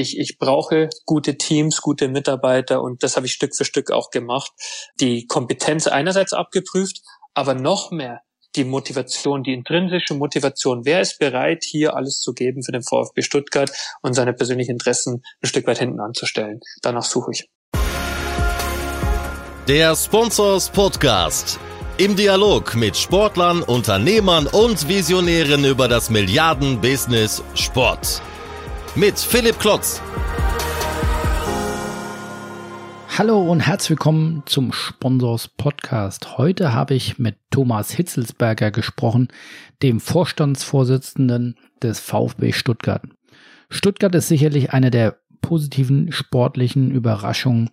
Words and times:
Ich, 0.00 0.18
ich 0.18 0.38
brauche 0.38 0.88
gute 1.04 1.36
Teams, 1.36 1.82
gute 1.82 2.08
Mitarbeiter 2.08 2.80
und 2.82 3.02
das 3.02 3.16
habe 3.16 3.26
ich 3.26 3.32
Stück 3.32 3.54
für 3.54 3.66
Stück 3.66 3.90
auch 3.90 4.08
gemacht. 4.10 4.50
Die 4.98 5.26
Kompetenz 5.26 5.86
einerseits 5.86 6.32
abgeprüft, 6.32 7.02
aber 7.34 7.52
noch 7.52 7.90
mehr 7.90 8.22
die 8.56 8.64
Motivation, 8.64 9.42
die 9.42 9.52
intrinsische 9.52 10.14
Motivation. 10.14 10.86
Wer 10.86 11.02
ist 11.02 11.18
bereit, 11.18 11.64
hier 11.64 11.94
alles 11.94 12.20
zu 12.20 12.32
geben 12.32 12.62
für 12.62 12.72
den 12.72 12.82
VfB 12.82 13.20
Stuttgart 13.20 13.70
und 14.00 14.14
seine 14.14 14.32
persönlichen 14.32 14.72
Interessen 14.72 15.22
ein 15.42 15.46
Stück 15.46 15.66
weit 15.66 15.78
hinten 15.78 16.00
anzustellen? 16.00 16.60
Danach 16.80 17.04
suche 17.04 17.32
ich. 17.32 17.50
Der 19.68 19.94
Sponsors 19.94 20.70
Podcast. 20.70 21.60
Im 21.98 22.16
Dialog 22.16 22.74
mit 22.74 22.96
Sportlern, 22.96 23.62
Unternehmern 23.62 24.46
und 24.46 24.88
Visionären 24.88 25.66
über 25.66 25.86
das 25.86 26.08
Milliarden-Business 26.08 27.44
Sport. 27.54 28.22
Mit 28.96 29.20
Philipp 29.20 29.60
Klotz. 29.60 30.02
Hallo 33.16 33.40
und 33.40 33.60
herzlich 33.60 33.90
willkommen 33.90 34.42
zum 34.46 34.72
Sponsors 34.72 35.46
Podcast. 35.46 36.38
Heute 36.38 36.72
habe 36.72 36.94
ich 36.94 37.16
mit 37.16 37.36
Thomas 37.50 37.92
Hitzelsberger 37.92 38.72
gesprochen, 38.72 39.28
dem 39.84 40.00
Vorstandsvorsitzenden 40.00 41.54
des 41.80 42.00
VfB 42.00 42.50
Stuttgart. 42.50 43.02
Stuttgart 43.68 44.12
ist 44.16 44.26
sicherlich 44.26 44.72
eine 44.72 44.90
der 44.90 45.20
positiven 45.40 46.10
sportlichen 46.10 46.90
Überraschungen 46.90 47.70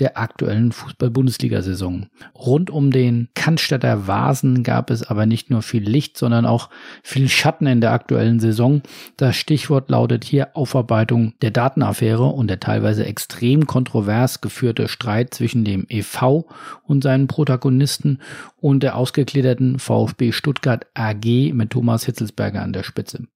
der 0.00 0.18
aktuellen 0.18 0.72
Fußball-Bundesliga-Saison. 0.72 2.06
Rund 2.34 2.70
um 2.70 2.90
den 2.90 3.28
Cannstatter 3.34 4.06
Vasen 4.06 4.62
gab 4.62 4.90
es 4.90 5.02
aber 5.02 5.26
nicht 5.26 5.50
nur 5.50 5.62
viel 5.62 5.82
Licht, 5.82 6.16
sondern 6.16 6.46
auch 6.46 6.70
viel 7.02 7.28
Schatten 7.28 7.66
in 7.66 7.80
der 7.80 7.92
aktuellen 7.92 8.40
Saison. 8.40 8.82
Das 9.16 9.36
Stichwort 9.36 9.90
lautet 9.90 10.24
hier 10.24 10.56
Aufarbeitung 10.56 11.34
der 11.42 11.50
Datenaffäre 11.50 12.26
und 12.26 12.48
der 12.48 12.60
teilweise 12.60 13.04
extrem 13.04 13.66
kontrovers 13.66 14.40
geführte 14.40 14.88
Streit 14.88 15.34
zwischen 15.34 15.64
dem 15.64 15.86
EV 15.88 16.44
und 16.84 17.02
seinen 17.02 17.26
Protagonisten 17.26 18.20
und 18.56 18.82
der 18.82 18.96
ausgegliederten 18.96 19.78
VfB 19.78 20.32
Stuttgart 20.32 20.86
AG 20.94 21.52
mit 21.52 21.70
Thomas 21.70 22.04
Hitzelsberger 22.04 22.62
an 22.62 22.72
der 22.72 22.82
Spitze. 22.82 23.26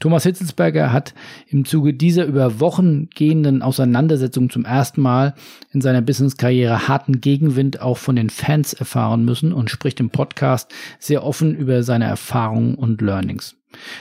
Thomas 0.00 0.22
Hitzelsberger 0.22 0.92
hat 0.92 1.14
im 1.48 1.64
Zuge 1.64 1.92
dieser 1.92 2.24
über 2.24 2.60
Wochen 2.60 3.08
gehenden 3.10 3.62
Auseinandersetzung 3.62 4.48
zum 4.48 4.64
ersten 4.64 5.00
Mal 5.00 5.34
in 5.72 5.80
seiner 5.80 6.02
Business-Karriere 6.02 6.86
harten 6.86 7.20
Gegenwind 7.20 7.80
auch 7.80 7.98
von 7.98 8.14
den 8.14 8.30
Fans 8.30 8.72
erfahren 8.72 9.24
müssen 9.24 9.52
und 9.52 9.70
spricht 9.70 9.98
im 9.98 10.10
Podcast 10.10 10.72
sehr 11.00 11.24
offen 11.24 11.54
über 11.56 11.82
seine 11.82 12.04
Erfahrungen 12.04 12.76
und 12.76 13.00
Learnings. 13.00 13.56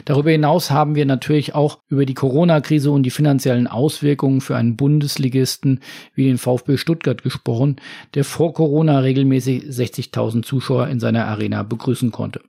Darüber 0.06 0.32
hinaus 0.32 0.72
haben 0.72 0.96
wir 0.96 1.06
natürlich 1.06 1.56
auch 1.56 1.80
über 1.90 2.06
die 2.06 2.14
Corona-Krise 2.14 2.92
und 2.92 3.04
die 3.04 3.12
finanziellen 3.12 3.68
Auswirkungen 3.68 4.40
für 4.40 4.56
einen 4.56 4.78
Bundesligisten 4.78 5.82
wie 6.14 6.26
den 6.26 6.38
VfB 6.38 6.78
Stuttgart 6.78 7.22
gesprochen, 7.22 7.78
der 8.14 8.24
vor 8.24 8.54
Corona 8.54 9.00
regelmäßig 9.00 9.64
60.000 9.64 10.44
Zuschauer 10.44 10.88
in 10.88 11.00
seiner 11.00 11.26
Arena 11.26 11.64
begrüßen 11.64 12.12
konnte. 12.12 12.42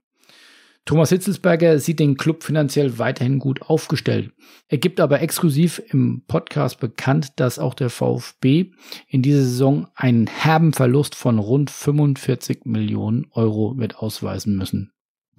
Thomas 0.88 1.10
Hitzelsberger 1.10 1.80
sieht 1.80 2.00
den 2.00 2.16
Club 2.16 2.42
finanziell 2.42 2.96
weiterhin 2.96 3.40
gut 3.40 3.60
aufgestellt. 3.60 4.32
Er 4.68 4.78
gibt 4.78 5.00
aber 5.00 5.20
exklusiv 5.20 5.82
im 5.90 6.22
Podcast 6.26 6.80
bekannt, 6.80 7.34
dass 7.36 7.58
auch 7.58 7.74
der 7.74 7.90
VfB 7.90 8.70
in 9.06 9.20
dieser 9.20 9.42
Saison 9.42 9.88
einen 9.94 10.26
herben 10.28 10.72
Verlust 10.72 11.14
von 11.14 11.38
rund 11.38 11.68
45 11.68 12.60
Millionen 12.64 13.26
Euro 13.32 13.76
wird 13.76 13.98
ausweisen 13.98 14.56
müssen. 14.56 14.90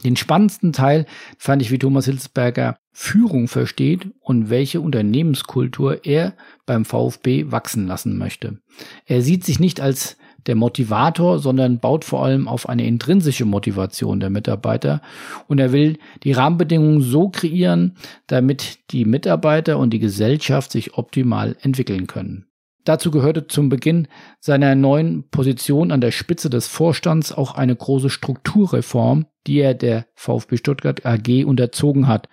Den 0.04 0.18
spannendsten 0.18 0.72
Teil 0.72 1.08
fand 1.40 1.64
ich, 1.64 1.72
wie 1.72 1.80
Thomas 1.80 2.06
Hitzelsberger 2.06 2.78
Führung 2.92 3.48
versteht 3.48 4.08
und 4.20 4.52
welche 4.52 4.82
Unternehmenskultur 4.82 6.06
er 6.06 6.36
beim 6.68 6.86
VfB 6.86 7.52
wachsen 7.52 7.88
lassen 7.88 8.20
möchte. 8.20 8.60
Er 9.08 9.24
sieht 9.24 9.46
sich 9.46 9.60
nicht 9.60 9.82
als 9.82 10.16
der 10.48 10.56
Motivator, 10.56 11.40
sondern 11.40 11.80
baut 11.80 12.06
vor 12.06 12.24
allem 12.24 12.48
auf 12.48 12.70
eine 12.70 12.86
intrinsische 12.86 13.46
Motivation 13.46 14.20
der 14.20 14.30
Mitarbeiter. 14.30 15.02
Und 15.48 15.60
er 15.60 15.72
will 15.72 15.98
die 16.24 16.32
Rahmenbedingungen 16.32 17.02
so 17.02 17.30
kreieren, 17.30 17.96
damit 18.28 18.92
die 18.92 19.06
Mitarbeiter 19.06 19.78
und 19.78 19.92
die 19.92 20.00
Gesellschaft 20.00 20.72
sich 20.72 20.98
optimal 20.98 21.56
entwickeln 21.62 22.08
können. 22.08 22.46
Dazu 22.86 23.12
gehörte 23.12 23.46
zum 23.46 23.70
Beginn 23.70 24.08
seiner 24.40 24.74
neuen 24.74 25.30
Position 25.30 25.92
an 25.92 26.02
der 26.02 26.12
Spitze 26.12 26.50
des 26.50 26.68
Vorstands 26.68 27.32
auch 27.32 27.54
eine 27.56 27.76
große 27.76 28.10
Strukturreform, 28.10 29.26
die 29.46 29.60
er 29.60 29.74
der 29.74 30.08
VfB 30.16 30.58
Stuttgart 30.58 31.06
AG 31.06 31.46
unterzogen 31.46 32.08
hat. 32.08 32.30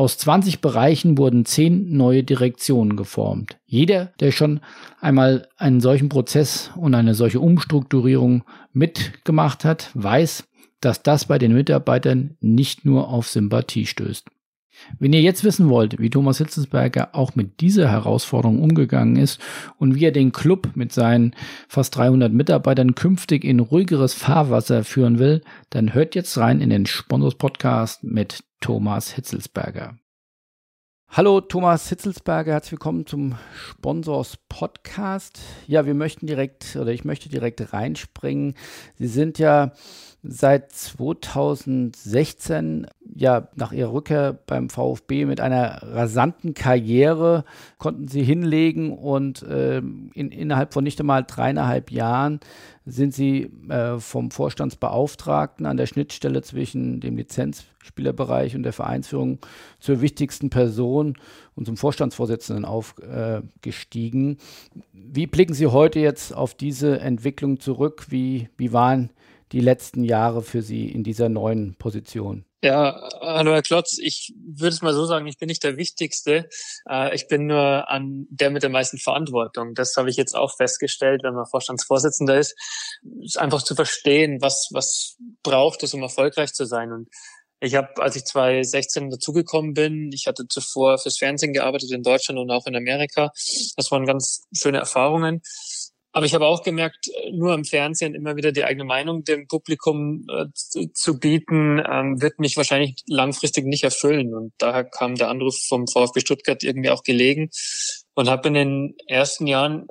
Aus 0.00 0.16
20 0.16 0.62
Bereichen 0.62 1.18
wurden 1.18 1.44
10 1.44 1.94
neue 1.94 2.24
Direktionen 2.24 2.96
geformt. 2.96 3.58
Jeder, 3.66 4.14
der 4.18 4.32
schon 4.32 4.60
einmal 4.98 5.46
einen 5.58 5.82
solchen 5.82 6.08
Prozess 6.08 6.70
und 6.74 6.94
eine 6.94 7.12
solche 7.12 7.38
Umstrukturierung 7.38 8.44
mitgemacht 8.72 9.66
hat, 9.66 9.90
weiß, 9.92 10.48
dass 10.80 11.02
das 11.02 11.26
bei 11.26 11.36
den 11.36 11.52
Mitarbeitern 11.52 12.38
nicht 12.40 12.86
nur 12.86 13.10
auf 13.10 13.28
Sympathie 13.28 13.84
stößt. 13.84 14.26
Wenn 14.98 15.12
ihr 15.12 15.20
jetzt 15.20 15.44
wissen 15.44 15.68
wollt, 15.68 15.98
wie 15.98 16.08
Thomas 16.08 16.38
Hitzensberger 16.38 17.10
auch 17.12 17.34
mit 17.34 17.60
dieser 17.60 17.90
Herausforderung 17.90 18.62
umgegangen 18.62 19.16
ist 19.16 19.38
und 19.76 19.96
wie 19.96 20.06
er 20.06 20.12
den 20.12 20.32
Club 20.32 20.70
mit 20.76 20.92
seinen 20.92 21.34
fast 21.68 21.94
300 21.96 22.32
Mitarbeitern 22.32 22.94
künftig 22.94 23.44
in 23.44 23.60
ruhigeres 23.60 24.14
Fahrwasser 24.14 24.82
führen 24.82 25.18
will, 25.18 25.42
dann 25.68 25.92
hört 25.92 26.14
jetzt 26.14 26.38
rein 26.38 26.62
in 26.62 26.70
den 26.70 26.86
Sponsors 26.86 27.34
Podcast 27.34 28.02
mit 28.02 28.44
Thomas 28.60 29.12
Hitzelsberger. 29.12 29.98
Hallo 31.08 31.40
Thomas 31.40 31.88
Hitzelsberger, 31.88 32.52
herzlich 32.52 32.72
willkommen 32.72 33.06
zum 33.06 33.36
Sponsors 33.54 34.36
Podcast. 34.48 35.40
Ja, 35.66 35.86
wir 35.86 35.94
möchten 35.94 36.26
direkt 36.26 36.76
oder 36.76 36.92
ich 36.92 37.04
möchte 37.04 37.28
direkt 37.30 37.72
reinspringen. 37.72 38.54
Sie 38.96 39.08
sind 39.08 39.38
ja 39.38 39.72
seit 40.22 40.72
2016 40.72 42.86
ja 43.14 43.48
nach 43.56 43.72
ihrer 43.72 43.92
Rückkehr 43.92 44.38
beim 44.46 44.68
VfB 44.68 45.24
mit 45.24 45.40
einer 45.40 45.82
rasanten 45.82 46.54
Karriere 46.54 47.44
konnten 47.78 48.06
sie 48.06 48.22
hinlegen 48.22 48.92
und 48.92 49.42
äh, 49.42 49.78
in, 49.78 50.30
innerhalb 50.30 50.74
von 50.74 50.84
nicht 50.84 51.00
einmal 51.00 51.24
dreieinhalb 51.24 51.90
Jahren 51.90 52.40
sind 52.84 53.14
sie 53.14 53.50
äh, 53.68 53.98
vom 53.98 54.30
Vorstandsbeauftragten 54.30 55.64
an 55.64 55.76
der 55.76 55.86
Schnittstelle 55.86 56.42
zwischen 56.42 57.00
dem 57.00 57.16
Lizenzspielerbereich 57.16 58.54
und 58.54 58.62
der 58.62 58.72
Vereinsführung 58.72 59.38
zur 59.78 60.02
wichtigsten 60.02 60.50
Person 60.50 61.16
und 61.54 61.66
zum 61.66 61.76
Vorstandsvorsitzenden 61.76 62.64
aufgestiegen. 62.64 64.32
Äh, 64.32 64.36
wie 64.92 65.26
blicken 65.26 65.54
Sie 65.54 65.66
heute 65.66 65.98
jetzt 65.98 66.34
auf 66.34 66.54
diese 66.54 67.00
Entwicklung 67.00 67.60
zurück? 67.60 68.06
Wie, 68.10 68.48
wie 68.56 68.72
waren 68.72 69.10
die 69.52 69.60
letzten 69.60 70.04
Jahre 70.04 70.42
für 70.42 70.62
Sie 70.62 70.88
in 70.88 71.02
dieser 71.02 71.28
neuen 71.28 71.74
Position? 71.76 72.44
Ja, 72.62 73.08
hallo 73.20 73.52
Herr 73.52 73.62
Klotz. 73.62 73.96
Ich 73.98 74.34
würde 74.36 74.74
es 74.74 74.82
mal 74.82 74.92
so 74.92 75.06
sagen, 75.06 75.26
ich 75.26 75.38
bin 75.38 75.46
nicht 75.46 75.64
der 75.64 75.78
Wichtigste. 75.78 76.46
Äh, 76.86 77.14
ich 77.14 77.26
bin 77.26 77.46
nur 77.46 77.88
an 77.88 78.26
der 78.28 78.50
mit 78.50 78.62
der 78.62 78.68
meisten 78.68 78.98
Verantwortung. 78.98 79.74
Das 79.74 79.96
habe 79.96 80.10
ich 80.10 80.16
jetzt 80.16 80.36
auch 80.36 80.54
festgestellt, 80.54 81.22
wenn 81.22 81.34
man 81.34 81.46
Vorstandsvorsitzender 81.46 82.38
ist, 82.38 82.54
ist 83.22 83.38
einfach 83.38 83.62
zu 83.62 83.74
verstehen, 83.74 84.42
was, 84.42 84.68
was 84.72 85.16
braucht 85.42 85.82
es, 85.82 85.94
um 85.94 86.02
erfolgreich 86.02 86.52
zu 86.52 86.66
sein. 86.66 86.92
Und 86.92 87.08
ich 87.60 87.76
habe, 87.76 87.88
als 87.96 88.16
ich 88.16 88.24
2016 88.26 89.08
dazugekommen 89.08 89.72
bin, 89.72 90.10
ich 90.12 90.26
hatte 90.26 90.46
zuvor 90.46 90.98
fürs 90.98 91.16
Fernsehen 91.16 91.54
gearbeitet 91.54 91.90
in 91.92 92.02
Deutschland 92.02 92.38
und 92.38 92.50
auch 92.50 92.66
in 92.66 92.76
Amerika. 92.76 93.30
Das 93.76 93.90
waren 93.90 94.04
ganz 94.04 94.42
schöne 94.52 94.78
Erfahrungen. 94.78 95.40
Aber 96.12 96.26
ich 96.26 96.34
habe 96.34 96.46
auch 96.46 96.62
gemerkt, 96.62 97.08
nur 97.32 97.54
im 97.54 97.64
Fernsehen 97.64 98.14
immer 98.14 98.34
wieder 98.36 98.50
die 98.50 98.64
eigene 98.64 98.84
Meinung 98.84 99.22
dem 99.22 99.46
Publikum 99.46 100.26
äh, 100.28 100.46
zu, 100.54 101.18
bieten, 101.18 101.80
ähm, 101.88 102.20
wird 102.20 102.40
mich 102.40 102.56
wahrscheinlich 102.56 102.96
langfristig 103.06 103.64
nicht 103.64 103.84
erfüllen. 103.84 104.34
Und 104.34 104.52
daher 104.58 104.84
kam 104.84 105.14
der 105.14 105.28
Anruf 105.28 105.56
vom 105.68 105.86
VfB 105.86 106.20
Stuttgart 106.20 106.64
irgendwie 106.64 106.90
auch 106.90 107.04
gelegen 107.04 107.50
und 108.14 108.28
habe 108.28 108.48
in 108.48 108.54
den 108.54 108.94
ersten 109.06 109.46
Jahren 109.46 109.86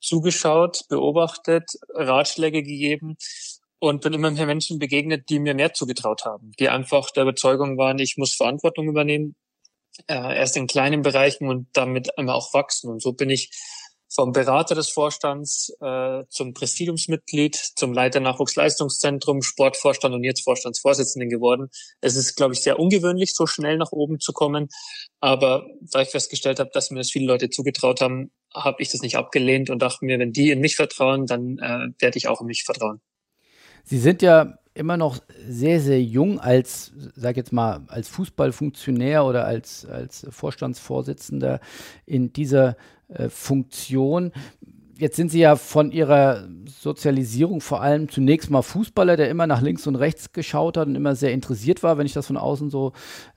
zugeschaut, 0.00 0.82
beobachtet, 0.90 1.64
Ratschläge 1.94 2.62
gegeben 2.62 3.16
und 3.78 4.02
bin 4.02 4.12
immer 4.12 4.30
mehr 4.30 4.46
Menschen 4.46 4.78
begegnet, 4.78 5.30
die 5.30 5.38
mir 5.38 5.54
mehr 5.54 5.72
zugetraut 5.72 6.26
haben, 6.26 6.52
die 6.60 6.68
einfach 6.68 7.10
der 7.10 7.22
Überzeugung 7.22 7.78
waren, 7.78 7.98
ich 7.98 8.16
muss 8.18 8.34
Verantwortung 8.34 8.88
übernehmen, 8.88 9.36
äh, 10.06 10.36
erst 10.36 10.56
in 10.56 10.66
kleinen 10.66 11.02
Bereichen 11.02 11.48
und 11.48 11.68
damit 11.72 12.08
immer 12.16 12.34
auch 12.34 12.52
wachsen. 12.54 12.90
Und 12.90 13.02
so 13.02 13.12
bin 13.12 13.30
ich 13.30 13.50
vom 14.14 14.32
Berater 14.32 14.74
des 14.74 14.90
Vorstands 14.90 15.72
äh, 15.80 16.24
zum 16.28 16.52
Präsidiumsmitglied, 16.52 17.56
zum 17.56 17.92
Leiter 17.92 18.20
Nachwuchsleistungszentrum, 18.20 19.42
Sportvorstand 19.42 20.14
und 20.14 20.24
jetzt 20.24 20.44
Vorstandsvorsitzenden 20.44 21.30
geworden. 21.30 21.68
Es 22.00 22.16
ist, 22.16 22.36
glaube 22.36 22.54
ich, 22.54 22.62
sehr 22.62 22.78
ungewöhnlich, 22.78 23.34
so 23.34 23.46
schnell 23.46 23.78
nach 23.78 23.92
oben 23.92 24.20
zu 24.20 24.32
kommen. 24.32 24.68
Aber 25.20 25.66
da 25.80 26.02
ich 26.02 26.10
festgestellt 26.10 26.60
habe, 26.60 26.70
dass 26.72 26.90
mir 26.90 26.98
das 26.98 27.10
viele 27.10 27.26
Leute 27.26 27.48
zugetraut 27.48 28.00
haben, 28.00 28.32
habe 28.54 28.82
ich 28.82 28.90
das 28.90 29.00
nicht 29.00 29.16
abgelehnt 29.16 29.70
und 29.70 29.80
dachte 29.80 30.04
mir, 30.04 30.18
wenn 30.18 30.32
die 30.32 30.50
in 30.50 30.60
mich 30.60 30.76
vertrauen, 30.76 31.26
dann 31.26 31.58
äh, 31.58 31.88
werde 31.98 32.18
ich 32.18 32.28
auch 32.28 32.40
in 32.40 32.46
mich 32.46 32.64
vertrauen. 32.64 33.00
Sie 33.84 33.98
sind 33.98 34.22
ja 34.22 34.58
immer 34.74 34.96
noch 34.96 35.18
sehr, 35.46 35.80
sehr 35.80 36.02
jung 36.02 36.40
als, 36.40 36.92
sag 37.14 37.36
jetzt 37.36 37.52
mal, 37.52 37.82
als 37.88 38.08
Fußballfunktionär 38.08 39.24
oder 39.24 39.44
als, 39.44 39.84
als 39.84 40.26
Vorstandsvorsitzender 40.30 41.60
in 42.06 42.32
dieser 42.32 42.76
äh, 43.14 43.28
Funktion. 43.28 44.32
Jetzt 44.98 45.16
sind 45.16 45.30
Sie 45.30 45.40
ja 45.40 45.56
von 45.56 45.90
Ihrer 45.90 46.48
Sozialisierung 46.66 47.60
vor 47.60 47.82
allem 47.82 48.08
zunächst 48.08 48.50
mal 48.50 48.62
Fußballer, 48.62 49.16
der 49.16 49.30
immer 49.30 49.46
nach 49.46 49.60
links 49.60 49.86
und 49.86 49.96
rechts 49.96 50.32
geschaut 50.32 50.76
hat 50.76 50.86
und 50.86 50.94
immer 50.94 51.14
sehr 51.14 51.32
interessiert 51.32 51.82
war, 51.82 51.98
wenn 51.98 52.06
ich 52.06 52.12
das 52.12 52.26
von 52.26 52.36
außen 52.36 52.70
so 52.70 52.92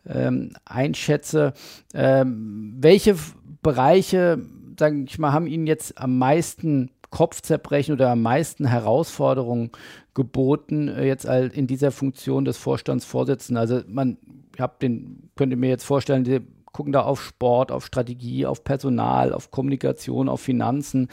ähm, 0.08 0.54
einschätze. 0.66 1.54
Ähm, 1.94 2.76
welche 2.78 3.16
Bereiche, 3.64 4.40
sage 4.80 5.06
ich 5.08 5.18
mal, 5.18 5.32
haben 5.32 5.48
Ihnen 5.48 5.66
jetzt 5.66 5.98
am 5.98 6.18
meisten 6.18 6.92
Kopfzerbrechen 7.10 7.94
oder 7.94 8.12
am 8.12 8.22
meisten 8.22 8.66
Herausforderungen 8.66 9.72
geboten, 10.14 10.88
äh, 10.90 11.06
jetzt 11.06 11.26
in 11.26 11.66
dieser 11.66 11.92
Funktion 11.92 12.46
des 12.46 12.58
Vorstandsvorsitzenden. 12.58 13.58
Also 13.58 13.82
man, 13.88 14.18
ich 14.56 14.64
den, 14.82 15.30
könnte 15.36 15.56
mir 15.56 15.70
jetzt 15.70 15.86
vorstellen, 15.86 16.24
die 16.24 16.42
gucken 16.76 16.92
da 16.92 17.04
auf 17.04 17.24
Sport, 17.24 17.72
auf 17.72 17.86
Strategie, 17.86 18.46
auf 18.46 18.66
Personal, 18.66 19.32
auf 19.32 19.50
Kommunikation, 19.50 20.28
auf 20.28 20.42
Finanzen. 20.42 21.08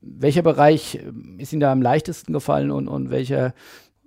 Welcher 0.00 0.42
Bereich 0.42 0.96
äh, 0.96 1.12
ist 1.38 1.52
Ihnen 1.52 1.60
da 1.60 1.70
am 1.70 1.80
leichtesten 1.80 2.32
gefallen 2.32 2.72
und, 2.72 2.88
und 2.88 3.08
welcher 3.10 3.54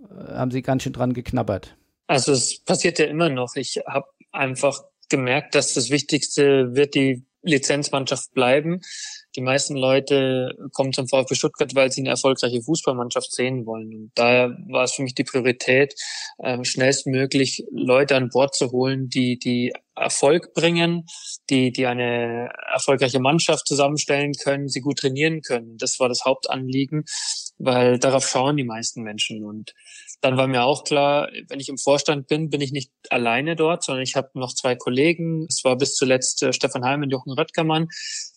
äh, 0.02 0.34
haben 0.34 0.52
Sie 0.52 0.62
ganz 0.62 0.84
schön 0.84 0.92
dran 0.92 1.14
geknabbert? 1.14 1.78
Also 2.08 2.34
es 2.34 2.60
passiert 2.66 3.00
ja 3.00 3.06
immer 3.06 3.30
noch. 3.30 3.56
Ich 3.56 3.80
habe 3.88 4.08
einfach 4.34 4.84
gemerkt, 5.08 5.56
dass 5.56 5.74
das 5.74 5.90
Wichtigste 5.90 6.76
wird 6.76 6.96
die 6.96 7.24
Lizenzmannschaft 7.44 8.34
bleiben. 8.34 8.82
Die 9.38 9.42
meisten 9.42 9.78
Leute 9.78 10.54
kommen 10.74 10.92
zum 10.92 11.08
VfB 11.08 11.36
Stuttgart, 11.36 11.76
weil 11.76 11.92
sie 11.92 12.02
eine 12.02 12.10
erfolgreiche 12.10 12.62
Fußballmannschaft 12.62 13.32
sehen 13.32 13.66
wollen. 13.66 13.94
Und 13.94 14.12
daher 14.16 14.58
war 14.68 14.84
es 14.84 14.94
für 14.94 15.04
mich 15.04 15.16
die 15.16 15.24
Priorität, 15.24 15.96
ähm, 16.44 16.66
schnellstmöglich 16.66 17.64
Leute 17.72 18.18
an 18.18 18.30
Bord 18.30 18.54
zu 18.54 18.72
holen, 18.72 19.08
die, 19.08 19.40
die 19.40 19.72
Erfolg 20.00 20.54
bringen, 20.54 21.06
die, 21.50 21.72
die 21.72 21.86
eine 21.86 22.50
erfolgreiche 22.72 23.20
Mannschaft 23.20 23.68
zusammenstellen 23.68 24.34
können, 24.34 24.68
sie 24.68 24.82
gut 24.82 25.00
trainieren 25.00 25.42
können. 25.42 25.78
Das 25.78 26.00
war 26.00 26.10
das 26.10 26.26
Hauptanliegen, 26.26 27.06
weil 27.58 28.00
darauf 28.00 28.28
schauen 28.28 28.58
die 28.58 28.64
meisten 28.64 29.04
Menschen. 29.04 29.44
Und 29.44 29.74
dann 30.22 30.38
war 30.38 30.48
mir 30.48 30.64
auch 30.64 30.84
klar, 30.84 31.30
wenn 31.48 31.60
ich 31.60 31.70
im 31.70 31.78
Vorstand 31.78 32.28
bin, 32.28 32.50
bin 32.50 32.62
ich 32.62 32.72
nicht 32.72 32.92
alleine 33.10 33.56
dort, 33.56 33.84
sondern 33.84 34.04
ich 34.04 34.16
habe 34.16 34.30
noch 34.34 34.54
zwei 34.54 34.76
Kollegen. 34.76 35.46
Es 35.50 35.64
war 35.64 35.78
bis 35.78 35.96
zuletzt 35.96 36.44
äh, 36.44 36.52
Stefan 36.52 36.84
Heim 36.84 37.04
und 37.04 37.12
Jochen 37.12 37.32
Röttgermann. 37.32 37.88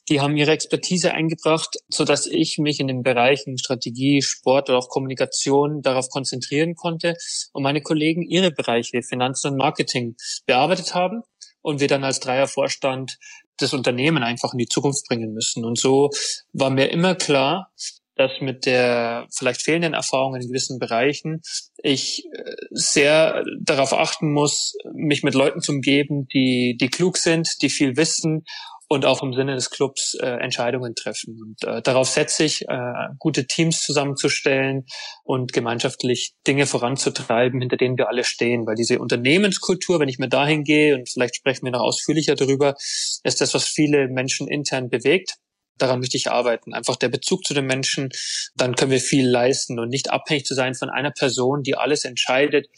Die 0.08 0.20
haben 0.20 0.36
ihre 0.36 0.50
Expertise 0.50 1.12
eingebracht, 1.12 1.76
so 1.88 2.04
dass 2.04 2.26
ich 2.26 2.58
mich 2.58 2.80
in 2.80 2.88
den 2.88 3.02
Bereichen 3.02 3.58
Strategie, 3.58 4.20
Sport 4.22 4.68
oder 4.68 4.78
auch 4.78 4.88
Kommunikation 4.88 5.80
darauf 5.82 6.08
konzentrieren 6.08 6.74
konnte 6.74 7.14
und 7.52 7.62
meine 7.62 7.82
Kollegen 7.82 8.22
ihre 8.22 8.50
Bereiche 8.50 9.02
Finanzen 9.02 9.52
und 9.52 9.58
Marketing 9.58 10.16
bearbeitet 10.46 10.94
haben 10.94 11.22
und 11.62 11.80
wir 11.80 11.88
dann 11.88 12.04
als 12.04 12.20
Dreiervorstand 12.20 13.18
das 13.58 13.72
Unternehmen 13.72 14.22
einfach 14.22 14.52
in 14.52 14.58
die 14.58 14.68
Zukunft 14.68 15.06
bringen 15.08 15.32
müssen. 15.32 15.64
Und 15.64 15.78
so 15.78 16.10
war 16.52 16.70
mir 16.70 16.90
immer 16.90 17.14
klar, 17.14 17.72
dass 18.16 18.32
mit 18.40 18.66
der 18.66 19.26
vielleicht 19.34 19.62
fehlenden 19.62 19.94
Erfahrung 19.94 20.34
in 20.34 20.46
gewissen 20.46 20.78
Bereichen 20.78 21.40
ich 21.82 22.24
äh, 22.26 22.54
sehr 22.70 23.42
darauf 23.60 23.92
achten 23.94 24.32
muss, 24.32 24.74
mich 24.92 25.22
mit 25.22 25.34
Leuten 25.34 25.62
zu 25.62 25.72
umgeben, 25.72 26.26
die, 26.28 26.76
die 26.78 26.88
klug 26.88 27.16
sind, 27.16 27.48
die 27.62 27.70
viel 27.70 27.96
wissen 27.96 28.44
und 28.92 29.06
auch 29.06 29.22
im 29.22 29.32
Sinne 29.32 29.54
des 29.54 29.70
Clubs 29.70 30.14
äh, 30.20 30.26
Entscheidungen 30.26 30.94
treffen. 30.94 31.40
Und 31.40 31.64
äh, 31.64 31.80
darauf 31.80 32.08
setze 32.08 32.44
ich, 32.44 32.68
äh, 32.68 32.92
gute 33.18 33.46
Teams 33.46 33.80
zusammenzustellen 33.80 34.84
und 35.24 35.54
gemeinschaftlich 35.54 36.34
Dinge 36.46 36.66
voranzutreiben, 36.66 37.60
hinter 37.60 37.78
denen 37.78 37.96
wir 37.96 38.08
alle 38.08 38.22
stehen. 38.22 38.66
Weil 38.66 38.74
diese 38.74 38.98
Unternehmenskultur, 38.98 39.98
wenn 39.98 40.10
ich 40.10 40.18
mir 40.18 40.28
dahin 40.28 40.62
gehe, 40.62 40.94
und 40.94 41.08
vielleicht 41.08 41.36
sprechen 41.36 41.64
wir 41.64 41.72
noch 41.72 41.80
ausführlicher 41.80 42.34
darüber, 42.34 42.74
ist 42.76 43.40
das, 43.40 43.54
was 43.54 43.64
viele 43.64 44.08
Menschen 44.08 44.46
intern 44.46 44.90
bewegt 44.90 45.36
daran 45.78 45.98
möchte 45.98 46.16
ich 46.16 46.30
arbeiten. 46.30 46.74
Einfach 46.74 46.94
der 46.94 47.08
Bezug 47.08 47.44
zu 47.44 47.54
den 47.54 47.66
Menschen, 47.66 48.10
dann 48.54 48.76
können 48.76 48.92
wir 48.92 49.00
viel 49.00 49.28
leisten 49.28 49.80
und 49.80 49.88
nicht 49.88 50.10
abhängig 50.10 50.44
zu 50.44 50.54
sein 50.54 50.74
von 50.74 50.90
einer 50.90 51.10
Person, 51.10 51.64
die 51.64 51.74
alles 51.74 52.04
entscheidet, 52.04 52.68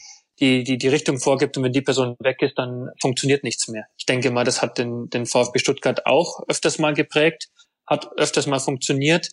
die, 0.41 0.65
die 0.65 0.79
die 0.79 0.89
Richtung 0.89 1.21
vorgibt 1.21 1.57
und 1.57 1.63
wenn 1.63 1.73
die 1.73 1.83
Person 1.83 2.17
weg 2.19 2.43
ist, 2.43 2.59
dann 2.59 2.91
funktioniert 3.01 3.45
nichts 3.45 3.69
mehr. 3.69 3.87
Ich 3.97 4.07
denke 4.07 4.31
mal, 4.31 4.45
das 4.45 4.63
hat 4.63 4.79
den, 4.79 5.09
den 5.11 5.27
VfB 5.27 5.59
Stuttgart 5.59 6.07
auch 6.07 6.41
öfters 6.49 6.79
mal 6.79 6.95
geprägt, 6.95 7.49
hat 7.87 8.11
öfters 8.19 8.47
mal 8.47 8.59
funktioniert, 8.59 9.29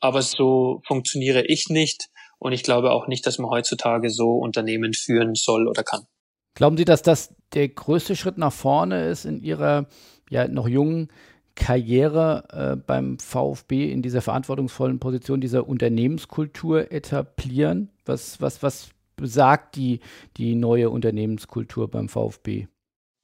aber 0.00 0.22
so 0.22 0.82
funktioniere 0.86 1.44
ich 1.46 1.68
nicht 1.68 2.08
und 2.38 2.52
ich 2.52 2.62
glaube 2.62 2.92
auch 2.92 3.08
nicht, 3.08 3.26
dass 3.26 3.38
man 3.38 3.50
heutzutage 3.50 4.10
so 4.10 4.32
Unternehmen 4.32 4.92
führen 4.94 5.34
soll 5.34 5.66
oder 5.66 5.82
kann. 5.82 6.06
Glauben 6.54 6.76
Sie, 6.76 6.84
dass 6.84 7.02
das 7.02 7.34
der 7.54 7.68
größte 7.68 8.16
Schritt 8.16 8.36
nach 8.36 8.52
vorne 8.52 9.08
ist 9.08 9.24
in 9.24 9.40
Ihrer 9.42 9.86
ja 10.28 10.46
noch 10.48 10.68
jungen 10.68 11.08
Karriere 11.54 12.44
äh, 12.52 12.76
beim 12.76 13.18
VfB 13.18 13.90
in 13.90 14.02
dieser 14.02 14.22
verantwortungsvollen 14.22 15.00
Position 15.00 15.40
dieser 15.40 15.66
Unternehmenskultur 15.66 16.92
etablieren? 16.92 17.90
Was, 18.04 18.40
was, 18.40 18.62
was 18.62 18.90
besagt 19.18 19.76
die, 19.76 20.00
die 20.38 20.54
neue 20.54 20.88
Unternehmenskultur 20.88 21.90
beim 21.90 22.08
VfB? 22.08 22.66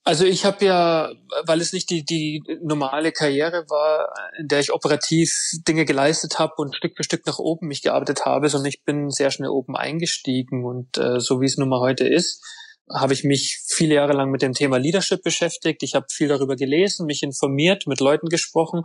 Also 0.07 0.27
ich 0.27 0.45
habe 0.45 0.67
ja, 0.67 1.13
weil 1.47 1.63
es 1.63 1.73
nicht 1.73 1.89
die, 1.89 2.05
die 2.05 2.43
normale 2.61 3.11
Karriere 3.11 3.65
war, 3.71 4.13
in 4.39 4.49
der 4.49 4.61
ich 4.61 4.71
operativ 4.71 5.33
Dinge 5.67 5.87
geleistet 5.87 6.39
habe 6.39 6.53
und 6.59 6.77
Stück 6.77 6.95
für 6.95 7.05
Stück 7.05 7.27
nach 7.27 7.39
oben 7.39 7.69
mich 7.69 7.81
gearbeitet 7.81 8.27
habe, 8.27 8.51
sondern 8.51 8.69
ich 8.69 8.85
bin 8.85 9.09
sehr 9.09 9.31
schnell 9.31 9.49
oben 9.49 9.77
eingestiegen 9.77 10.67
und 10.67 10.99
äh, 10.99 11.21
so 11.21 11.41
wie 11.41 11.47
es 11.47 11.57
nun 11.57 11.71
mal 11.71 11.81
heute 11.81 12.07
ist, 12.07 12.45
habe 12.93 13.15
ich 13.15 13.25
mich 13.25 13.63
viele 13.67 13.95
Jahre 13.95 14.13
lang 14.13 14.31
mit 14.31 14.43
dem 14.43 14.53
Thema 14.53 14.77
Leadership 14.77 15.23
beschäftigt. 15.23 15.83
Ich 15.83 15.95
habe 15.95 16.05
viel 16.11 16.29
darüber 16.29 16.55
gelesen, 16.55 17.07
mich 17.07 17.23
informiert, 17.23 17.87
mit 17.87 18.01
Leuten 18.01 18.29
gesprochen. 18.29 18.83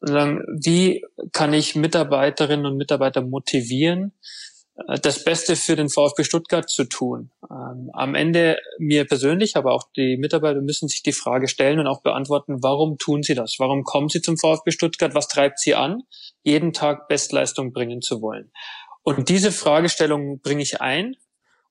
Und 0.00 0.12
dann, 0.12 0.44
wie 0.62 1.04
kann 1.32 1.52
ich 1.52 1.74
Mitarbeiterinnen 1.74 2.66
und 2.66 2.76
Mitarbeiter 2.76 3.22
motivieren, 3.22 4.12
das 5.00 5.22
Beste 5.24 5.54
für 5.56 5.76
den 5.76 5.88
VfB 5.88 6.24
Stuttgart 6.24 6.68
zu 6.68 6.84
tun. 6.84 7.30
Ähm, 7.50 7.90
am 7.92 8.14
Ende 8.14 8.58
mir 8.78 9.04
persönlich, 9.06 9.56
aber 9.56 9.72
auch 9.72 9.84
die 9.96 10.16
Mitarbeiter 10.16 10.60
müssen 10.60 10.88
sich 10.88 11.02
die 11.02 11.12
Frage 11.12 11.48
stellen 11.48 11.78
und 11.78 11.86
auch 11.86 12.02
beantworten, 12.02 12.62
warum 12.62 12.96
tun 12.98 13.22
sie 13.22 13.34
das? 13.34 13.56
Warum 13.58 13.84
kommen 13.84 14.08
sie 14.08 14.22
zum 14.22 14.38
VfB 14.38 14.70
Stuttgart? 14.70 15.14
Was 15.14 15.28
treibt 15.28 15.58
sie 15.58 15.74
an, 15.74 16.02
jeden 16.42 16.72
Tag 16.72 17.08
Bestleistung 17.08 17.72
bringen 17.72 18.00
zu 18.00 18.22
wollen? 18.22 18.50
Und 19.02 19.28
diese 19.28 19.52
Fragestellung 19.52 20.40
bringe 20.40 20.62
ich 20.62 20.80
ein 20.80 21.16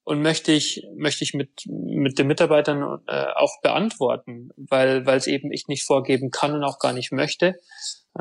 und 0.04 0.22
möchte 0.22 0.52
ich 0.52 0.88
möchte 0.96 1.24
ich 1.24 1.34
mit 1.34 1.50
mit 1.68 2.18
den 2.18 2.28
Mitarbeitern 2.28 3.00
äh, 3.08 3.26
auch 3.36 3.62
beantworten, 3.62 4.50
weil 4.58 5.06
weil 5.06 5.18
es 5.18 5.28
eben 5.28 5.52
ich 5.52 5.68
nicht 5.68 5.86
vorgeben 5.86 6.32
kann 6.32 6.54
und 6.54 6.64
auch 6.64 6.80
gar 6.80 6.94
nicht 6.94 7.12
möchte. 7.12 7.56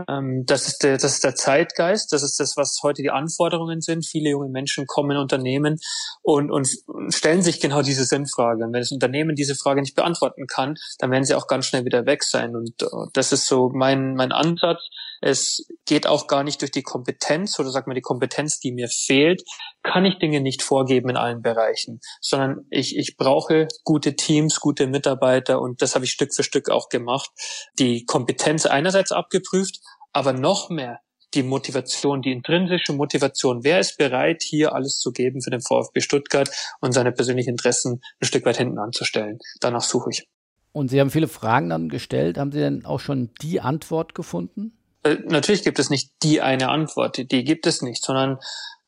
Ähm, 0.08 0.44
das 0.46 0.68
ist 0.68 0.82
der 0.82 0.98
das 0.98 1.14
ist 1.14 1.24
der 1.24 1.34
Zeitgeist, 1.34 2.12
das 2.12 2.22
ist 2.22 2.38
das, 2.38 2.56
was 2.56 2.80
heute 2.82 3.02
die 3.02 3.10
Anforderungen 3.10 3.80
sind. 3.80 4.06
Viele 4.06 4.30
junge 4.30 4.50
Menschen 4.50 4.86
kommen 4.86 5.12
in 5.12 5.16
Unternehmen 5.16 5.78
und 6.22 6.50
und 6.50 6.68
stellen 7.08 7.42
sich 7.42 7.60
genau 7.60 7.82
diese 7.82 8.04
Sinnfrage. 8.04 8.64
Und 8.64 8.72
wenn 8.72 8.80
das 8.80 8.92
Unternehmen 8.92 9.34
diese 9.34 9.54
Frage 9.54 9.80
nicht 9.80 9.96
beantworten 9.96 10.46
kann, 10.46 10.76
dann 10.98 11.10
werden 11.10 11.24
sie 11.24 11.34
auch 11.34 11.46
ganz 11.46 11.66
schnell 11.66 11.84
wieder 11.86 12.04
weg 12.04 12.24
sein. 12.24 12.54
Und 12.54 12.82
uh, 12.82 13.06
das 13.14 13.32
ist 13.32 13.46
so 13.46 13.70
mein 13.72 14.14
mein 14.14 14.32
Ansatz 14.32 14.80
es 15.20 15.66
geht 15.86 16.06
auch 16.06 16.26
gar 16.26 16.44
nicht 16.44 16.60
durch 16.60 16.70
die 16.70 16.82
Kompetenz 16.82 17.58
oder 17.58 17.70
sagt 17.70 17.86
man 17.86 17.94
die 17.94 18.00
Kompetenz, 18.00 18.58
die 18.58 18.72
mir 18.72 18.88
fehlt, 18.88 19.42
kann 19.82 20.04
ich 20.04 20.18
Dinge 20.18 20.40
nicht 20.40 20.62
vorgeben 20.62 21.10
in 21.10 21.16
allen 21.16 21.42
Bereichen, 21.42 22.00
sondern 22.20 22.66
ich, 22.70 22.96
ich 22.96 23.16
brauche 23.16 23.68
gute 23.84 24.16
Teams, 24.16 24.60
gute 24.60 24.86
Mitarbeiter 24.86 25.60
und 25.60 25.82
das 25.82 25.94
habe 25.94 26.04
ich 26.04 26.12
Stück 26.12 26.34
für 26.34 26.42
Stück 26.42 26.70
auch 26.70 26.88
gemacht. 26.88 27.30
Die 27.78 28.04
Kompetenz 28.04 28.66
einerseits 28.66 29.12
abgeprüft, 29.12 29.80
aber 30.12 30.32
noch 30.32 30.70
mehr 30.70 31.00
die 31.34 31.42
Motivation, 31.42 32.22
die 32.22 32.32
intrinsische 32.32 32.92
Motivation. 32.92 33.62
Wer 33.62 33.78
ist 33.78 33.98
bereit, 33.98 34.42
hier 34.42 34.74
alles 34.74 34.98
zu 34.98 35.12
geben 35.12 35.42
für 35.42 35.50
den 35.50 35.60
VfB 35.60 36.00
Stuttgart 36.00 36.50
und 36.80 36.92
seine 36.92 37.12
persönlichen 37.12 37.50
Interessen 37.50 38.00
ein 38.20 38.26
Stück 38.26 38.44
weit 38.46 38.56
hinten 38.56 38.78
anzustellen? 38.78 39.38
Danach 39.60 39.82
suche 39.82 40.10
ich. 40.10 40.28
Und 40.72 40.88
Sie 40.88 41.00
haben 41.00 41.10
viele 41.10 41.28
Fragen 41.28 41.68
dann 41.70 41.88
gestellt. 41.88 42.38
Haben 42.38 42.52
Sie 42.52 42.58
denn 42.58 42.84
auch 42.84 43.00
schon 43.00 43.30
die 43.42 43.60
Antwort 43.60 44.14
gefunden? 44.14 44.79
Äh, 45.02 45.16
natürlich 45.26 45.62
gibt 45.62 45.78
es 45.78 45.90
nicht 45.90 46.10
die 46.22 46.40
eine 46.40 46.68
Antwort, 46.68 47.18
die 47.30 47.44
gibt 47.44 47.66
es 47.66 47.82
nicht, 47.82 48.04
sondern 48.04 48.38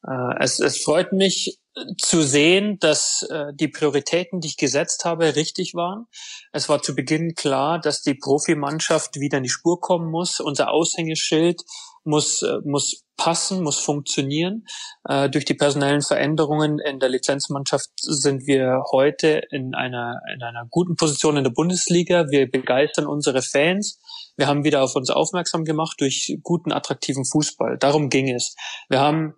äh, 0.06 0.42
es, 0.42 0.60
es 0.60 0.82
freut 0.82 1.12
mich 1.12 1.58
zu 1.98 2.22
sehen, 2.22 2.78
dass 2.80 3.26
äh, 3.30 3.46
die 3.54 3.68
Prioritäten, 3.68 4.40
die 4.40 4.48
ich 4.48 4.56
gesetzt 4.56 5.04
habe, 5.04 5.36
richtig 5.36 5.74
waren. 5.74 6.06
Es 6.52 6.68
war 6.68 6.82
zu 6.82 6.94
Beginn 6.94 7.34
klar, 7.34 7.80
dass 7.80 8.02
die 8.02 8.14
Profimannschaft 8.14 9.18
wieder 9.18 9.38
in 9.38 9.44
die 9.44 9.48
Spur 9.48 9.80
kommen 9.80 10.10
muss. 10.10 10.38
Unser 10.38 10.70
Aushängeschild 10.70 11.62
muss, 12.04 12.42
äh, 12.42 12.58
muss 12.64 13.04
passen, 13.16 13.62
muss 13.62 13.78
funktionieren. 13.78 14.66
Äh, 15.08 15.30
durch 15.30 15.46
die 15.46 15.54
personellen 15.54 16.02
Veränderungen 16.02 16.78
in 16.78 17.00
der 17.00 17.08
Lizenzmannschaft 17.08 17.90
sind 17.96 18.46
wir 18.46 18.82
heute 18.90 19.42
in 19.50 19.74
einer, 19.74 20.20
in 20.34 20.42
einer 20.42 20.66
guten 20.68 20.96
Position 20.96 21.38
in 21.38 21.44
der 21.44 21.52
Bundesliga. 21.52 22.26
Wir 22.28 22.50
begeistern 22.50 23.06
unsere 23.06 23.40
Fans. 23.40 23.98
Wir 24.36 24.46
haben 24.46 24.64
wieder 24.64 24.82
auf 24.82 24.96
uns 24.96 25.10
aufmerksam 25.10 25.64
gemacht 25.64 26.00
durch 26.00 26.38
guten, 26.42 26.72
attraktiven 26.72 27.24
Fußball. 27.24 27.78
Darum 27.78 28.08
ging 28.08 28.34
es. 28.34 28.54
Wir 28.88 29.00
haben 29.00 29.34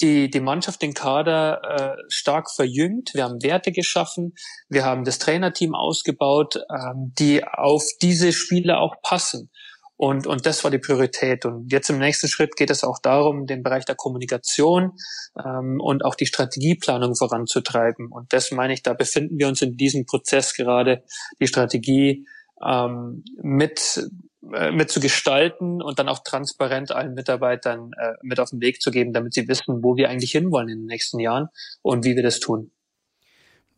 die, 0.00 0.30
die 0.30 0.40
Mannschaft, 0.40 0.82
den 0.82 0.94
Kader 0.94 1.60
äh, 1.62 2.02
stark 2.08 2.50
verjüngt. 2.50 3.10
Wir 3.14 3.24
haben 3.24 3.42
Werte 3.42 3.72
geschaffen. 3.72 4.34
Wir 4.68 4.84
haben 4.84 5.04
das 5.04 5.18
Trainerteam 5.18 5.74
ausgebaut, 5.74 6.56
ähm, 6.56 7.12
die 7.18 7.44
auf 7.44 7.84
diese 8.00 8.32
Spieler 8.32 8.80
auch 8.80 8.96
passen. 9.02 9.50
Und, 9.96 10.26
und 10.26 10.46
das 10.46 10.64
war 10.64 10.72
die 10.72 10.80
Priorität. 10.80 11.44
Und 11.44 11.70
jetzt 11.70 11.88
im 11.88 11.98
nächsten 11.98 12.26
Schritt 12.26 12.56
geht 12.56 12.70
es 12.70 12.82
auch 12.82 12.98
darum, 13.00 13.46
den 13.46 13.62
Bereich 13.62 13.84
der 13.84 13.94
Kommunikation 13.94 14.96
ähm, 15.38 15.78
und 15.80 16.04
auch 16.04 16.16
die 16.16 16.26
Strategieplanung 16.26 17.14
voranzutreiben. 17.14 18.10
Und 18.10 18.32
das 18.32 18.50
meine 18.50 18.72
ich, 18.72 18.82
da 18.82 18.94
befinden 18.94 19.38
wir 19.38 19.46
uns 19.46 19.62
in 19.62 19.76
diesem 19.76 20.04
Prozess 20.04 20.54
gerade, 20.54 21.04
die 21.40 21.46
Strategie 21.46 22.26
ähm, 22.66 23.22
mit 23.40 24.08
mit 24.42 24.90
zu 24.90 25.00
gestalten 25.00 25.80
und 25.80 25.98
dann 25.98 26.08
auch 26.08 26.18
transparent 26.24 26.90
allen 26.90 27.14
Mitarbeitern 27.14 27.92
äh, 27.96 28.14
mit 28.22 28.40
auf 28.40 28.50
den 28.50 28.60
Weg 28.60 28.82
zu 28.82 28.90
geben, 28.90 29.12
damit 29.12 29.34
sie 29.34 29.46
wissen, 29.46 29.82
wo 29.84 29.96
wir 29.96 30.10
eigentlich 30.10 30.32
hinwollen 30.32 30.68
in 30.68 30.78
den 30.80 30.86
nächsten 30.86 31.20
Jahren 31.20 31.48
und 31.80 32.04
wie 32.04 32.16
wir 32.16 32.22
das 32.22 32.40
tun. 32.40 32.72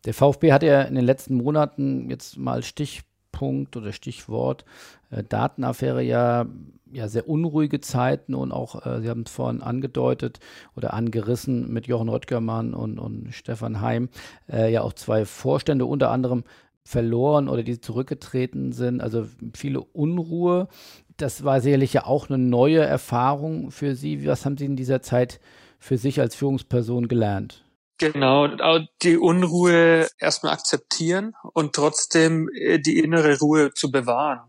Der 0.07 0.15
VfB 0.15 0.53
hat 0.53 0.63
ja 0.63 0.83
in 0.83 0.95
den 0.95 1.05
letzten 1.05 1.37
Monaten 1.37 2.11
jetzt 2.11 2.37
mal 2.37 2.63
Stichpunkt 2.63 3.77
oder 3.77 3.93
Stichwort 3.93 4.65
äh, 5.11 5.23
Datenaffäre 5.23 6.03
ja, 6.03 6.47
ja 6.93 7.09
sehr 7.09 7.29
unruhige 7.29 7.81
Zeiten 7.81 8.35
und 8.35 8.53
auch, 8.53 8.87
äh, 8.87 9.01
Sie 9.01 9.09
haben 9.09 9.25
es 9.27 9.33
vorhin 9.33 9.63
angedeutet 9.63 10.41
oder 10.77 10.95
angerissen 10.95 11.73
mit 11.73 11.87
Jochen 11.87 12.09
Röttgermann 12.09 12.75
und, 12.75 12.99
und 12.99 13.33
Stefan 13.33 13.81
Heim, 13.81 14.09
äh, 14.51 14.73
ja 14.73 14.83
auch 14.83 14.93
zwei 14.93 15.25
Vorstände, 15.25 15.87
unter 15.87 16.11
anderem 16.11 16.45
verloren 16.87 17.49
oder 17.49 17.63
die 17.63 17.81
zurückgetreten 17.81 18.73
sind. 18.73 19.01
Also 19.01 19.27
viele 19.55 19.81
Unruhe. 19.81 20.69
Das 21.17 21.45
war 21.45 21.61
sicherlich 21.61 21.93
ja 21.93 22.07
auch 22.07 22.29
eine 22.29 22.39
neue 22.39 22.81
Erfahrung 22.81 23.71
für 23.71 23.95
Sie. 23.95 24.27
Was 24.27 24.45
haben 24.45 24.59
Sie 24.59 24.67
in 24.67 24.77
dieser 24.77 25.01
Zeit 25.01 25.41
für 25.79 25.97
sich 25.97 26.21
als 26.21 26.35
Führungsperson 26.35 27.09
gelernt? 27.09 27.65
Genau, 27.99 28.49
die 29.03 29.17
Unruhe 29.17 30.09
erstmal 30.19 30.53
akzeptieren 30.53 31.33
und 31.53 31.75
trotzdem 31.75 32.49
äh, 32.53 32.81
die 32.81 32.99
innere 32.99 33.39
Ruhe 33.39 33.73
zu 33.73 33.91
bewahren. 33.91 34.41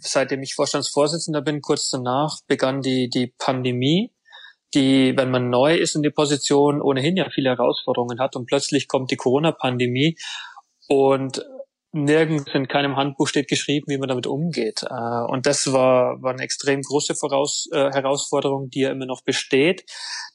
Seitdem 0.00 0.42
ich 0.42 0.54
Vorstandsvorsitzender 0.54 1.42
bin, 1.42 1.60
kurz 1.60 1.90
danach 1.90 2.38
begann 2.46 2.80
die, 2.80 3.10
die 3.10 3.34
Pandemie, 3.36 4.12
die, 4.74 5.12
wenn 5.16 5.30
man 5.30 5.50
neu 5.50 5.74
ist 5.74 5.96
in 5.96 6.02
die 6.02 6.10
Position, 6.10 6.80
ohnehin 6.80 7.16
ja 7.16 7.28
viele 7.30 7.50
Herausforderungen 7.50 8.20
hat 8.20 8.36
und 8.36 8.46
plötzlich 8.46 8.86
kommt 8.86 9.10
die 9.10 9.16
Corona-Pandemie 9.16 10.16
und 10.86 11.44
nirgends 11.92 12.44
in 12.52 12.68
keinem 12.68 12.96
Handbuch 12.96 13.28
steht 13.28 13.48
geschrieben, 13.48 13.86
wie 13.88 13.98
man 13.98 14.08
damit 14.08 14.26
umgeht. 14.26 14.82
Äh, 14.82 15.24
und 15.28 15.46
das 15.46 15.72
war, 15.72 16.22
war 16.22 16.32
eine 16.32 16.42
extrem 16.42 16.82
große 16.82 17.14
Voraus, 17.14 17.68
äh, 17.72 17.90
Herausforderung, 17.92 18.68
die 18.70 18.80
ja 18.80 18.90
immer 18.90 19.06
noch 19.06 19.22
besteht. 19.22 19.84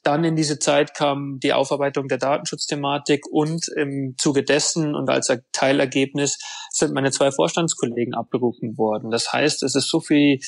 Dann 0.02 0.24
in 0.24 0.36
diese 0.36 0.58
Zeit 0.58 0.94
kam 0.94 1.38
die 1.40 1.52
Aufarbeitung 1.52 2.08
der 2.08 2.18
Datenschutzthematik 2.18 3.26
und 3.30 3.68
im 3.76 4.16
Zuge 4.18 4.42
dessen 4.42 4.94
und 4.94 5.08
als 5.08 5.32
Teilergebnis 5.52 6.38
sind 6.70 6.92
meine 6.92 7.12
zwei 7.12 7.30
Vorstandskollegen 7.30 8.14
abberufen 8.14 8.76
worden. 8.76 9.10
Das 9.10 9.32
heißt, 9.32 9.62
es 9.62 9.74
ist 9.74 9.88
so 9.88 10.00
viel 10.00 10.40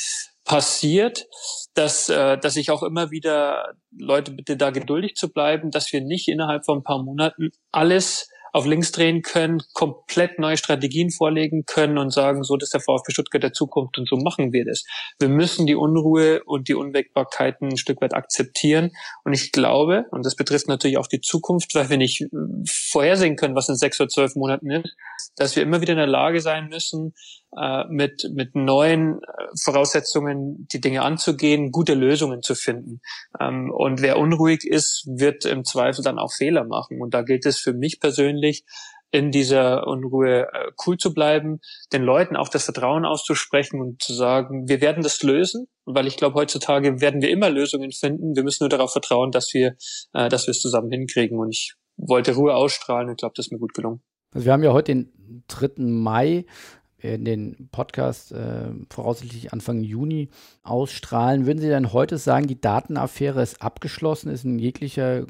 passiert, 0.45 1.27
dass, 1.75 2.09
äh, 2.09 2.39
dass 2.39 2.57
ich 2.57 2.71
auch 2.71 2.83
immer 2.83 3.11
wieder 3.11 3.75
Leute 3.97 4.33
bitte 4.33 4.57
da 4.57 4.71
geduldig 4.71 5.15
zu 5.15 5.33
bleiben, 5.33 5.71
dass 5.71 5.93
wir 5.93 6.01
nicht 6.01 6.29
innerhalb 6.29 6.65
von 6.65 6.79
ein 6.79 6.85
paar 6.85 7.03
Monaten 7.03 7.51
alles 7.73 8.29
auf 8.57 8.65
links 8.65 8.91
drehen 8.91 9.21
können, 9.21 9.63
komplett 9.75 10.39
neue 10.39 10.57
Strategien 10.57 11.11
vorlegen 11.11 11.67
können 11.67 11.99
und 11.99 12.11
sagen, 12.11 12.43
so, 12.43 12.57
das 12.57 12.69
ist 12.69 12.73
der 12.73 12.81
VfB 12.81 13.13
Stuttgart 13.13 13.43
der 13.43 13.53
Zukunft 13.53 13.99
und 13.99 14.09
so 14.09 14.17
machen 14.17 14.51
wir 14.51 14.65
das. 14.65 14.85
Wir 15.19 15.29
müssen 15.29 15.67
die 15.67 15.75
Unruhe 15.75 16.43
und 16.45 16.67
die 16.67 16.75
Unwägbarkeiten 16.75 17.69
ein 17.69 17.77
Stück 17.77 18.01
weit 18.01 18.15
akzeptieren. 18.15 18.93
Und 19.25 19.35
ich 19.35 19.53
glaube, 19.53 20.07
und 20.11 20.25
das 20.25 20.37
betrifft 20.37 20.69
natürlich 20.69 20.97
auch 20.97 21.07
die 21.07 21.21
Zukunft, 21.21 21.75
weil 21.75 21.91
wir 21.91 21.99
nicht 21.99 22.25
vorhersehen 22.67 23.37
können, 23.37 23.55
was 23.55 23.69
in 23.69 23.77
sechs 23.77 24.01
oder 24.01 24.09
zwölf 24.09 24.35
Monaten 24.37 24.71
ist, 24.71 24.97
dass 25.37 25.55
wir 25.55 25.63
immer 25.63 25.83
wieder 25.83 25.93
in 25.93 25.99
der 25.99 26.07
Lage 26.07 26.41
sein 26.41 26.69
müssen, 26.69 27.13
mit, 27.89 28.31
mit 28.35 28.55
neuen 28.55 29.23
äh, 29.23 29.47
Voraussetzungen 29.63 30.67
die 30.73 30.81
Dinge 30.81 31.03
anzugehen, 31.03 31.71
gute 31.71 31.95
Lösungen 31.95 32.43
zu 32.43 32.55
finden. 32.55 33.01
Ähm, 33.41 33.71
und 33.71 34.03
wer 34.03 34.19
unruhig 34.19 34.65
ist, 34.65 35.07
wird 35.07 35.45
im 35.45 35.65
Zweifel 35.65 36.05
dann 36.05 36.19
auch 36.19 36.33
Fehler 36.33 36.65
machen. 36.65 37.01
Und 37.01 37.15
da 37.15 37.23
gilt 37.23 37.47
es 37.47 37.59
für 37.59 37.73
mich 37.73 38.01
persönlich, 38.01 38.65
in 39.11 39.31
dieser 39.31 39.87
Unruhe 39.87 40.49
äh, 40.53 40.73
cool 40.87 40.97
zu 40.99 41.15
bleiben, 41.15 41.61
den 41.93 42.03
Leuten 42.03 42.37
auch 42.37 42.49
das 42.49 42.65
Vertrauen 42.65 43.05
auszusprechen 43.05 43.81
und 43.81 44.03
zu 44.03 44.13
sagen, 44.13 44.69
wir 44.69 44.81
werden 44.81 45.03
das 45.03 45.23
lösen, 45.23 45.69
weil 45.85 46.07
ich 46.07 46.17
glaube, 46.17 46.35
heutzutage 46.35 47.01
werden 47.01 47.23
wir 47.23 47.31
immer 47.31 47.49
Lösungen 47.49 47.93
finden. 47.93 48.35
Wir 48.35 48.43
müssen 48.43 48.65
nur 48.65 48.69
darauf 48.69 48.93
vertrauen, 48.93 49.31
dass 49.31 49.55
wir, 49.55 49.77
äh, 50.13 50.29
dass 50.29 50.47
wir 50.47 50.51
es 50.51 50.61
zusammen 50.61 50.91
hinkriegen. 50.91 51.39
Und 51.39 51.51
ich 51.51 51.75
wollte 51.97 52.35
Ruhe 52.35 52.55
ausstrahlen 52.55 53.09
und 53.09 53.19
glaube, 53.19 53.35
das 53.37 53.47
ist 53.47 53.53
mir 53.53 53.59
gut 53.59 53.75
gelungen. 53.75 54.03
Also 54.35 54.45
wir 54.45 54.53
haben 54.53 54.63
ja 54.63 54.73
heute 54.73 54.93
den 54.93 55.45
3. 55.49 55.71
Mai 55.77 56.45
werden 56.99 57.25
den 57.25 57.69
Podcast 57.71 58.33
äh, 58.33 58.71
voraussichtlich 58.91 59.53
Anfang 59.53 59.83
Juni 59.83 60.31
ausstrahlen. 60.63 61.47
Würden 61.47 61.61
Sie 61.61 61.69
denn 61.69 61.93
heute 61.93 62.19
sagen, 62.19 62.47
die 62.47 62.61
Datenaffäre 62.61 63.43
ist 63.43 63.63
abgeschlossen, 63.63 64.31
ist 64.31 64.45
in 64.45 64.59
jeglicher 64.59 65.27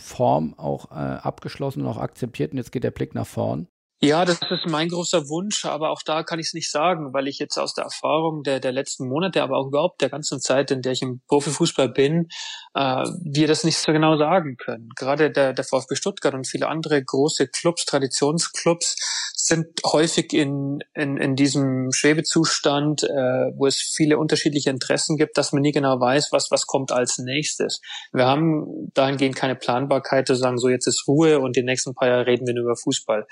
Form 0.00 0.54
auch 0.58 0.90
äh, 0.90 0.94
abgeschlossen 0.94 1.82
und 1.82 1.88
auch 1.88 1.98
akzeptiert 1.98 2.52
und 2.52 2.58
jetzt 2.58 2.72
geht 2.72 2.84
der 2.84 2.90
Blick 2.90 3.14
nach 3.14 3.26
vorn? 3.26 3.68
Ja, 4.04 4.24
das 4.24 4.40
ist 4.42 4.66
mein 4.66 4.88
großer 4.88 5.28
Wunsch, 5.28 5.64
aber 5.64 5.90
auch 5.90 6.02
da 6.02 6.24
kann 6.24 6.40
ich 6.40 6.46
es 6.46 6.54
nicht 6.54 6.72
sagen, 6.72 7.14
weil 7.14 7.28
ich 7.28 7.38
jetzt 7.38 7.56
aus 7.56 7.72
der 7.72 7.84
Erfahrung 7.84 8.42
der, 8.42 8.58
der 8.58 8.72
letzten 8.72 9.08
Monate, 9.08 9.44
aber 9.44 9.56
auch 9.56 9.68
überhaupt 9.68 10.00
der 10.00 10.10
ganzen 10.10 10.40
Zeit, 10.40 10.72
in 10.72 10.82
der 10.82 10.90
ich 10.90 11.02
im 11.02 11.20
Profifußball 11.28 11.88
bin, 11.88 12.26
äh, 12.74 13.04
wir 13.22 13.46
das 13.46 13.62
nicht 13.62 13.78
so 13.78 13.92
genau 13.92 14.16
sagen 14.16 14.56
können. 14.56 14.88
Gerade 14.96 15.30
der, 15.30 15.52
der 15.52 15.64
VfB 15.64 15.94
Stuttgart 15.94 16.34
und 16.34 16.48
viele 16.48 16.66
andere 16.66 17.00
große 17.00 17.46
Clubs, 17.46 17.84
Traditionsclubs, 17.84 18.96
sind 19.44 19.66
häufig 19.84 20.32
in, 20.32 20.78
in, 20.94 21.16
in 21.16 21.34
diesem 21.34 21.90
Schwebezustand, 21.90 23.02
äh, 23.02 23.50
wo 23.56 23.66
es 23.66 23.80
viele 23.80 24.16
unterschiedliche 24.18 24.70
Interessen 24.70 25.16
gibt, 25.16 25.36
dass 25.36 25.52
man 25.52 25.62
nie 25.62 25.72
genau 25.72 25.98
weiß, 25.98 26.28
was, 26.30 26.52
was 26.52 26.66
kommt 26.66 26.92
als 26.92 27.18
nächstes. 27.18 27.80
Wir 28.12 28.26
haben 28.26 28.92
dahingehend 28.94 29.34
keine 29.34 29.56
Planbarkeit 29.56 30.28
zu 30.28 30.36
sagen, 30.36 30.58
so 30.58 30.68
jetzt 30.68 30.86
ist 30.86 31.08
Ruhe 31.08 31.40
und 31.40 31.56
die 31.56 31.64
nächsten 31.64 31.92
paar 31.94 32.06
Jahre 32.06 32.26
reden 32.26 32.46
wir 32.46 32.54
nur 32.54 32.64
über 32.64 32.76
Fußball. 32.76 33.26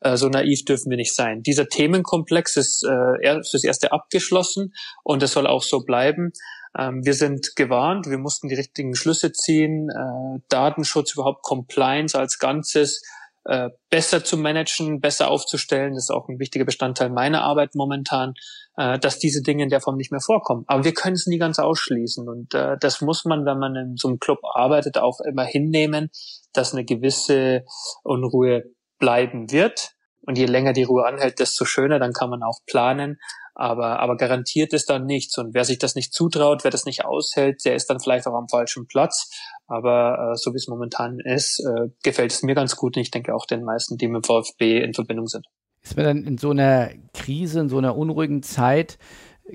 Äh, 0.00 0.16
so 0.16 0.28
naiv 0.28 0.64
dürfen 0.64 0.90
wir 0.90 0.96
nicht 0.96 1.14
sein. 1.14 1.42
Dieser 1.42 1.68
Themenkomplex 1.68 2.56
ist 2.56 2.84
äh, 2.84 3.40
fürs 3.48 3.62
Erste 3.62 3.92
abgeschlossen 3.92 4.74
und 5.04 5.22
es 5.22 5.32
soll 5.32 5.46
auch 5.46 5.62
so 5.62 5.84
bleiben. 5.84 6.32
Ähm, 6.76 7.04
wir 7.04 7.14
sind 7.14 7.54
gewarnt, 7.54 8.06
wir 8.08 8.18
mussten 8.18 8.48
die 8.48 8.56
richtigen 8.56 8.96
Schlüsse 8.96 9.32
ziehen, 9.32 9.90
äh, 9.90 10.40
Datenschutz, 10.48 11.14
überhaupt 11.14 11.42
Compliance 11.42 12.18
als 12.18 12.40
Ganzes 12.40 13.02
äh, 13.44 13.70
besser 13.90 14.24
zu 14.24 14.36
managen, 14.36 15.00
besser 15.00 15.30
aufzustellen. 15.30 15.94
Das 15.94 16.04
ist 16.04 16.10
auch 16.10 16.28
ein 16.28 16.38
wichtiger 16.38 16.64
Bestandteil 16.64 17.10
meiner 17.10 17.42
Arbeit 17.42 17.74
momentan, 17.74 18.34
äh, 18.76 18.98
dass 18.98 19.18
diese 19.18 19.42
Dinge 19.42 19.64
in 19.64 19.68
der 19.68 19.80
Form 19.80 19.96
nicht 19.96 20.12
mehr 20.12 20.20
vorkommen. 20.20 20.64
Aber 20.66 20.84
wir 20.84 20.94
können 20.94 21.14
es 21.14 21.26
nie 21.26 21.38
ganz 21.38 21.58
ausschließen. 21.58 22.28
Und 22.28 22.54
äh, 22.54 22.76
das 22.78 23.00
muss 23.00 23.24
man, 23.24 23.44
wenn 23.44 23.58
man 23.58 23.74
in 23.76 23.96
so 23.96 24.08
einem 24.08 24.18
Club 24.18 24.38
arbeitet, 24.54 24.98
auch 24.98 25.20
immer 25.20 25.44
hinnehmen, 25.44 26.10
dass 26.52 26.72
eine 26.72 26.84
gewisse 26.84 27.64
Unruhe 28.04 28.64
bleiben 28.98 29.50
wird. 29.50 29.92
Und 30.24 30.38
je 30.38 30.46
länger 30.46 30.72
die 30.72 30.84
Ruhe 30.84 31.04
anhält, 31.04 31.40
desto 31.40 31.64
schöner, 31.64 31.98
dann 31.98 32.12
kann 32.12 32.30
man 32.30 32.42
auch 32.42 32.60
planen. 32.66 33.18
Aber, 33.54 34.00
aber 34.00 34.16
garantiert 34.16 34.72
ist 34.72 34.88
dann 34.88 35.04
nichts. 35.04 35.36
Und 35.36 35.52
wer 35.52 35.64
sich 35.64 35.78
das 35.78 35.94
nicht 35.94 36.14
zutraut, 36.14 36.64
wer 36.64 36.70
das 36.70 36.86
nicht 36.86 37.04
aushält, 37.04 37.64
der 37.64 37.74
ist 37.74 37.90
dann 37.90 38.00
vielleicht 38.00 38.26
auch 38.26 38.34
am 38.34 38.48
falschen 38.48 38.86
Platz. 38.86 39.30
Aber 39.66 40.32
äh, 40.32 40.36
so 40.36 40.52
wie 40.52 40.56
es 40.56 40.68
momentan 40.68 41.18
ist, 41.18 41.60
äh, 41.60 41.88
gefällt 42.02 42.32
es 42.32 42.42
mir 42.42 42.54
ganz 42.54 42.76
gut 42.76 42.96
und 42.96 43.02
ich 43.02 43.10
denke 43.10 43.34
auch 43.34 43.46
den 43.46 43.64
meisten, 43.64 43.98
die 43.98 44.08
mit 44.08 44.26
VfB 44.26 44.82
in 44.82 44.94
Verbindung 44.94 45.26
sind. 45.26 45.46
Ist 45.82 45.96
man 45.96 46.06
dann 46.06 46.24
in 46.24 46.38
so 46.38 46.50
einer 46.50 46.90
Krise, 47.12 47.60
in 47.60 47.68
so 47.68 47.78
einer 47.78 47.96
unruhigen 47.96 48.42
Zeit, 48.42 48.98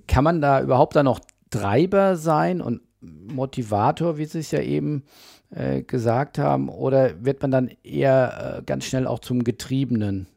kann 0.07 0.24
man 0.24 0.41
da 0.41 0.62
überhaupt 0.62 0.95
dann 0.95 1.05
noch 1.05 1.21
Treiber 1.50 2.17
sein 2.17 2.62
und 2.62 2.81
Motivator, 3.00 4.17
wie 4.17 4.25
Sie 4.25 4.39
es 4.39 4.51
ja 4.51 4.59
eben 4.59 5.05
äh, 5.50 5.81
gesagt 5.81 6.38
haben, 6.38 6.69
oder 6.69 7.24
wird 7.24 7.41
man 7.41 7.51
dann 7.51 7.71
eher 7.83 8.57
äh, 8.59 8.63
ganz 8.63 8.86
schnell 8.86 9.07
auch 9.07 9.19
zum 9.19 9.43
Getriebenen? 9.43 10.27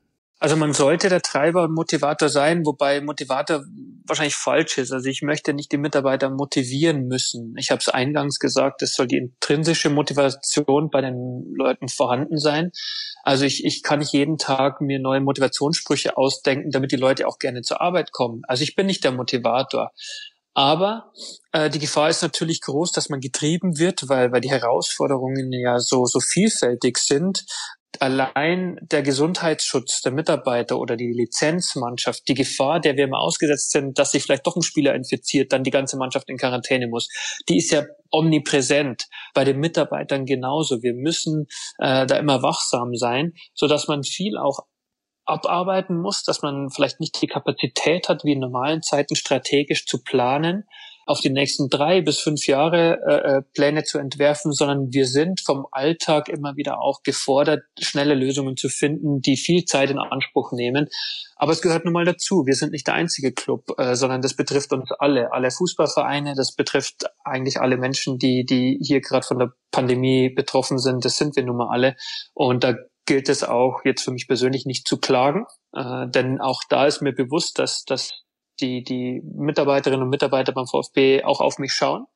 Also 0.41 0.57
man 0.57 0.73
sollte 0.73 1.11
der 1.11 1.21
Treiber 1.21 1.65
und 1.65 1.75
Motivator 1.75 2.31
sein, 2.31 2.65
wobei 2.65 3.03
Motivator 3.03 3.63
wahrscheinlich 4.07 4.35
falsch 4.35 4.79
ist. 4.79 4.91
Also 4.91 5.07
ich 5.11 5.21
möchte 5.21 5.53
nicht 5.53 5.71
die 5.71 5.77
Mitarbeiter 5.77 6.31
motivieren 6.31 7.07
müssen. 7.07 7.55
Ich 7.59 7.71
habe 7.71 7.81
es 7.81 7.91
eingangs 7.91 8.39
gesagt, 8.39 8.81
es 8.81 8.95
soll 8.95 9.07
die 9.07 9.19
intrinsische 9.19 9.91
Motivation 9.91 10.89
bei 10.89 11.03
den 11.03 11.45
Leuten 11.55 11.89
vorhanden 11.89 12.39
sein. 12.39 12.73
Also 13.23 13.45
ich, 13.45 13.67
ich 13.67 13.83
kann 13.83 13.99
nicht 13.99 14.15
jeden 14.15 14.39
Tag 14.39 14.81
mir 14.81 14.99
neue 14.99 15.21
Motivationssprüche 15.21 16.17
ausdenken, 16.17 16.71
damit 16.71 16.91
die 16.91 16.97
Leute 16.97 17.29
auch 17.29 17.39
gerne 17.39 17.61
zur 17.61 17.83
Arbeit 17.83 18.11
kommen. 18.13 18.41
Also 18.49 18.63
ich 18.63 18.75
bin 18.75 18.87
nicht 18.87 19.05
der 19.05 19.13
Motivator. 19.13 19.93
Aber 20.55 21.13
äh, 21.53 21.69
die 21.69 21.79
Gefahr 21.79 22.09
ist 22.09 22.23
natürlich 22.23 22.63
groß, 22.63 22.93
dass 22.93 23.11
man 23.11 23.21
getrieben 23.21 23.79
wird, 23.79 24.09
weil, 24.09 24.33
weil 24.33 24.41
die 24.41 24.51
Herausforderungen 24.51 25.53
ja 25.53 25.79
so, 25.79 26.07
so 26.07 26.19
vielfältig 26.19 26.99
sind 26.99 27.45
allein 27.99 28.79
der 28.83 29.03
Gesundheitsschutz 29.03 30.03
der 30.03 30.13
Mitarbeiter 30.13 30.79
oder 30.79 30.97
die 30.97 31.13
Lizenzmannschaft, 31.13 32.29
die 32.29 32.35
Gefahr, 32.35 32.81
der 32.81 32.97
wir 32.97 33.05
immer 33.05 33.19
ausgesetzt 33.19 33.73
sind, 33.73 33.99
dass 33.99 34.13
sich 34.13 34.23
vielleicht 34.23 34.47
doch 34.47 34.57
ein 34.57 34.63
Spieler 34.63 34.95
infiziert, 34.95 35.53
dann 35.53 35.65
die 35.65 35.71
ganze 35.71 35.97
Mannschaft 35.97 36.29
in 36.29 36.37
Quarantäne 36.37 36.87
muss, 36.87 37.09
die 37.49 37.59
ist 37.59 37.73
ja 37.73 37.85
omnipräsent. 38.11 39.05
Bei 39.35 39.45
den 39.45 39.59
Mitarbeitern 39.59 40.25
genauso. 40.25 40.83
Wir 40.83 40.95
müssen 40.95 41.47
äh, 41.79 42.07
da 42.07 42.17
immer 42.17 42.43
wachsam 42.43 42.95
sein, 42.95 43.33
so 43.55 43.67
dass 43.67 43.89
man 43.89 44.03
viel 44.03 44.37
auch 44.39 44.61
abarbeiten 45.27 46.01
muss, 46.01 46.23
dass 46.25 46.43
man 46.43 46.71
vielleicht 46.71 47.01
nicht 47.01 47.21
die 47.21 47.27
Kapazität 47.27 48.09
hat, 48.09 48.25
wie 48.25 48.33
in 48.33 48.41
normalen 48.41 48.83
Zeiten 48.83 49.15
strategisch 49.15 49.87
zu 49.87 50.03
planen, 50.03 50.65
auf 51.07 51.21
die 51.21 51.31
nächsten 51.31 51.69
drei 51.69 52.01
bis 52.01 52.19
fünf 52.19 52.47
Jahre 52.47 53.01
äh, 53.07 53.39
äh, 53.39 53.43
Pläne 53.55 53.85
zu 53.85 53.99
entwerfen, 53.99 54.53
sondern 54.53 54.93
wir 54.93 55.07
sind 55.07 55.41
vom 55.41 55.67
Alltag 55.73 56.29
immer 56.29 56.57
wieder 56.57 56.81
auch 56.81 57.03
gefordert, 57.03 57.63
schnelle 57.79 58.15
Lösungen 58.15 58.57
zu 58.57 58.69
finden, 58.69 59.21
die 59.21 59.37
viel 59.37 59.65
Zeit 59.65 59.91
in 59.91 59.99
Anspruch 59.99 60.53
nehmen. 60.53 60.89
Aber 61.37 61.53
es 61.53 61.63
gehört 61.63 61.85
nun 61.85 61.95
mal 61.95 62.05
dazu. 62.05 62.45
Wir 62.47 62.55
sind 62.55 62.73
nicht 62.73 62.87
der 62.87 62.95
einzige 62.95 63.33
Club, 63.33 63.65
äh, 63.79 63.95
sondern 63.95 64.23
das 64.23 64.35
betrifft 64.35 64.73
uns 64.73 64.91
alle, 64.99 65.33
alle 65.33 65.51
Fußballvereine. 65.51 66.35
Das 66.37 66.55
betrifft 66.55 67.07
eigentlich 67.25 67.61
alle 67.61 67.77
Menschen, 67.77 68.19
die 68.19 68.45
die 68.45 68.79
hier 68.83 69.01
gerade 69.01 69.27
von 69.27 69.39
der 69.39 69.53
Pandemie 69.71 70.31
betroffen 70.31 70.79
sind. 70.79 71.05
Das 71.05 71.17
sind 71.17 71.37
wir 71.37 71.45
nun 71.45 71.57
mal 71.57 71.71
alle. 71.71 71.97
Und 72.35 72.65
da 72.65 72.75
gilt 73.07 73.29
es 73.29 73.43
auch 73.43 73.81
jetzt 73.85 74.05
für 74.05 74.13
mich 74.13 74.29
persönlich 74.29 74.67
nicht 74.67 74.87
zu 74.87 74.99
klagen, 74.99 75.45
äh, 75.75 76.07
denn 76.09 76.41
auch 76.41 76.63
da 76.69 76.87
ist 76.87 77.01
mir 77.01 77.13
bewusst, 77.13 77.59
dass, 77.59 77.85
dass 77.85 78.13
die, 78.61 78.83
die 78.85 79.23
Mitarbeiterinnen 79.25 80.03
und 80.03 80.11
Mitarbeiter 80.11 80.53
beim 80.53 80.67
VfB 80.67 81.25
auch 81.25 81.41
auf 81.41 81.59
mich 81.59 81.73
schauen. 81.73 82.07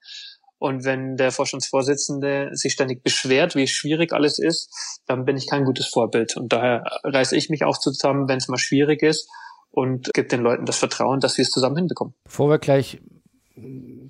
Und 0.59 0.85
wenn 0.85 1.17
der 1.17 1.31
Vorstandsvorsitzende 1.31 2.51
sich 2.53 2.73
ständig 2.73 3.03
beschwert, 3.03 3.55
wie 3.55 3.67
schwierig 3.67 4.13
alles 4.13 4.39
ist, 4.39 5.01
dann 5.07 5.25
bin 5.25 5.37
ich 5.37 5.49
kein 5.49 5.65
gutes 5.65 5.89
Vorbild. 5.89 6.37
Und 6.37 6.53
daher 6.53 6.85
reiße 7.03 7.37
ich 7.37 7.51
mich 7.51 7.65
auch 7.65 7.79
zusammen, 7.79 8.29
wenn 8.29 8.39
es 8.39 8.49
mal 8.49 8.57
schwierig 8.57 9.03
ist 9.03 9.29
und 9.71 10.11
gebe 10.15 10.29
den 10.29 10.41
Leuten 10.41 10.65
das 10.65 10.79
Vertrauen, 10.79 11.21
dass 11.21 11.37
wir 11.37 11.43
es 11.43 11.51
zusammen 11.51 11.77
hinbekommen. 11.77 12.15
Bevor 12.25 12.49
wir 12.49 12.59
gleich 12.59 13.01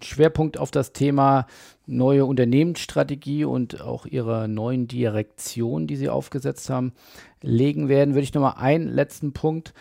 Schwerpunkt 0.02 0.58
auf 0.58 0.70
das 0.70 0.92
Thema 0.92 1.46
neue 1.86 2.24
Unternehmensstrategie 2.24 3.44
und 3.44 3.80
auch 3.80 4.06
ihre 4.06 4.48
neuen 4.48 4.88
Direktion, 4.88 5.86
die 5.86 5.96
Sie 5.96 6.08
aufgesetzt 6.08 6.70
haben, 6.70 6.94
legen 7.42 7.88
werden, 7.88 8.14
würde 8.14 8.24
ich 8.24 8.34
nochmal 8.34 8.54
einen 8.56 8.88
letzten 8.88 9.32
Punkt 9.32 9.74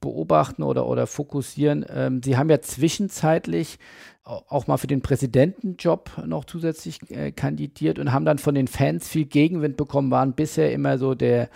beobachten 0.00 0.62
oder, 0.62 0.86
oder 0.86 1.06
fokussieren. 1.06 1.84
Ähm, 1.88 2.22
Sie 2.22 2.36
haben 2.36 2.50
ja 2.50 2.60
zwischenzeitlich 2.60 3.78
auch 4.22 4.66
mal 4.66 4.76
für 4.76 4.86
den 4.86 5.02
Präsidentenjob 5.02 6.22
noch 6.26 6.44
zusätzlich 6.44 6.98
äh, 7.10 7.32
kandidiert 7.32 7.98
und 7.98 8.12
haben 8.12 8.24
dann 8.24 8.38
von 8.38 8.54
den 8.54 8.68
Fans 8.68 9.08
viel 9.08 9.24
Gegenwind 9.24 9.76
bekommen, 9.76 10.10
waren 10.10 10.34
bisher 10.34 10.72
immer 10.72 10.98
so 10.98 11.14
der, 11.14 11.48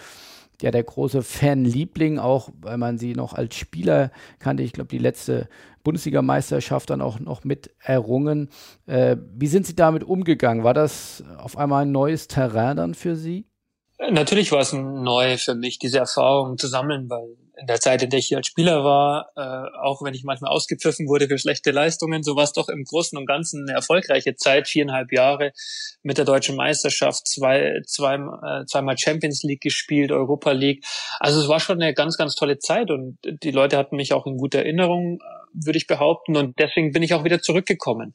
ja, 0.61 0.71
der 0.71 0.83
große 0.83 1.23
Fanliebling, 1.23 2.19
auch 2.19 2.49
weil 2.61 2.79
man 2.79 2.99
sie 2.99 3.15
noch 3.15 3.35
als 3.35 3.55
Spieler 3.55 4.11
kannte. 4.39 4.63
Ich 4.63 4.73
glaube, 4.73 4.89
die 4.89 4.99
letzte 4.99 5.49
Bundesligameisterschaft 5.85 6.91
dann 6.91 7.03
auch 7.03 7.21
noch 7.21 7.45
mit 7.45 7.71
errungen. 7.81 8.49
Äh, 8.87 9.17
wie 9.35 9.47
sind 9.47 9.67
Sie 9.67 9.77
damit 9.77 10.03
umgegangen? 10.03 10.65
War 10.65 10.75
das 10.75 11.23
auf 11.39 11.57
einmal 11.59 11.83
ein 11.83 11.93
neues 11.93 12.29
Terrain 12.29 12.77
dann 12.77 12.95
für 12.95 13.15
Sie? 13.15 13.47
Natürlich 14.11 14.51
war 14.51 14.61
es 14.61 14.73
neu 14.73 15.37
für 15.37 15.55
mich, 15.55 15.79
diese 15.79 15.99
Erfahrung 15.99 16.59
zu 16.59 16.67
sammeln, 16.67 17.09
weil 17.09 17.37
in 17.64 17.68
der 17.68 17.80
Zeit, 17.80 18.02
in 18.02 18.11
der 18.11 18.18
ich 18.18 18.26
hier 18.26 18.37
als 18.37 18.47
Spieler 18.47 18.85
war, 18.85 19.30
äh, 19.37 19.78
auch 19.80 20.02
wenn 20.02 20.12
ich 20.12 20.23
manchmal 20.23 20.52
ausgepfiffen 20.52 21.09
wurde 21.09 21.28
für 21.28 21.38
schlechte 21.38 21.71
Leistungen, 21.71 22.23
so 22.23 22.37
war 22.37 22.44
es 22.44 22.52
doch 22.52 22.68
im 22.68 22.85
Großen 22.85 23.16
und 23.16 23.25
Ganzen 23.25 23.64
eine 23.66 23.75
erfolgreiche 23.75 24.37
Zeit, 24.37 24.68
viereinhalb 24.68 25.11
Jahre 25.12 25.52
mit 26.02 26.18
der 26.18 26.26
deutschen 26.26 26.56
Meisterschaft, 26.56 27.26
zwei, 27.26 27.80
zwei, 27.87 28.16
äh, 28.16 28.66
zweimal 28.66 28.99
Champions 28.99 29.42
League 29.44 29.62
gespielt, 29.62 30.12
Europa 30.12 30.52
League. 30.52 30.85
Also 31.21 31.40
es 31.40 31.49
war 31.49 31.59
schon 31.59 31.80
eine 31.80 31.94
ganz, 31.94 32.18
ganz 32.18 32.35
tolle 32.35 32.59
Zeit 32.59 32.90
und 32.90 33.16
die 33.25 33.50
Leute 33.50 33.78
hatten 33.78 33.97
mich 33.97 34.12
auch 34.12 34.26
in 34.26 34.37
guter 34.37 34.59
Erinnerung, 34.59 35.21
äh, 35.23 35.64
würde 35.64 35.78
ich 35.78 35.87
behaupten. 35.87 36.37
Und 36.37 36.59
deswegen 36.59 36.92
bin 36.92 37.02
ich 37.02 37.14
auch 37.14 37.25
wieder 37.25 37.40
zurückgekommen, 37.40 38.12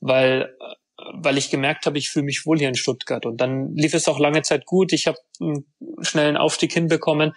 weil 0.00 0.54
äh, 0.60 0.74
weil 1.14 1.38
ich 1.38 1.50
gemerkt 1.50 1.86
habe, 1.86 1.96
ich 1.96 2.10
fühle 2.10 2.26
mich 2.26 2.44
wohl 2.44 2.58
hier 2.58 2.68
in 2.68 2.74
Stuttgart. 2.74 3.24
Und 3.24 3.40
dann 3.40 3.74
lief 3.74 3.94
es 3.94 4.06
auch 4.06 4.18
lange 4.18 4.42
Zeit 4.42 4.66
gut. 4.66 4.92
Ich 4.92 5.06
habe 5.06 5.16
einen 5.40 5.64
schnellen 6.02 6.36
Aufstieg 6.36 6.74
hinbekommen 6.74 7.32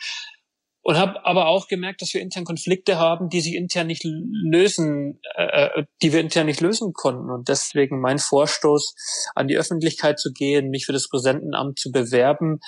und 0.83 0.97
habe 0.97 1.25
aber 1.25 1.47
auch 1.47 1.67
gemerkt, 1.67 2.01
dass 2.01 2.13
wir 2.13 2.21
intern 2.21 2.43
Konflikte 2.43 2.97
haben, 2.97 3.29
die 3.29 3.39
sich 3.39 3.55
intern 3.55 3.87
nicht 3.87 4.03
lösen, 4.03 5.19
äh, 5.35 5.79
äh, 5.79 5.85
die 6.01 6.11
wir 6.11 6.19
intern 6.19 6.45
nicht 6.45 6.59
lösen 6.59 6.91
konnten. 6.91 7.31
Und 7.31 7.47
deswegen 7.47 8.01
mein 8.01 8.19
Vorstoß, 8.19 8.93
an 9.33 9.47
die 9.47 9.57
Öffentlichkeit 9.57 10.19
zu 10.19 10.31
gehen, 10.33 10.69
mich 10.69 10.85
für 10.85 10.91
das 10.91 11.07
Präsidentenamt 11.07 11.79
zu 11.79 11.89
bewerben. 11.91 12.59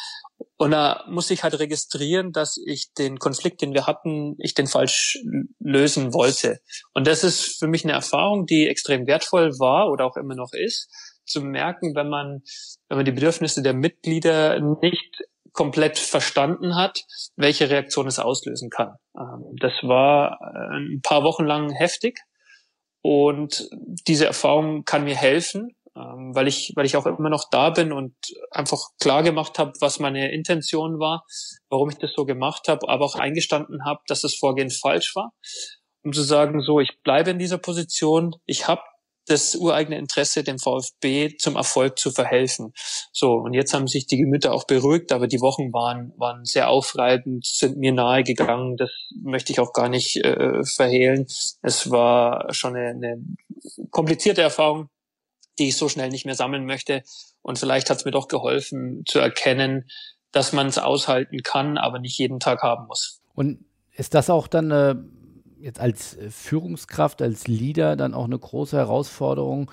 Und 0.55 0.71
da 0.71 1.03
muss 1.09 1.29
ich 1.29 1.43
halt 1.43 1.59
registrieren, 1.59 2.31
dass 2.31 2.57
ich 2.65 2.93
den 2.97 3.19
Konflikt, 3.19 3.61
den 3.61 3.73
wir 3.73 3.85
hatten, 3.85 4.35
ich 4.39 4.53
den 4.53 4.67
falsch 4.67 5.19
lösen 5.59 6.13
wollte. 6.13 6.59
Und 6.93 7.07
das 7.07 7.25
ist 7.25 7.59
für 7.59 7.67
mich 7.67 7.83
eine 7.83 7.93
Erfahrung, 7.93 8.45
die 8.45 8.67
extrem 8.67 9.07
wertvoll 9.07 9.51
war 9.59 9.91
oder 9.91 10.05
auch 10.05 10.15
immer 10.15 10.35
noch 10.35 10.53
ist, 10.53 10.89
zu 11.25 11.41
merken, 11.41 11.95
wenn 11.95 12.07
man, 12.07 12.43
wenn 12.87 12.97
man 12.97 13.05
die 13.05 13.11
Bedürfnisse 13.11 13.61
der 13.61 13.73
Mitglieder 13.73 14.59
nicht 14.81 15.25
komplett 15.55 15.97
verstanden 15.97 16.75
hat, 16.75 17.05
welche 17.35 17.69
Reaktion 17.69 18.07
es 18.07 18.19
auslösen 18.19 18.69
kann. 18.69 18.95
Ähm, 19.17 19.55
das 19.59 19.73
war 19.81 20.39
äh, 20.41 20.77
ein 20.77 21.01
paar 21.01 21.23
Wochen 21.23 21.45
lang 21.45 21.71
heftig 21.71 22.19
und 23.01 23.69
diese 24.07 24.25
Erfahrung 24.25 24.83
kann 24.83 25.05
mir 25.05 25.15
helfen, 25.15 25.75
ähm, 25.95 26.35
weil 26.35 26.47
ich, 26.47 26.73
weil 26.75 26.85
ich 26.85 26.97
auch 26.97 27.05
immer 27.05 27.29
noch 27.29 27.49
da 27.49 27.69
bin 27.69 27.93
und 27.93 28.15
einfach 28.51 28.79
klar 29.01 29.23
gemacht 29.23 29.57
habe, 29.57 29.71
was 29.79 29.99
meine 29.99 30.31
Intention 30.31 30.99
war, 30.99 31.25
warum 31.69 31.89
ich 31.89 31.97
das 31.97 32.13
so 32.13 32.25
gemacht 32.25 32.67
habe, 32.67 32.87
aber 32.89 33.05
auch 33.05 33.15
eingestanden 33.15 33.85
habe, 33.85 34.01
dass 34.07 34.21
das 34.21 34.35
Vorgehen 34.35 34.69
falsch 34.69 35.15
war, 35.15 35.33
um 36.03 36.13
zu 36.13 36.21
sagen, 36.21 36.61
so, 36.61 36.79
ich 36.79 36.99
bleibe 37.03 37.31
in 37.31 37.39
dieser 37.39 37.57
Position, 37.57 38.35
ich 38.45 38.67
habe 38.67 38.81
das 39.25 39.55
ureigene 39.55 39.97
Interesse, 39.97 40.43
dem 40.43 40.59
VfB 40.59 41.37
zum 41.37 41.55
Erfolg 41.55 41.97
zu 41.97 42.11
verhelfen. 42.11 42.73
So, 43.11 43.33
und 43.33 43.53
jetzt 43.53 43.73
haben 43.73 43.87
sich 43.87 44.07
die 44.07 44.17
Gemüter 44.17 44.53
auch 44.53 44.65
beruhigt, 44.65 45.11
aber 45.11 45.27
die 45.27 45.41
Wochen 45.41 45.73
waren, 45.73 46.13
waren 46.17 46.45
sehr 46.45 46.69
aufreibend, 46.69 47.45
sind 47.45 47.77
mir 47.77 47.91
nahe 47.91 48.23
gegangen. 48.23 48.77
Das 48.77 48.91
möchte 49.21 49.51
ich 49.51 49.59
auch 49.59 49.73
gar 49.73 49.89
nicht 49.89 50.17
äh, 50.17 50.63
verhehlen. 50.63 51.25
Es 51.61 51.89
war 51.89 52.53
schon 52.53 52.75
eine, 52.75 52.89
eine 52.89 53.23
komplizierte 53.89 54.41
Erfahrung, 54.41 54.89
die 55.57 55.69
ich 55.69 55.77
so 55.77 55.89
schnell 55.89 56.09
nicht 56.09 56.25
mehr 56.25 56.35
sammeln 56.35 56.65
möchte. 56.65 57.03
Und 57.41 57.59
vielleicht 57.59 57.89
hat 57.89 57.97
es 57.97 58.05
mir 58.05 58.11
doch 58.11 58.27
geholfen 58.27 59.03
zu 59.07 59.19
erkennen, 59.19 59.85
dass 60.31 60.51
man 60.53 60.67
es 60.67 60.77
aushalten 60.77 61.43
kann, 61.43 61.77
aber 61.77 61.99
nicht 61.99 62.17
jeden 62.17 62.39
Tag 62.39 62.61
haben 62.61 62.87
muss. 62.87 63.21
Und 63.33 63.65
ist 63.93 64.13
das 64.13 64.29
auch 64.29 64.47
dann 64.47 64.71
eine 64.71 65.09
jetzt 65.59 65.79
als 65.79 66.15
äh, 66.17 66.29
Führungskraft, 66.29 67.21
als 67.21 67.47
Leader 67.47 67.95
dann 67.95 68.13
auch 68.13 68.25
eine 68.25 68.39
große 68.39 68.77
Herausforderung, 68.77 69.71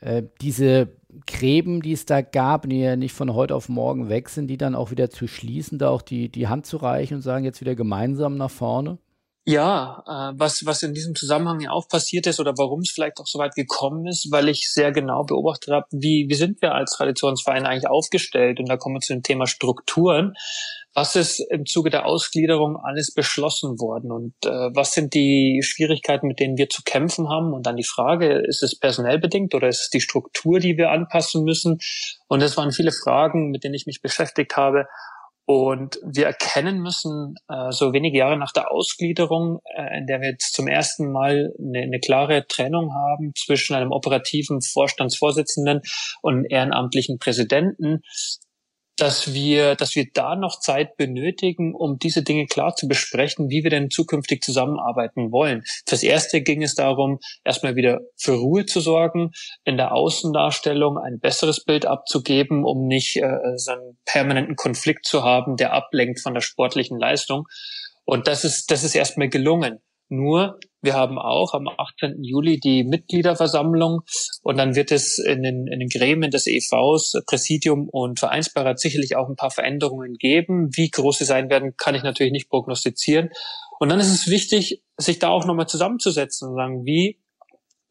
äh, 0.00 0.22
diese 0.40 0.88
Gräben, 1.26 1.82
die 1.82 1.92
es 1.92 2.06
da 2.06 2.20
gab, 2.22 2.68
die 2.68 2.80
ja 2.80 2.96
nicht 2.96 3.14
von 3.14 3.34
heute 3.34 3.54
auf 3.54 3.68
morgen 3.68 4.08
weg 4.08 4.28
sind, 4.28 4.46
die 4.46 4.56
dann 4.56 4.74
auch 4.74 4.90
wieder 4.90 5.10
zu 5.10 5.26
schließen, 5.26 5.78
da 5.78 5.90
auch 5.90 6.02
die, 6.02 6.28
die 6.28 6.48
Hand 6.48 6.66
zu 6.66 6.76
reichen 6.76 7.14
und 7.14 7.22
sagen, 7.22 7.44
jetzt 7.44 7.60
wieder 7.60 7.74
gemeinsam 7.74 8.36
nach 8.36 8.50
vorne? 8.50 8.98
Ja, 9.46 10.04
äh, 10.06 10.38
was, 10.38 10.64
was 10.66 10.82
in 10.82 10.94
diesem 10.94 11.14
Zusammenhang 11.14 11.60
ja 11.60 11.70
auch 11.70 11.88
passiert 11.88 12.26
ist 12.26 12.40
oder 12.40 12.52
warum 12.56 12.80
es 12.80 12.90
vielleicht 12.90 13.18
auch 13.18 13.26
so 13.26 13.38
weit 13.38 13.54
gekommen 13.54 14.06
ist, 14.06 14.30
weil 14.30 14.48
ich 14.48 14.70
sehr 14.70 14.92
genau 14.92 15.24
beobachtet 15.24 15.74
habe, 15.74 15.86
wie, 15.90 16.26
wie 16.28 16.34
sind 16.34 16.60
wir 16.62 16.74
als 16.74 16.92
Traditionsverein 16.92 17.66
eigentlich 17.66 17.88
aufgestellt? 17.88 18.60
Und 18.60 18.68
da 18.68 18.76
kommen 18.76 18.96
wir 18.96 19.00
zu 19.00 19.14
dem 19.14 19.22
Thema 19.22 19.46
Strukturen 19.46 20.34
was 20.94 21.14
ist 21.14 21.40
im 21.50 21.66
Zuge 21.66 21.90
der 21.90 22.06
Ausgliederung 22.06 22.76
alles 22.76 23.14
beschlossen 23.14 23.78
worden 23.78 24.10
und 24.10 24.34
äh, 24.44 24.74
was 24.74 24.92
sind 24.92 25.14
die 25.14 25.60
Schwierigkeiten, 25.62 26.26
mit 26.26 26.40
denen 26.40 26.58
wir 26.58 26.68
zu 26.68 26.82
kämpfen 26.82 27.28
haben? 27.28 27.52
Und 27.52 27.66
dann 27.66 27.76
die 27.76 27.84
Frage, 27.84 28.42
ist 28.46 28.62
es 28.62 28.78
personell 28.78 29.18
bedingt 29.18 29.54
oder 29.54 29.68
ist 29.68 29.82
es 29.82 29.90
die 29.90 30.00
Struktur, 30.00 30.58
die 30.58 30.76
wir 30.76 30.90
anpassen 30.90 31.44
müssen? 31.44 31.78
Und 32.26 32.42
das 32.42 32.56
waren 32.56 32.72
viele 32.72 32.92
Fragen, 32.92 33.50
mit 33.50 33.62
denen 33.62 33.74
ich 33.74 33.86
mich 33.86 34.02
beschäftigt 34.02 34.56
habe. 34.56 34.86
Und 35.46 35.98
wir 36.04 36.26
erkennen 36.26 36.80
müssen, 36.80 37.34
äh, 37.48 37.70
so 37.70 37.92
wenige 37.92 38.18
Jahre 38.18 38.36
nach 38.36 38.52
der 38.52 38.70
Ausgliederung, 38.70 39.58
äh, 39.76 39.98
in 39.98 40.06
der 40.06 40.20
wir 40.20 40.30
jetzt 40.30 40.54
zum 40.54 40.68
ersten 40.68 41.10
Mal 41.10 41.52
eine, 41.58 41.82
eine 41.82 41.98
klare 41.98 42.46
Trennung 42.46 42.94
haben 42.94 43.32
zwischen 43.36 43.74
einem 43.74 43.90
operativen 43.90 44.60
Vorstandsvorsitzenden 44.60 45.82
und 46.22 46.34
einem 46.34 46.46
ehrenamtlichen 46.48 47.18
Präsidenten, 47.18 48.02
dass 49.00 49.32
wir, 49.32 49.76
dass 49.76 49.96
wir 49.96 50.06
da 50.12 50.36
noch 50.36 50.60
Zeit 50.60 50.96
benötigen, 50.96 51.74
um 51.74 51.98
diese 51.98 52.22
Dinge 52.22 52.46
klar 52.46 52.74
zu 52.74 52.86
besprechen, 52.86 53.48
wie 53.48 53.62
wir 53.62 53.70
denn 53.70 53.88
zukünftig 53.88 54.42
zusammenarbeiten 54.42 55.32
wollen. 55.32 55.62
Fürs 55.88 56.02
Erste 56.02 56.42
ging 56.42 56.62
es 56.62 56.74
darum, 56.74 57.18
erstmal 57.42 57.76
wieder 57.76 58.00
für 58.16 58.32
Ruhe 58.32 58.66
zu 58.66 58.80
sorgen, 58.80 59.30
in 59.64 59.78
der 59.78 59.92
Außendarstellung 59.92 60.98
ein 60.98 61.18
besseres 61.18 61.64
Bild 61.64 61.86
abzugeben, 61.86 62.64
um 62.64 62.86
nicht 62.86 63.16
äh, 63.16 63.56
so 63.56 63.72
einen 63.72 63.98
permanenten 64.04 64.56
Konflikt 64.56 65.06
zu 65.06 65.24
haben, 65.24 65.56
der 65.56 65.72
ablenkt 65.72 66.20
von 66.20 66.34
der 66.34 66.42
sportlichen 66.42 66.98
Leistung. 66.98 67.46
Und 68.04 68.26
das 68.26 68.44
ist, 68.44 68.70
das 68.70 68.84
ist 68.84 68.94
erstmal 68.94 69.28
gelungen. 69.28 69.80
Nur, 70.12 70.58
wir 70.82 70.94
haben 70.94 71.18
auch 71.18 71.54
am 71.54 71.68
18. 71.68 72.24
Juli 72.24 72.58
die 72.58 72.82
Mitgliederversammlung 72.82 74.00
und 74.42 74.56
dann 74.58 74.74
wird 74.74 74.90
es 74.90 75.18
in 75.18 75.44
den, 75.44 75.68
in 75.68 75.78
den 75.78 75.88
Gremien 75.88 76.32
des 76.32 76.48
EVs, 76.48 77.22
Präsidium 77.26 77.88
und 77.88 78.18
Vereinsbeirat 78.18 78.80
sicherlich 78.80 79.14
auch 79.14 79.28
ein 79.28 79.36
paar 79.36 79.52
Veränderungen 79.52 80.14
geben. 80.14 80.70
Wie 80.74 80.90
groß 80.90 81.18
sie 81.18 81.24
sein 81.24 81.48
werden, 81.48 81.76
kann 81.76 81.94
ich 81.94 82.02
natürlich 82.02 82.32
nicht 82.32 82.50
prognostizieren. 82.50 83.30
Und 83.78 83.88
dann 83.88 84.00
ist 84.00 84.12
es 84.12 84.28
wichtig, 84.28 84.82
sich 84.96 85.20
da 85.20 85.28
auch 85.28 85.46
nochmal 85.46 85.68
zusammenzusetzen 85.68 86.48
und 86.48 86.56
sagen, 86.56 86.84
wie 86.84 87.20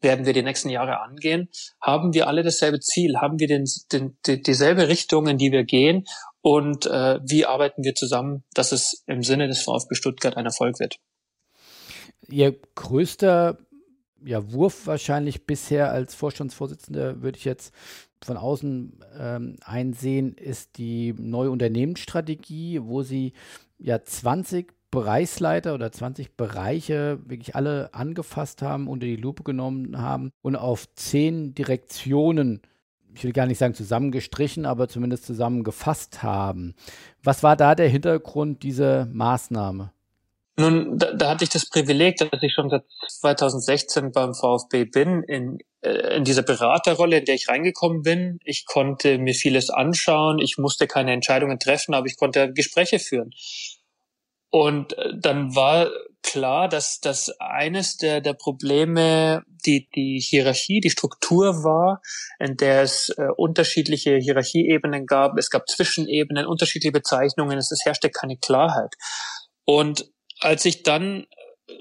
werden 0.02 0.26
wir 0.26 0.34
die 0.34 0.42
nächsten 0.42 0.68
Jahre 0.68 1.00
angehen? 1.00 1.48
Haben 1.80 2.12
wir 2.12 2.28
alle 2.28 2.42
dasselbe 2.42 2.80
Ziel? 2.80 3.16
Haben 3.16 3.38
wir 3.38 3.48
den, 3.48 3.64
den, 3.92 4.18
die, 4.26 4.42
dieselbe 4.42 4.88
Richtung, 4.88 5.26
in 5.26 5.38
die 5.38 5.52
wir 5.52 5.64
gehen? 5.64 6.04
Und 6.42 6.84
äh, 6.84 7.18
wie 7.26 7.46
arbeiten 7.46 7.82
wir 7.82 7.94
zusammen, 7.94 8.44
dass 8.54 8.72
es 8.72 9.04
im 9.06 9.22
Sinne 9.22 9.48
des 9.48 9.62
VfB 9.62 9.94
Stuttgart 9.94 10.36
ein 10.36 10.46
Erfolg 10.46 10.80
wird? 10.80 10.96
Ihr 12.30 12.56
größter 12.74 13.58
ja, 14.24 14.52
Wurf 14.52 14.86
wahrscheinlich 14.86 15.46
bisher 15.46 15.92
als 15.92 16.14
Vorstandsvorsitzender, 16.14 17.22
würde 17.22 17.38
ich 17.38 17.44
jetzt 17.44 17.74
von 18.22 18.36
außen 18.36 19.00
ähm, 19.18 19.56
einsehen, 19.64 20.34
ist 20.34 20.76
die 20.76 21.14
neue 21.14 21.50
Unternehmensstrategie, 21.50 22.80
wo 22.82 23.02
Sie 23.02 23.32
ja 23.78 24.02
20 24.02 24.74
Bereichsleiter 24.90 25.74
oder 25.74 25.92
20 25.92 26.36
Bereiche 26.36 27.20
wirklich 27.24 27.54
alle 27.54 27.94
angefasst 27.94 28.60
haben, 28.60 28.88
unter 28.88 29.06
die 29.06 29.16
Lupe 29.16 29.44
genommen 29.44 29.98
haben 29.98 30.32
und 30.42 30.56
auf 30.56 30.92
zehn 30.94 31.54
Direktionen, 31.54 32.60
ich 33.14 33.24
will 33.24 33.32
gar 33.32 33.46
nicht 33.46 33.58
sagen 33.58 33.74
zusammengestrichen, 33.74 34.66
aber 34.66 34.88
zumindest 34.88 35.24
zusammengefasst 35.26 36.22
haben. 36.22 36.74
Was 37.22 37.42
war 37.42 37.56
da 37.56 37.74
der 37.74 37.88
Hintergrund 37.88 38.62
dieser 38.64 39.06
Maßnahme? 39.06 39.92
Nun, 40.60 40.98
da, 40.98 41.12
da 41.14 41.30
hatte 41.30 41.44
ich 41.44 41.50
das 41.50 41.66
Privileg, 41.66 42.18
dass 42.18 42.42
ich 42.42 42.52
schon 42.52 42.68
seit 42.68 42.84
2016 43.08 44.12
beim 44.12 44.34
VfB 44.34 44.84
bin, 44.84 45.22
in, 45.22 45.58
äh, 45.80 46.16
in 46.16 46.24
dieser 46.24 46.42
Beraterrolle, 46.42 47.18
in 47.18 47.24
der 47.24 47.34
ich 47.34 47.48
reingekommen 47.48 48.02
bin. 48.02 48.38
Ich 48.44 48.66
konnte 48.66 49.16
mir 49.16 49.32
vieles 49.34 49.70
anschauen, 49.70 50.38
ich 50.38 50.58
musste 50.58 50.86
keine 50.86 51.12
Entscheidungen 51.12 51.58
treffen, 51.58 51.94
aber 51.94 52.06
ich 52.06 52.16
konnte 52.18 52.52
Gespräche 52.52 52.98
führen. 52.98 53.30
Und 54.50 54.98
äh, 54.98 55.12
dann 55.18 55.54
war 55.54 55.88
klar, 56.22 56.68
dass 56.68 57.00
das 57.00 57.30
eines 57.40 57.96
der, 57.96 58.20
der 58.20 58.34
Probleme 58.34 59.42
die, 59.64 59.88
die 59.94 60.20
Hierarchie, 60.20 60.80
die 60.80 60.90
Struktur 60.90 61.64
war, 61.64 62.02
in 62.38 62.58
der 62.58 62.82
es 62.82 63.08
äh, 63.16 63.28
unterschiedliche 63.34 64.16
Hierarchieebenen 64.16 65.06
gab. 65.06 65.38
Es 65.38 65.48
gab 65.48 65.70
Zwischenebenen, 65.70 66.44
unterschiedliche 66.44 66.92
Bezeichnungen. 66.92 67.56
Es, 67.56 67.70
es 67.70 67.86
herrschte 67.86 68.10
keine 68.10 68.36
Klarheit. 68.36 68.94
Und 69.64 70.10
als 70.40 70.64
ich 70.64 70.82
dann 70.82 71.26
äh, 71.66 71.74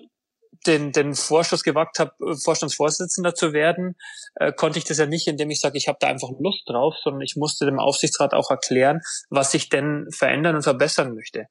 den, 0.68 0.92
den 0.92 1.16
Vorschuss 1.16 1.64
gewagt 1.64 2.00
habe, 2.00 2.12
äh, 2.26 2.36
Vorstandsvorsitzender 2.36 3.34
zu 3.34 3.54
werden, 3.54 3.96
äh, 4.36 4.52
konnte 4.52 4.80
ich 4.80 4.86
das 4.86 4.98
ja 4.98 5.06
nicht, 5.06 5.28
indem 5.28 5.50
ich 5.50 5.62
sage, 5.62 5.78
ich 5.78 5.88
habe 5.88 5.98
da 6.00 6.08
einfach 6.08 6.30
Lust 6.40 6.64
drauf, 6.68 6.96
sondern 7.04 7.22
ich 7.22 7.36
musste 7.36 7.66
dem 7.66 7.80
Aufsichtsrat 7.80 8.34
auch 8.34 8.50
erklären, 8.50 9.02
was 9.30 9.54
ich 9.54 9.70
denn 9.70 10.08
verändern 10.12 10.56
und 10.56 10.64
verbessern 10.64 11.16
möchte. 11.16 11.48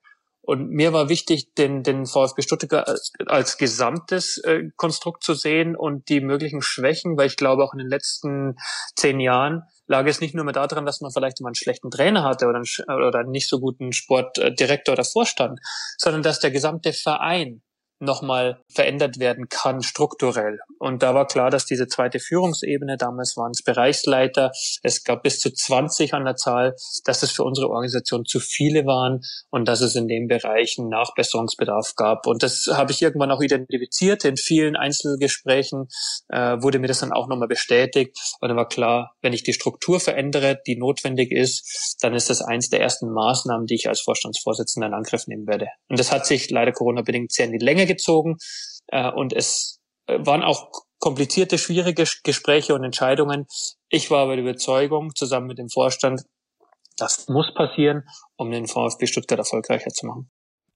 Und 0.49 0.71
mir 0.71 0.95
war 0.95 1.11
wichtig, 1.11 1.53
den, 1.59 1.83
den 1.83 2.07
VfB 2.07 2.41
Stuttgart 2.41 2.89
als, 3.27 3.59
gesamtes 3.59 4.39
äh, 4.39 4.71
Konstrukt 4.77 5.23
zu 5.23 5.35
sehen 5.35 5.77
und 5.77 6.09
die 6.09 6.23
möglichen 6.23 6.63
Schwächen, 6.63 7.19
weil 7.19 7.27
ich 7.27 7.37
glaube, 7.37 7.63
auch 7.63 7.75
in 7.75 7.81
den 7.81 7.89
letzten 7.89 8.57
zehn 8.97 9.21
Jahren 9.21 9.65
lag 9.89 10.07
es 10.07 10.21
nicht 10.21 10.35
nur 10.35 10.45
mehr 10.45 10.53
daran, 10.53 10.87
dass 10.87 11.01
man 11.01 11.11
vielleicht 11.11 11.41
mal 11.41 11.49
einen 11.49 11.55
schlechten 11.55 11.91
Trainer 11.91 12.23
hatte 12.23 12.47
oder 12.47 12.59
einen, 12.59 13.07
oder 13.09 13.19
einen 13.21 13.31
nicht 13.31 13.49
so 13.49 13.59
guten 13.59 13.93
Sportdirektor 13.93 14.93
oder 14.93 15.05
Vorstand, 15.05 15.61
sondern 15.97 16.23
dass 16.23 16.41
der 16.41 16.51
gesamte 16.51 16.93
Verein 16.93 17.63
nochmal 18.01 18.63
verändert 18.69 19.19
werden 19.19 19.49
kann, 19.49 19.83
strukturell. 19.83 20.59
Und 20.79 21.03
da 21.03 21.15
war 21.15 21.27
klar, 21.27 21.51
dass 21.51 21.67
diese 21.67 21.89
zweite 21.89 22.21
Führungsebene, 22.21 22.97
damals 22.97 23.37
waren 23.37 23.51
es 23.51 23.63
Bereichsleiter, 23.63 24.53
es 24.83 25.03
gab 25.05 25.23
bis 25.23 25.41
zu 25.41 25.53
20 25.53 26.15
an 26.15 26.25
der 26.25 26.37
Zahl, 26.37 26.77
dass 27.05 27.23
es 27.23 27.33
für 27.33 27.43
unsere 27.43 27.69
Organisation 27.69 28.25
zu 28.25 28.41
viele 28.41 28.87
waren 28.87 29.21
und 29.51 29.67
dass 29.67 29.81
es 29.81 29.97
in 29.97 30.07
dem 30.07 30.29
Bereich 30.29 30.77
einen 30.79 30.89
Nachbesserungsbedarf 30.89 31.95
gab. 31.97 32.27
Und 32.27 32.43
das 32.43 32.69
habe 32.73 32.93
ich 32.93 33.03
irgendwann 33.03 33.31
auch 33.31 33.41
identifiziert. 33.41 34.25
In 34.25 34.37
vielen 34.37 34.77
Einzelgesprächen 34.77 35.89
äh, 36.29 36.57
wurde 36.61 36.79
mir 36.79 36.87
das 36.87 37.01
dann 37.01 37.13
auch 37.13 37.29
nochmal 37.29 37.49
bestätigt. 37.49 38.17
Und 38.41 38.49
dann 38.49 38.57
war 38.57 38.69
klar, 38.69 39.15
wenn 39.23 39.33
ich 39.33 39.43
die 39.43 39.53
Struktur 39.53 39.99
verändere, 39.99 40.61
die 40.67 40.77
notwendig 40.77 41.33
ist, 41.33 41.97
dann 42.01 42.15
ist 42.15 42.31
das 42.31 42.43
eins 42.43 42.69
der 42.69 42.81
ersten 42.81 43.11
Maßnahmen, 43.11 43.67
die 43.67 43.75
ich 43.75 43.89
als 43.89 44.01
Vorstandsvorsitzender 44.01 44.87
in 44.87 44.95
Angriff 44.95 45.27
nehmen 45.27 45.47
werde. 45.47 45.67
Und 45.89 45.99
das 45.99 46.13
hat 46.13 46.27
sich 46.27 46.51
leider 46.51 46.73
Corona-bedingt 46.73 47.33
sehr 47.33 47.47
in 47.47 47.53
die 47.53 47.65
Länge 47.65 47.88
gezogen 47.89 48.37
äh, 48.87 49.11
und 49.11 49.33
es 49.33 49.81
äh, 50.07 50.19
waren 50.25 50.43
auch 50.43 50.71
komplizierte, 51.01 51.59
schwierige 51.59 52.05
Gespräche 52.23 52.75
und 52.75 52.85
Entscheidungen. 52.85 53.47
Ich 53.89 54.11
war 54.11 54.23
aber 54.23 54.37
der 54.37 54.45
Überzeugung, 54.45 55.15
zusammen 55.15 55.47
mit 55.47 55.59
dem 55.59 55.69
Vorstand, 55.69 56.23
das 56.97 57.29
muss 57.29 57.55
passieren, 57.55 58.05
um 58.37 58.51
den 58.51 58.67
VfB 58.67 59.07
Stuttgart 59.07 59.39
erfolgreicher 59.39 59.91
zu 59.91 60.07
machen. 60.07 60.31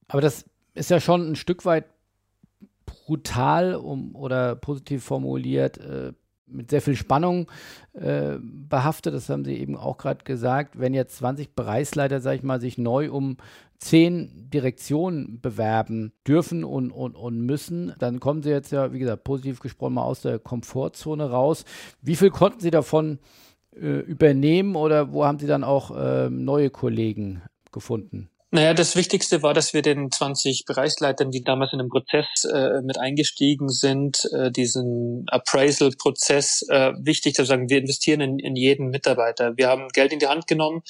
Aber 0.08 0.20
das 0.20 0.44
ist 0.74 0.90
ja 0.90 1.00
schon 1.00 1.32
ein 1.32 1.36
Stück 1.36 1.64
weit 1.64 1.86
brutal 2.86 3.74
um, 3.74 4.14
oder 4.14 4.54
positiv 4.56 5.04
formuliert, 5.04 5.78
äh, 5.78 6.12
mit 6.46 6.70
sehr 6.70 6.82
viel 6.82 6.96
Spannung 6.96 7.50
äh, 7.94 8.36
behaftet. 8.40 9.14
Das 9.14 9.28
haben 9.28 9.44
Sie 9.44 9.56
eben 9.56 9.76
auch 9.76 9.96
gerade 9.96 10.22
gesagt. 10.24 10.78
Wenn 10.78 10.94
jetzt 10.94 11.16
20 11.16 11.54
Bereichsleiter, 11.54 12.20
sage 12.20 12.36
ich 12.36 12.42
mal, 12.42 12.60
sich 12.60 12.78
neu 12.78 13.10
um 13.10 13.38
zehn 13.82 14.48
Direktionen 14.50 15.40
bewerben 15.40 16.12
dürfen 16.26 16.62
und, 16.62 16.92
und, 16.92 17.16
und 17.16 17.40
müssen, 17.40 17.94
dann 17.98 18.20
kommen 18.20 18.42
Sie 18.42 18.50
jetzt 18.50 18.70
ja, 18.70 18.92
wie 18.92 19.00
gesagt, 19.00 19.24
positiv 19.24 19.60
gesprochen 19.60 19.94
mal 19.94 20.04
aus 20.04 20.22
der 20.22 20.38
Komfortzone 20.38 21.30
raus. 21.30 21.64
Wie 22.00 22.14
viel 22.14 22.30
konnten 22.30 22.60
Sie 22.60 22.70
davon 22.70 23.18
äh, 23.74 24.00
übernehmen 24.00 24.76
oder 24.76 25.12
wo 25.12 25.24
haben 25.24 25.40
Sie 25.40 25.48
dann 25.48 25.64
auch 25.64 25.90
äh, 25.90 26.30
neue 26.30 26.70
Kollegen 26.70 27.42
gefunden? 27.72 28.28
Naja, 28.54 28.74
das 28.74 28.96
Wichtigste 28.96 29.42
war, 29.42 29.54
dass 29.54 29.72
wir 29.72 29.80
den 29.80 30.12
20 30.12 30.64
Bereichsleitern, 30.66 31.30
die 31.30 31.42
damals 31.42 31.72
in 31.72 31.78
den 31.78 31.88
Prozess 31.88 32.26
äh, 32.44 32.82
mit 32.82 32.98
eingestiegen 32.98 33.70
sind, 33.70 34.28
äh, 34.32 34.50
diesen 34.50 35.24
Appraisal-Prozess, 35.28 36.66
äh, 36.68 36.92
wichtig 36.98 37.34
zu 37.34 37.46
sagen, 37.46 37.70
wir 37.70 37.78
investieren 37.78 38.20
in, 38.20 38.38
in 38.38 38.54
jeden 38.54 38.90
Mitarbeiter. 38.90 39.56
Wir 39.56 39.68
haben 39.68 39.88
Geld 39.88 40.12
in 40.12 40.18
die 40.18 40.26
Hand 40.26 40.46
genommen, 40.46 40.82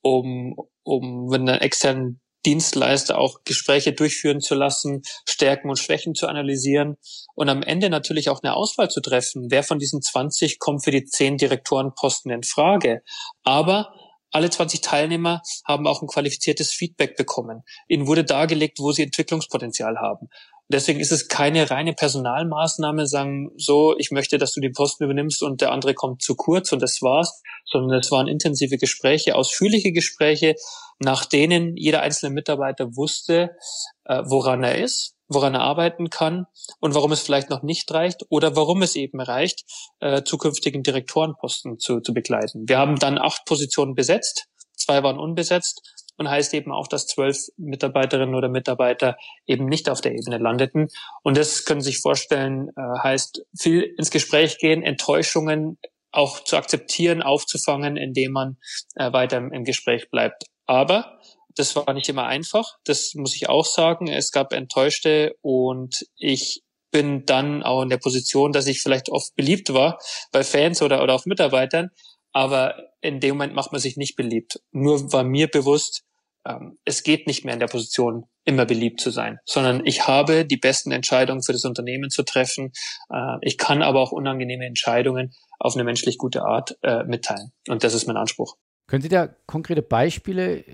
um, 0.00 0.56
um 0.82 1.26
mit 1.26 1.42
einer 1.42 1.60
externen 1.60 2.20
Dienstleister 2.46 3.18
auch 3.18 3.40
Gespräche 3.44 3.92
durchführen 3.92 4.40
zu 4.40 4.54
lassen, 4.54 5.02
Stärken 5.28 5.68
und 5.68 5.78
Schwächen 5.78 6.14
zu 6.14 6.26
analysieren 6.26 6.96
und 7.34 7.48
am 7.48 7.62
Ende 7.62 7.90
natürlich 7.90 8.28
auch 8.30 8.42
eine 8.42 8.54
Auswahl 8.54 8.88
zu 8.88 9.00
treffen. 9.00 9.50
Wer 9.50 9.62
von 9.62 9.78
diesen 9.78 10.02
20 10.02 10.58
kommt 10.58 10.84
für 10.84 10.90
die 10.90 11.04
10 11.04 11.36
Direktorenposten 11.36 12.30
in 12.30 12.42
Frage? 12.42 13.02
Aber 13.42 13.92
alle 14.30 14.48
20 14.48 14.80
Teilnehmer 14.80 15.42
haben 15.66 15.86
auch 15.86 16.02
ein 16.02 16.08
qualifiziertes 16.08 16.70
Feedback 16.72 17.16
bekommen. 17.16 17.62
Ihnen 17.88 18.06
wurde 18.06 18.24
dargelegt, 18.24 18.78
wo 18.78 18.92
sie 18.92 19.02
Entwicklungspotenzial 19.02 19.98
haben. 19.98 20.28
Deswegen 20.72 21.00
ist 21.00 21.10
es 21.10 21.26
keine 21.26 21.68
reine 21.68 21.94
Personalmaßnahme, 21.94 23.08
sagen 23.08 23.50
so, 23.56 23.96
ich 23.98 24.12
möchte, 24.12 24.38
dass 24.38 24.52
du 24.52 24.60
den 24.60 24.72
Posten 24.72 25.02
übernimmst 25.02 25.42
und 25.42 25.60
der 25.60 25.72
andere 25.72 25.94
kommt 25.94 26.22
zu 26.22 26.36
kurz 26.36 26.70
und 26.70 26.80
das 26.80 27.02
war's, 27.02 27.42
sondern 27.64 27.98
es 27.98 28.12
waren 28.12 28.28
intensive 28.28 28.78
Gespräche, 28.78 29.34
ausführliche 29.34 29.90
Gespräche, 29.90 30.54
nach 31.00 31.24
denen 31.24 31.76
jeder 31.76 32.02
einzelne 32.02 32.32
Mitarbeiter 32.32 32.94
wusste, 32.94 33.56
äh, 34.04 34.22
woran 34.24 34.62
er 34.62 34.78
ist, 34.78 35.16
woran 35.26 35.54
er 35.54 35.62
arbeiten 35.62 36.08
kann 36.08 36.46
und 36.78 36.94
warum 36.94 37.10
es 37.10 37.20
vielleicht 37.20 37.50
noch 37.50 37.62
nicht 37.62 37.92
reicht 37.92 38.26
oder 38.28 38.54
warum 38.54 38.82
es 38.82 38.94
eben 38.94 39.20
reicht, 39.20 39.64
äh, 39.98 40.22
zukünftigen 40.22 40.84
Direktorenposten 40.84 41.80
zu, 41.80 42.00
zu 42.00 42.14
begleiten. 42.14 42.68
Wir 42.68 42.78
haben 42.78 42.96
dann 42.96 43.18
acht 43.18 43.44
Positionen 43.44 43.96
besetzt, 43.96 44.46
zwei 44.76 45.02
waren 45.02 45.18
unbesetzt 45.18 45.82
und 46.20 46.28
heißt 46.28 46.52
eben 46.52 46.70
auch, 46.70 46.86
dass 46.86 47.06
zwölf 47.06 47.48
Mitarbeiterinnen 47.56 48.34
oder 48.34 48.50
Mitarbeiter 48.50 49.16
eben 49.46 49.64
nicht 49.64 49.88
auf 49.88 50.02
der 50.02 50.12
Ebene 50.12 50.36
landeten. 50.36 50.88
Und 51.22 51.38
das 51.38 51.64
können 51.64 51.80
Sie 51.80 51.92
sich 51.92 52.00
vorstellen, 52.00 52.68
äh, 52.76 52.98
heißt 53.02 53.42
viel 53.58 53.80
ins 53.96 54.10
Gespräch 54.10 54.58
gehen, 54.58 54.82
Enttäuschungen 54.82 55.78
auch 56.12 56.44
zu 56.44 56.58
akzeptieren, 56.58 57.22
aufzufangen, 57.22 57.96
indem 57.96 58.32
man 58.32 58.58
äh, 58.96 59.10
weiter 59.14 59.38
im, 59.38 59.64
Gespräch 59.64 60.10
bleibt. 60.10 60.44
Aber 60.66 61.18
das 61.56 61.74
war 61.74 61.94
nicht 61.94 62.10
immer 62.10 62.26
einfach, 62.26 62.76
das 62.84 63.14
muss 63.14 63.34
ich 63.34 63.48
auch 63.48 63.64
sagen. 63.64 64.06
Es 64.06 64.30
gab 64.30 64.52
Enttäuschte 64.52 65.36
und 65.40 66.06
ich 66.16 66.62
bin 66.90 67.24
dann 67.24 67.62
auch 67.62 67.80
in 67.80 67.88
der 67.88 67.96
Position, 67.96 68.52
dass 68.52 68.66
ich 68.66 68.82
vielleicht 68.82 69.08
oft 69.08 69.34
beliebt 69.36 69.72
war 69.72 69.98
bei 70.32 70.44
Fans 70.44 70.82
oder, 70.82 71.02
oder 71.02 71.14
auch 71.14 71.24
Mitarbeitern, 71.24 71.88
aber 72.32 72.90
in 73.00 73.20
dem 73.20 73.36
Moment 73.36 73.54
macht 73.54 73.72
man 73.72 73.80
sich 73.80 73.96
nicht 73.96 74.16
beliebt. 74.16 74.60
Nur 74.70 75.12
war 75.14 75.24
mir 75.24 75.48
bewusst, 75.48 76.04
ähm, 76.46 76.78
es 76.84 77.02
geht 77.02 77.26
nicht 77.26 77.44
mehr 77.44 77.54
in 77.54 77.60
der 77.60 77.66
Position, 77.66 78.26
immer 78.44 78.64
beliebt 78.64 79.00
zu 79.00 79.10
sein, 79.10 79.38
sondern 79.44 79.84
ich 79.84 80.06
habe 80.08 80.44
die 80.44 80.56
besten 80.56 80.92
Entscheidungen 80.92 81.42
für 81.42 81.52
das 81.52 81.64
Unternehmen 81.64 82.10
zu 82.10 82.22
treffen. 82.22 82.72
Äh, 83.10 83.36
ich 83.42 83.58
kann 83.58 83.82
aber 83.82 84.00
auch 84.00 84.12
unangenehme 84.12 84.64
Entscheidungen 84.64 85.34
auf 85.58 85.74
eine 85.74 85.84
menschlich 85.84 86.18
gute 86.18 86.42
Art 86.42 86.78
äh, 86.82 87.04
mitteilen. 87.04 87.52
Und 87.68 87.84
das 87.84 87.94
ist 87.94 88.06
mein 88.06 88.16
Anspruch. 88.16 88.56
Können 88.86 89.02
Sie 89.02 89.08
da 89.08 89.28
konkrete 89.46 89.82
Beispiele 89.82 90.64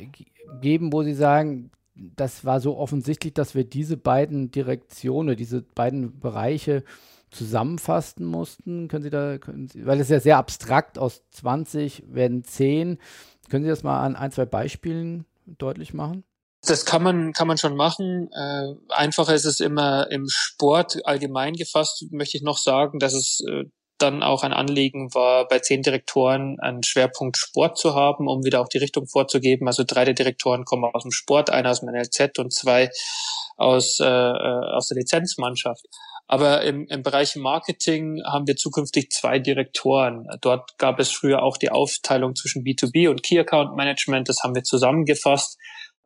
geben, 0.60 0.92
wo 0.92 1.02
Sie 1.02 1.14
sagen, 1.14 1.70
das 1.94 2.44
war 2.44 2.60
so 2.60 2.76
offensichtlich, 2.76 3.34
dass 3.34 3.54
wir 3.54 3.64
diese 3.64 3.96
beiden 3.96 4.50
Direktionen, 4.50 5.36
diese 5.36 5.62
beiden 5.62 6.20
Bereiche 6.20 6.84
zusammenfassen 7.30 8.24
mussten. 8.24 8.88
Können 8.88 9.02
Sie 9.02 9.10
da, 9.10 9.38
können 9.38 9.68
Sie, 9.68 9.84
weil 9.84 10.00
es 10.00 10.08
ja 10.08 10.20
sehr 10.20 10.38
abstrakt 10.38 10.98
aus 10.98 11.24
20 11.32 12.04
werden 12.06 12.44
10. 12.44 12.98
Können 13.50 13.64
Sie 13.64 13.70
das 13.70 13.82
mal 13.82 14.02
an 14.02 14.16
ein, 14.16 14.30
zwei 14.30 14.46
Beispielen 14.46 15.26
deutlich 15.46 15.94
machen? 15.94 16.24
Das 16.62 16.84
kann 16.84 17.02
man, 17.02 17.32
kann 17.32 17.46
man 17.46 17.58
schon 17.58 17.76
machen. 17.76 18.28
Äh, 18.32 18.74
einfacher 18.88 19.34
ist 19.34 19.44
es 19.44 19.60
immer 19.60 20.10
im 20.10 20.26
Sport 20.28 21.06
allgemein 21.06 21.54
gefasst, 21.54 22.06
möchte 22.10 22.36
ich 22.36 22.42
noch 22.42 22.58
sagen, 22.58 22.98
dass 22.98 23.14
es 23.14 23.40
äh, 23.48 23.64
dann 23.98 24.22
auch 24.22 24.42
ein 24.42 24.52
Anliegen 24.52 25.14
war, 25.14 25.48
bei 25.48 25.58
zehn 25.58 25.82
Direktoren 25.82 26.58
einen 26.60 26.82
Schwerpunkt 26.82 27.36
Sport 27.36 27.78
zu 27.78 27.94
haben, 27.94 28.28
um 28.28 28.44
wieder 28.44 28.60
auch 28.60 28.68
die 28.68 28.78
Richtung 28.78 29.06
vorzugeben. 29.06 29.66
Also 29.66 29.84
drei 29.86 30.04
der 30.04 30.14
Direktoren 30.14 30.64
kommen 30.64 30.84
aus 30.92 31.02
dem 31.02 31.12
Sport, 31.12 31.50
einer 31.50 31.70
aus 31.70 31.80
dem 31.80 31.90
NLZ 31.90 32.38
und 32.38 32.52
zwei 32.52 32.90
aus, 33.56 33.98
äh, 34.00 34.06
äh, 34.06 34.74
aus 34.74 34.88
der 34.88 34.98
Lizenzmannschaft. 34.98 35.86
Aber 36.28 36.62
im, 36.62 36.86
im 36.88 37.02
Bereich 37.02 37.36
Marketing 37.36 38.20
haben 38.24 38.46
wir 38.46 38.56
zukünftig 38.56 39.10
zwei 39.10 39.38
Direktoren. 39.38 40.26
Dort 40.40 40.76
gab 40.76 40.98
es 40.98 41.12
früher 41.12 41.42
auch 41.42 41.56
die 41.56 41.70
Aufteilung 41.70 42.34
zwischen 42.34 42.64
B2B 42.64 43.08
und 43.08 43.22
Key 43.22 43.38
Account 43.38 43.76
Management. 43.76 44.28
Das 44.28 44.42
haben 44.42 44.54
wir 44.54 44.64
zusammengefasst 44.64 45.56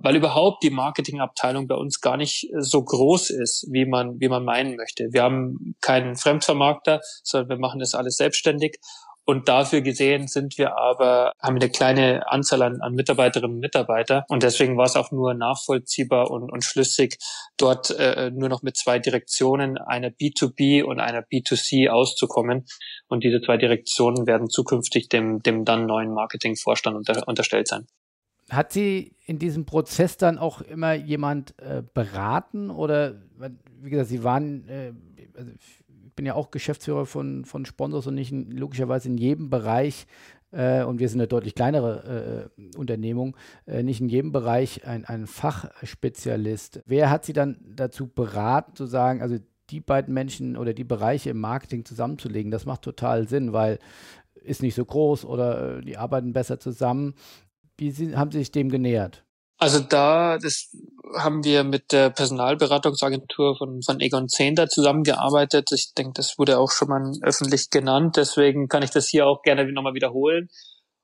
weil 0.03 0.17
überhaupt 0.17 0.63
die 0.63 0.71
Marketingabteilung 0.71 1.67
bei 1.67 1.75
uns 1.75 2.01
gar 2.01 2.17
nicht 2.17 2.45
äh, 2.45 2.61
so 2.61 2.83
groß 2.83 3.31
ist, 3.31 3.67
wie 3.71 3.87
man, 3.87 4.21
wie 4.21 4.29
man 4.29 4.45
meinen 4.45 4.77
möchte. 4.77 5.09
Wir 5.13 5.23
haben 5.23 5.75
keinen 5.81 6.17
Fremdvermarkter, 6.17 7.01
sondern 7.23 7.49
wir 7.51 7.59
machen 7.59 7.81
das 7.81 7.95
alles 7.95 8.17
selbstständig. 8.17 8.79
Und 9.27 9.49
dafür 9.49 9.81
gesehen 9.81 10.27
sind 10.27 10.59
wir 10.59 10.77
aber, 10.77 11.35
haben 11.41 11.55
eine 11.55 11.71
kleine 11.71 12.29
Anzahl 12.29 12.63
an, 12.63 12.81
an 12.81 12.95
Mitarbeiterinnen 12.95 13.57
und 13.57 13.61
Mitarbeiter. 13.61 14.25
Und 14.29 14.43
deswegen 14.43 14.77
war 14.77 14.87
es 14.87 14.97
auch 14.97 15.13
nur 15.13 15.35
nachvollziehbar 15.35 16.31
und, 16.33 16.51
und 16.51 16.65
schlüssig, 16.65 17.17
dort 17.57 17.91
äh, 17.91 18.31
nur 18.33 18.49
noch 18.49 18.63
mit 18.63 18.77
zwei 18.77 18.99
Direktionen, 18.99 19.79
einer 19.79 20.09
B2B 20.09 20.83
und 20.83 20.99
einer 20.99 21.21
B2C 21.21 21.91
auszukommen. 21.91 22.67
Und 23.07 23.23
diese 23.23 23.41
zwei 23.41 23.57
Direktionen 23.57 24.27
werden 24.27 24.49
zukünftig 24.49 25.09
dem, 25.09 25.43
dem 25.43 25.65
dann 25.65 25.87
neuen 25.87 26.13
Marketingvorstand 26.13 26.97
unter, 26.97 27.29
unterstellt 27.29 27.69
sein. 27.69 27.87
Hat 28.51 28.73
sie 28.73 29.17
in 29.25 29.39
diesem 29.39 29.65
Prozess 29.65 30.17
dann 30.17 30.39
auch 30.39 30.61
immer 30.61 30.95
jemand 30.95 31.59
äh, 31.61 31.83
beraten 31.95 32.71
oder, 32.71 33.15
wie 33.81 33.91
gesagt, 33.91 34.09
Sie 34.09 34.25
waren, 34.25 34.69
äh, 34.69 34.93
also 35.37 35.53
ich 35.53 35.85
bin 36.17 36.27
ja 36.27 36.35
auch 36.35 36.51
Geschäftsführer 36.51 37.07
von, 37.07 37.45
von 37.45 37.65
Sponsors 37.65 38.07
und 38.07 38.17
nicht 38.17 38.33
in, 38.33 38.51
logischerweise 38.51 39.09
in 39.09 39.19
jedem 39.19 39.51
Bereich, 39.51 40.07
äh, 40.53 40.83
und 40.83 40.99
wir 40.99 41.09
sind 41.09 41.21
eine 41.21 41.29
deutlich 41.29 41.55
kleinere 41.55 42.51
äh, 42.59 42.77
Unternehmung, 42.77 43.37
äh, 43.67 43.83
nicht 43.83 44.01
in 44.01 44.09
jedem 44.09 44.33
Bereich 44.33 44.87
ein, 44.87 45.05
ein 45.05 45.27
Fachspezialist. 45.27 46.83
Wer 46.87 47.11
hat 47.11 47.25
Sie 47.25 47.33
dann 47.33 47.59
dazu 47.77 48.09
beraten, 48.09 48.75
zu 48.75 48.87
sagen, 48.87 49.23
also 49.23 49.39
die 49.71 49.81
beiden 49.81 50.13
Menschen 50.13 50.57
oder 50.57 50.75
die 50.75 50.85
Bereiche 50.85 51.31
im 51.31 51.41
Marketing 51.41 51.85
zusammenzulegen? 51.85 52.51
Das 52.51 52.67
macht 52.67 52.83
total 52.83 53.29
Sinn, 53.29 53.53
weil 53.53 53.79
ist 54.43 54.63
nicht 54.63 54.75
so 54.75 54.85
groß 54.85 55.25
oder 55.25 55.79
äh, 55.79 55.81
die 55.83 55.97
arbeiten 55.97 56.33
besser 56.33 56.59
zusammen. 56.59 57.15
Wie 57.81 57.91
Sie, 57.91 58.15
haben 58.15 58.31
Sie 58.31 58.41
sich 58.41 58.53
dem 58.53 58.69
genähert? 58.69 59.25
Also 59.57 59.81
da, 59.81 60.37
das 60.37 60.71
haben 61.17 61.45
wir 61.45 61.65
mit 61.65 61.93
der 61.93 62.11
Personalberatungsagentur 62.11 63.57
von, 63.57 63.81
von 63.83 64.01
Egon 64.01 64.29
Zehnder 64.29 64.69
zusammengearbeitet. 64.69 65.71
Ich 65.73 65.95
denke, 65.97 66.13
das 66.15 66.39
wurde 66.39 66.59
auch 66.59 66.71
schon 66.71 66.89
mal 66.89 67.11
öffentlich 67.23 67.71
genannt. 67.71 68.19
Deswegen 68.19 68.69
kann 68.69 68.83
ich 68.83 68.91
das 68.91 69.09
hier 69.09 69.27
auch 69.27 69.41
gerne 69.41 69.65
nochmal 69.73 69.95
wiederholen. 69.95 70.49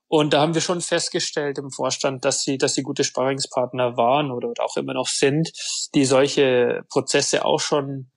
Und 0.07 0.33
da 0.33 0.41
haben 0.41 0.53
wir 0.53 0.61
schon 0.61 0.81
festgestellt 0.81 1.57
im 1.57 1.71
Vorstand, 1.71 2.23
dass 2.23 2.43
sie, 2.43 2.59
dass 2.59 2.75
sie 2.75 2.83
gute 2.83 3.03
Sparringspartner 3.03 3.97
waren 3.97 4.29
oder 4.29 4.53
auch 4.59 4.77
immer 4.77 4.93
noch 4.93 5.07
sind, 5.07 5.49
die 5.95 6.05
solche 6.05 6.83
Prozesse 6.89 7.43
auch 7.43 7.59
schon 7.59 8.11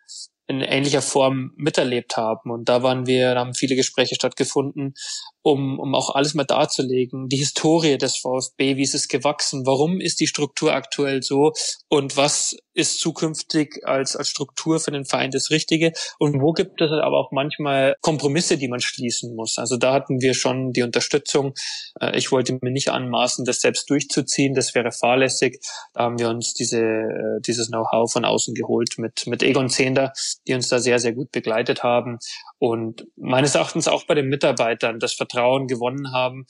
in 0.51 0.61
ähnlicher 0.61 1.01
Form 1.01 1.53
miterlebt 1.57 2.17
haben. 2.17 2.51
Und 2.51 2.69
da 2.69 2.83
waren 2.83 3.07
wir, 3.07 3.35
da 3.35 3.41
haben 3.41 3.55
viele 3.55 3.77
Gespräche 3.77 4.17
stattgefunden, 4.17 4.95
um, 5.43 5.79
um 5.79 5.95
auch 5.95 6.15
alles 6.15 6.35
mal 6.35 6.45
darzulegen. 6.45 7.29
Die 7.29 7.39
Historie 7.39 7.97
des 7.99 8.17
VfB, 8.17 8.77
wie 8.77 8.83
ist 8.83 8.95
es 8.95 9.09
gewachsen? 9.09 9.67
Warum 9.67 10.01
ist 10.01 10.21
die 10.21 10.27
Struktur 10.27 10.75
aktuell 10.75 11.23
so? 11.23 11.53
Und 11.89 12.17
was 12.17 12.57
ist 12.75 13.01
zukünftig 13.01 13.81
als, 13.85 14.17
als 14.17 14.29
Struktur 14.29 14.81
für 14.81 14.91
den 14.91 15.05
Verein 15.05 15.31
das 15.31 15.51
Richtige? 15.51 15.93
Und 16.19 16.41
wo 16.41 16.53
gibt 16.53 16.81
es 16.81 16.91
aber 16.91 17.19
auch 17.19 17.31
manchmal 17.33 17.95
Kompromisse, 18.01 18.59
die 18.59 18.69
man 18.69 18.81
schließen 18.81 19.35
muss? 19.35 19.59
Also 19.59 19.77
da 19.77 19.93
hatten 19.93 20.21
wir 20.21 20.35
schon 20.35 20.73
die 20.73 20.83
Unterstützung. 20.83 21.55
Äh, 22.01 22.17
ich 22.19 22.31
wollte 22.33 22.59
mir 22.61 22.71
nicht 22.71 22.91
anmaßen, 22.91 23.45
das 23.45 23.61
selbst 23.61 23.89
durchzuziehen. 23.91 24.55
Das 24.55 24.75
wäre 24.75 24.93
fahrlässig. 24.93 25.61
Da 25.95 26.03
haben 26.05 26.19
wir 26.19 26.29
uns 26.29 26.55
diese, 26.55 26.81
äh, 26.81 27.41
dieses 27.47 27.69
Know-how 27.69 28.11
von 28.11 28.25
außen 28.25 28.55
geholt 28.55 28.99
mit, 28.99 29.27
mit 29.27 29.43
Egon 29.43 29.69
Zehnder, 29.69 30.13
die 30.47 30.55
uns 30.55 30.69
da 30.69 30.79
sehr, 30.79 30.99
sehr 30.99 31.13
gut 31.13 31.31
begleitet 31.33 31.83
haben 31.83 32.19
und 32.61 33.07
meines 33.17 33.55
Erachtens 33.55 33.89
auch 33.89 34.05
bei 34.05 34.15
den 34.15 34.27
Mitarbeitern 34.27 34.99
das 34.99 35.15
Vertrauen 35.31 35.67
gewonnen 35.67 36.13
haben, 36.13 36.47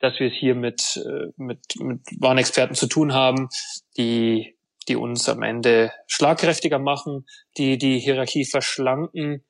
dass 0.00 0.18
wir 0.18 0.28
es 0.28 0.34
hier 0.34 0.54
mit, 0.54 0.96
äh, 0.96 1.32
mit, 1.36 1.60
mit 1.78 2.00
Warenexperten 2.18 2.76
zu 2.76 2.86
tun 2.86 3.12
haben, 3.12 3.48
die, 3.96 4.56
die 4.88 4.96
uns 4.96 5.28
am 5.28 5.42
Ende 5.42 5.92
schlagkräftiger 6.06 6.78
machen, 6.78 7.26
die 7.56 7.78
die 7.78 7.98
Hierarchie 7.98 8.44
verschlanken 8.44 9.44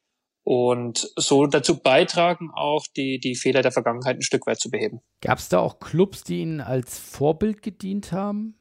und 0.44 1.10
so 1.16 1.46
dazu 1.46 1.80
beitragen, 1.80 2.50
auch 2.54 2.84
die, 2.96 3.18
die 3.18 3.34
Fehler 3.34 3.62
der 3.62 3.72
Vergangenheit 3.72 4.16
ein 4.16 4.22
Stück 4.22 4.46
weit 4.46 4.60
zu 4.60 4.70
beheben. 4.70 5.00
Gab 5.20 5.38
es 5.38 5.48
da 5.48 5.58
auch 5.58 5.78
Clubs, 5.78 6.22
die 6.22 6.40
Ihnen 6.40 6.60
als 6.60 6.98
Vorbild 6.98 7.62
gedient 7.62 8.12
haben? 8.12 8.58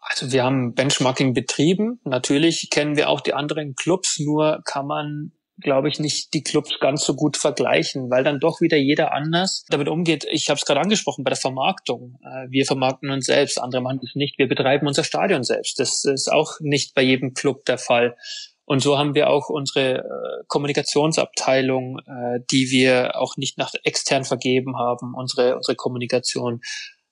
Also 0.00 0.32
wir 0.32 0.42
haben 0.42 0.74
Benchmarking 0.74 1.32
betrieben. 1.32 2.00
Natürlich 2.02 2.70
kennen 2.70 2.96
wir 2.96 3.08
auch 3.08 3.20
die 3.20 3.34
anderen 3.34 3.76
Clubs, 3.76 4.18
nur 4.18 4.60
kann 4.64 4.88
man 4.88 5.32
glaube 5.60 5.88
ich, 5.88 6.00
nicht 6.00 6.32
die 6.34 6.42
Clubs 6.42 6.70
ganz 6.80 7.04
so 7.04 7.14
gut 7.14 7.36
vergleichen, 7.36 8.10
weil 8.10 8.24
dann 8.24 8.40
doch 8.40 8.60
wieder 8.60 8.76
jeder 8.76 9.12
anders 9.12 9.64
damit 9.68 9.88
umgeht. 9.88 10.26
Ich 10.30 10.48
habe 10.48 10.58
es 10.58 10.64
gerade 10.64 10.80
angesprochen 10.80 11.24
bei 11.24 11.30
der 11.30 11.38
Vermarktung. 11.38 12.18
Äh, 12.22 12.50
wir 12.50 12.66
vermarkten 12.66 13.10
uns 13.10 13.26
selbst, 13.26 13.60
andere 13.60 13.82
machen 13.82 14.00
das 14.02 14.14
nicht. 14.14 14.38
Wir 14.38 14.48
betreiben 14.48 14.86
unser 14.86 15.04
Stadion 15.04 15.44
selbst. 15.44 15.78
Das 15.78 16.04
ist 16.04 16.30
auch 16.32 16.58
nicht 16.60 16.94
bei 16.94 17.02
jedem 17.02 17.34
Club 17.34 17.64
der 17.66 17.78
Fall. 17.78 18.16
Und 18.64 18.80
so 18.80 18.96
haben 18.96 19.14
wir 19.14 19.28
auch 19.28 19.48
unsere 19.48 19.98
äh, 19.98 20.44
Kommunikationsabteilung, 20.48 21.98
äh, 21.98 22.40
die 22.50 22.70
wir 22.70 23.16
auch 23.16 23.36
nicht 23.36 23.58
nach 23.58 23.72
extern 23.84 24.24
vergeben 24.24 24.76
haben, 24.78 25.14
unsere, 25.14 25.56
unsere 25.56 25.76
Kommunikation. 25.76 26.60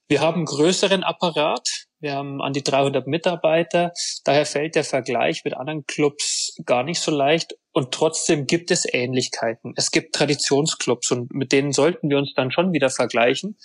Wir 0.09 0.21
haben 0.21 0.45
größeren 0.45 1.03
Apparat, 1.03 1.87
wir 2.01 2.15
haben 2.15 2.41
an 2.41 2.53
die 2.53 2.63
300 2.63 3.07
Mitarbeiter. 3.07 3.93
Daher 4.25 4.47
fällt 4.47 4.75
der 4.75 4.85
Vergleich 4.85 5.45
mit 5.45 5.55
anderen 5.55 5.85
Clubs 5.87 6.55
gar 6.65 6.83
nicht 6.83 7.01
so 7.01 7.11
leicht. 7.11 7.55
Und 7.73 7.93
trotzdem 7.93 8.47
gibt 8.47 8.71
es 8.71 8.87
Ähnlichkeiten. 8.91 9.75
Es 9.77 9.91
gibt 9.91 10.15
Traditionsclubs 10.15 11.11
und 11.13 11.33
mit 11.33 11.53
denen 11.53 11.73
sollten 11.73 12.09
wir 12.09 12.19
uns 12.19 12.33
dann 12.35 12.51
schon 12.51 12.73
wieder 12.73 12.91
vergleichen 12.91 13.57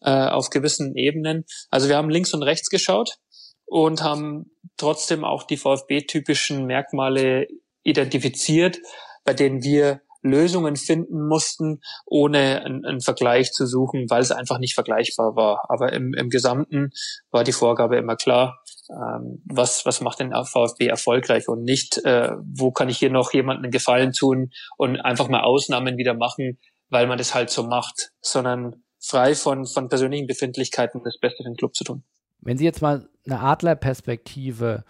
äh, 0.00 0.10
auf 0.10 0.50
gewissen 0.50 0.96
Ebenen. 0.96 1.44
Also 1.70 1.88
wir 1.88 1.96
haben 1.96 2.10
links 2.10 2.34
und 2.34 2.42
rechts 2.42 2.68
geschaut 2.68 3.18
und 3.66 4.02
haben 4.02 4.50
trotzdem 4.76 5.24
auch 5.24 5.44
die 5.44 5.56
VfB-typischen 5.56 6.66
Merkmale 6.66 7.46
identifiziert, 7.84 8.78
bei 9.24 9.34
denen 9.34 9.62
wir 9.62 10.00
Lösungen 10.24 10.76
finden 10.76 11.28
mussten, 11.28 11.80
ohne 12.06 12.62
einen, 12.64 12.84
einen, 12.84 13.00
Vergleich 13.00 13.52
zu 13.52 13.66
suchen, 13.66 14.06
weil 14.08 14.22
es 14.22 14.32
einfach 14.32 14.58
nicht 14.58 14.74
vergleichbar 14.74 15.36
war. 15.36 15.66
Aber 15.68 15.92
im, 15.92 16.14
im 16.14 16.30
Gesamten 16.30 16.90
war 17.30 17.44
die 17.44 17.52
Vorgabe 17.52 17.96
immer 17.96 18.16
klar, 18.16 18.62
ähm, 18.90 19.42
was, 19.44 19.84
was 19.84 20.00
macht 20.00 20.20
den 20.20 20.32
VfB 20.32 20.86
erfolgreich 20.86 21.48
und 21.48 21.62
nicht, 21.62 21.98
äh, 22.04 22.30
wo 22.42 22.72
kann 22.72 22.88
ich 22.88 22.98
hier 22.98 23.10
noch 23.10 23.32
jemandem 23.34 23.64
einen 23.64 23.72
Gefallen 23.72 24.12
tun 24.12 24.50
und 24.78 24.98
einfach 25.00 25.28
mal 25.28 25.42
Ausnahmen 25.42 25.98
wieder 25.98 26.14
machen, 26.14 26.58
weil 26.88 27.06
man 27.06 27.18
das 27.18 27.34
halt 27.34 27.50
so 27.50 27.64
macht, 27.64 28.10
sondern 28.22 28.82
frei 28.98 29.34
von, 29.34 29.66
von 29.66 29.88
persönlichen 29.88 30.26
Befindlichkeiten 30.26 31.02
das 31.04 31.18
Beste 31.20 31.42
für 31.42 31.50
den 31.50 31.56
Club 31.56 31.74
zu 31.74 31.84
tun. 31.84 32.02
Wenn 32.40 32.56
Sie 32.56 32.64
jetzt 32.64 32.82
mal 32.82 33.08
eine 33.26 33.40
Adlerperspektive 33.40 34.84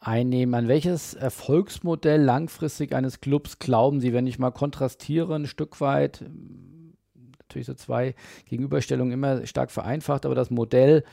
einnehmen. 0.00 0.54
An 0.54 0.68
welches 0.68 1.14
Erfolgsmodell 1.14 2.20
langfristig 2.20 2.94
eines 2.94 3.20
Clubs 3.20 3.58
glauben 3.58 4.00
Sie, 4.00 4.12
wenn 4.12 4.26
ich 4.26 4.38
mal 4.38 4.50
kontrastiere 4.50 5.34
ein 5.34 5.46
Stück 5.46 5.80
weit? 5.80 6.24
Natürlich 7.40 7.66
so 7.66 7.74
zwei 7.74 8.14
Gegenüberstellungen 8.46 9.12
immer 9.12 9.46
stark 9.46 9.70
vereinfacht, 9.70 10.24
aber 10.24 10.34
das 10.34 10.50
Modell 10.50 11.04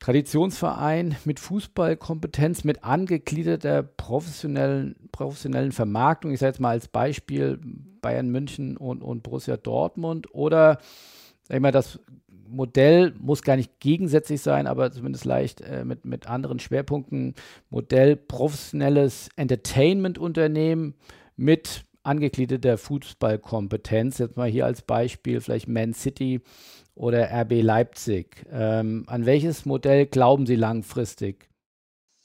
Traditionsverein 0.00 1.16
mit 1.24 1.40
Fußballkompetenz, 1.40 2.62
mit 2.62 2.84
angegliederter 2.84 3.82
professionellen, 3.82 4.94
professionellen 5.10 5.72
Vermarktung, 5.72 6.30
ich 6.30 6.38
sage 6.38 6.50
jetzt 6.50 6.60
mal 6.60 6.70
als 6.70 6.86
Beispiel 6.86 7.58
Bayern 8.00 8.28
München 8.28 8.76
und, 8.76 9.02
und 9.02 9.24
Borussia 9.24 9.56
Dortmund 9.56 10.32
oder 10.32 10.78
mal, 11.48 11.72
das 11.72 11.98
Modell 12.50 13.14
muss 13.20 13.42
gar 13.42 13.56
nicht 13.56 13.80
gegensätzlich 13.80 14.40
sein, 14.40 14.66
aber 14.66 14.90
zumindest 14.90 15.24
leicht 15.24 15.60
äh, 15.60 15.84
mit, 15.84 16.04
mit 16.04 16.26
anderen 16.26 16.58
Schwerpunkten. 16.58 17.34
Modell 17.70 18.16
professionelles 18.16 19.28
Entertainment-Unternehmen 19.36 20.94
mit 21.36 21.84
angegliederter 22.02 22.78
Fußballkompetenz. 22.78 24.18
Jetzt 24.18 24.36
mal 24.36 24.48
hier 24.48 24.66
als 24.66 24.82
Beispiel 24.82 25.40
vielleicht 25.40 25.68
Man 25.68 25.92
City 25.92 26.40
oder 26.94 27.30
RB 27.30 27.62
Leipzig. 27.62 28.46
Ähm, 28.50 29.04
an 29.06 29.26
welches 29.26 29.66
Modell 29.66 30.06
glauben 30.06 30.46
Sie 30.46 30.56
langfristig? 30.56 31.48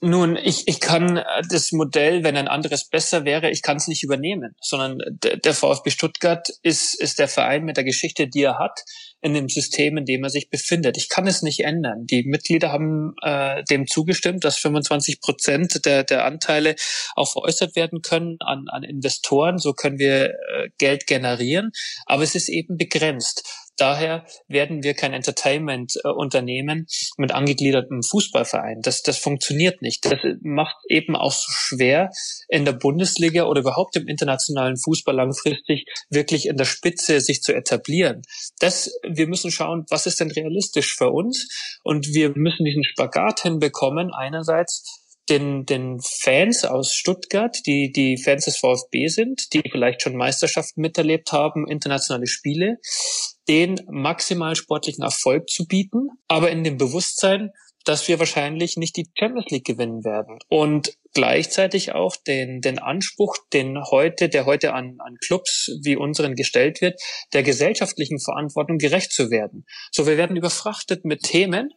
Nun, 0.06 0.36
ich, 0.36 0.68
ich 0.68 0.82
kann 0.82 1.16
äh, 1.16 1.24
das 1.50 1.72
Modell, 1.72 2.26
wenn 2.26 2.36
ein 2.36 2.50
anderes 2.50 2.89
besser 2.89 3.24
wäre, 3.24 3.50
ich 3.50 3.62
kann 3.62 3.78
es 3.78 3.88
nicht 3.88 4.04
übernehmen, 4.04 4.54
sondern 4.60 4.98
der 5.24 5.54
VfB 5.54 5.92
Stuttgart 5.92 6.46
ist, 6.62 7.00
ist 7.00 7.20
der 7.20 7.30
Verein 7.30 7.63
mit 7.63 7.78
der 7.78 7.86
Geschichte, 7.86 8.28
die 8.28 8.42
er 8.42 8.60
hat, 8.60 8.84
in 9.22 9.34
dem 9.34 9.48
System, 9.48 9.96
in 9.96 10.04
dem 10.04 10.22
er 10.26 10.30
sich 10.30 10.50
befindet. 10.50 10.98
Ich 10.98 11.08
kann 11.08 11.26
es 11.26 11.42
nicht 11.42 11.62
ändern. 11.62 12.06
Die 12.06 12.24
Mitglieder 12.26 12.74
haben 12.74 13.16
äh, 13.22 13.63
dem 13.63 13.88
zugestimmt, 13.88 14.44
dass 14.44 14.58
25 14.58 15.22
Prozent 15.22 15.86
der, 15.86 16.04
der 16.04 16.26
Anteile 16.26 16.76
auch 17.16 17.32
veräußert 17.32 17.78
werden 17.78 18.02
können 18.02 18.36
an, 18.42 18.66
an 18.68 18.84
Investoren. 18.84 19.58
So 19.58 19.72
können 19.72 20.00
wir 20.00 20.32
äh, 20.32 20.70
Geld 20.80 21.08
generieren. 21.08 21.72
Aber 22.06 22.24
es 22.24 22.36
ist 22.36 22.50
eben 22.50 22.76
begrenzt. 22.76 23.48
Daher 23.77 24.25
werden 24.47 24.83
wir 24.83 24.93
kein 24.93 25.13
Entertainment-Unternehmen 25.13 26.79
äh, 26.79 26.86
mit 27.17 27.31
angegliedertem 27.31 28.03
Fußballverein. 28.03 28.81
Das, 28.81 29.01
das 29.01 29.17
funktioniert 29.17 29.81
nicht. 29.81 30.05
Das 30.05 30.19
macht 30.41 30.75
eben 30.89 31.15
auch 31.15 31.31
so 31.31 31.47
schwer, 31.49 32.12
in 32.49 32.65
der 32.65 32.73
Bundesliga 32.73 33.45
oder 33.45 33.62
überhaupt 33.62 33.95
im 33.95 34.07
internationalen 34.07 34.77
Fußball 34.77 35.15
langfristig 35.15 35.86
wirklich 36.09 36.47
in 36.47 36.57
der 36.57 36.65
Spitze 36.65 37.19
sich 37.19 37.41
zu 37.41 37.53
etablieren. 37.53 38.21
Das, 38.59 38.91
wir 39.07 39.27
müssen 39.27 39.51
schauen, 39.51 39.86
was 39.89 40.05
ist 40.05 40.19
denn 40.19 40.31
realistisch 40.31 40.95
für 40.95 41.09
uns? 41.09 41.47
Und 41.83 42.07
wir 42.13 42.31
müssen 42.36 42.65
diesen 42.65 42.83
Spagat 42.83 43.41
hinbekommen. 43.41 44.12
Einerseits 44.13 45.01
den, 45.29 45.65
den 45.65 45.99
Fans 46.01 46.65
aus 46.65 46.93
Stuttgart, 46.93 47.57
die 47.65 47.91
die 47.91 48.17
Fans 48.17 48.45
des 48.45 48.57
VfB 48.57 49.07
sind, 49.07 49.53
die 49.53 49.62
vielleicht 49.69 50.01
schon 50.01 50.15
Meisterschaften 50.15 50.81
miterlebt 50.81 51.31
haben, 51.31 51.67
internationale 51.67 52.27
Spiele, 52.27 52.77
den 53.47 53.82
maximal 53.89 54.56
sportlichen 54.56 55.03
Erfolg 55.03 55.49
zu 55.49 55.65
bieten, 55.65 56.10
aber 56.27 56.51
in 56.51 56.63
dem 56.63 56.77
Bewusstsein, 56.77 57.51
dass 57.86 58.08
wir 58.08 58.19
wahrscheinlich 58.19 58.77
nicht 58.77 58.95
die 58.95 59.10
Champions 59.17 59.49
League 59.49 59.65
gewinnen 59.65 60.06
werden. 60.06 60.39
Und 60.47 60.97
gleichzeitig 61.13 61.93
auch 61.93 62.15
den, 62.15 62.62
den 62.62 62.79
Anspruch, 62.79 63.36
den 63.51 63.77
heute, 63.84 64.29
der 64.29 64.45
heute 64.45 64.73
an, 64.73 64.97
an 64.99 65.17
Clubs 65.17 65.71
wie 65.84 65.97
unseren 65.97 66.36
gestellt 66.36 66.82
wird, 66.82 67.01
der 67.34 67.43
gesellschaftlichen 67.43 68.19
Verantwortung 68.19 68.77
gerecht 68.77 69.12
zu 69.12 69.29
werden. 69.29 69.65
So, 69.91 70.08
wir 70.08 70.17
werden 70.17 70.38
überfrachtet 70.38 71.06
mit 71.06 71.23
Themen, 71.23 71.73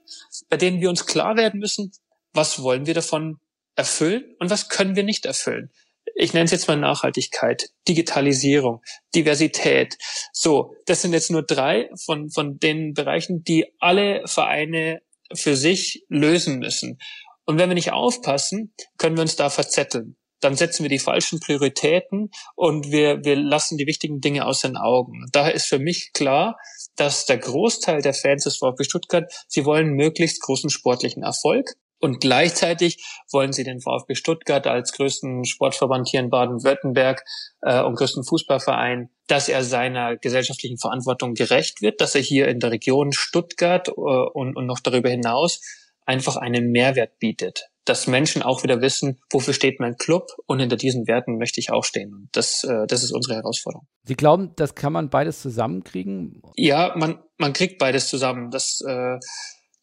bei 0.48 0.57
denen 0.57 0.81
wir 0.81 0.90
uns 0.90 1.07
klar 1.07 1.37
werden 1.37 1.61
müssen, 1.61 1.92
was 2.33 2.62
wollen 2.62 2.87
wir 2.87 2.94
davon 2.94 3.38
erfüllen 3.74 4.24
und 4.38 4.50
was 4.50 4.68
können 4.68 4.96
wir 4.96 5.02
nicht 5.02 5.26
erfüllen. 5.26 5.70
Ich 6.14 6.33
nenne 6.33 6.45
es 6.45 6.51
jetzt 6.51 6.69
mal 6.69 6.77
Nachhaltigkeit, 6.77 7.69
Digitalisierung, 7.88 8.83
Diversität. 9.14 9.97
So, 10.33 10.75
das 10.87 11.03
sind 11.03 11.12
jetzt 11.12 11.31
nur 11.31 11.42
drei 11.42 11.90
von, 12.05 12.31
von 12.31 12.59
den 12.59 12.95
Bereichen, 12.95 13.42
die 13.42 13.66
alle 13.79 14.23
Vereine 14.27 15.01
für 15.35 15.57
sich 15.57 16.05
lösen 16.09 16.59
müssen. 16.59 16.99
Und 17.45 17.59
wenn 17.59 17.71
wir 17.71 17.75
nicht 17.75 17.92
aufpassen, 17.92 18.75
können 18.99 19.16
wir 19.16 19.23
uns 19.23 19.37
da 19.37 19.51
verzetteln. 19.51 20.16
Dann 20.40 20.55
setzen 20.55 20.83
wir 20.83 20.90
die 20.90 20.99
falschen 20.99 21.40
Prioritäten 21.40 22.31
und 22.55 22.90
wir, 22.90 23.25
wir 23.25 23.37
lassen 23.37 23.79
die 23.79 23.87
wichtigen 23.87 24.21
Dinge 24.21 24.45
aus 24.45 24.61
den 24.61 24.77
Augen. 24.77 25.27
Daher 25.33 25.55
ist 25.55 25.66
für 25.66 25.79
mich 25.79 26.11
klar, 26.12 26.57
dass 26.97 27.25
der 27.25 27.38
Großteil 27.38 28.03
der 28.03 28.14
Fans 28.14 28.45
des 28.45 28.59
VfB 28.59 28.85
Stuttgart, 28.85 29.33
sie 29.49 29.64
wollen 29.64 29.95
möglichst 29.95 30.42
großen 30.42 30.69
sportlichen 30.69 31.23
Erfolg. 31.23 31.73
Und 31.98 32.20
gleichzeitig 32.20 33.04
wollen 33.32 33.52
sie 33.52 33.64
den 33.64 33.80
VfB 33.80 34.14
Stuttgart 34.14 34.66
als 34.66 34.92
größten 34.92 35.44
Sportverband 35.44 36.09
hier 36.09 36.20
in 36.20 36.30
Baden-Württemberg 36.30 37.24
äh, 37.62 37.82
und 37.82 37.96
größten 37.96 38.24
Fußballverein, 38.24 39.11
dass 39.28 39.48
er 39.48 39.64
seiner 39.64 40.16
gesellschaftlichen 40.16 40.78
Verantwortung 40.78 41.35
gerecht 41.35 41.80
wird, 41.80 42.00
dass 42.00 42.14
er 42.14 42.20
hier 42.20 42.48
in 42.48 42.61
der 42.61 42.70
Region 42.70 43.12
Stuttgart 43.12 43.88
äh, 43.88 43.92
und, 43.92 44.56
und 44.56 44.66
noch 44.66 44.80
darüber 44.80 45.09
hinaus 45.09 45.61
einfach 46.04 46.37
einen 46.37 46.70
Mehrwert 46.70 47.18
bietet. 47.18 47.68
Dass 47.85 48.09
Menschen 48.09 48.42
auch 48.42 48.64
wieder 48.64 48.80
wissen, 48.80 49.20
wofür 49.30 49.54
steht 49.54 49.78
mein 49.78 49.96
Club 49.96 50.28
und 50.46 50.59
hinter 50.59 50.76
diesen 50.76 51.06
Werten 51.06 51.38
möchte 51.38 51.61
ich 51.61 51.70
auch 51.70 51.85
stehen. 51.85 52.12
Und 52.12 52.28
das, 52.32 52.64
äh, 52.64 52.87
das 52.87 53.04
ist 53.04 53.12
unsere 53.12 53.37
Herausforderung. 53.37 53.87
Sie 54.02 54.16
glauben, 54.16 54.52
das 54.56 54.74
kann 54.74 54.92
man 54.92 55.09
beides 55.09 55.40
zusammenkriegen? 55.40 56.42
Ja, 56.56 56.94
man, 56.96 57.20
man 57.38 57.52
kriegt 57.52 57.78
beides 57.78 58.09
zusammen. 58.09 58.50
Das 58.50 58.80
äh, 58.87 59.18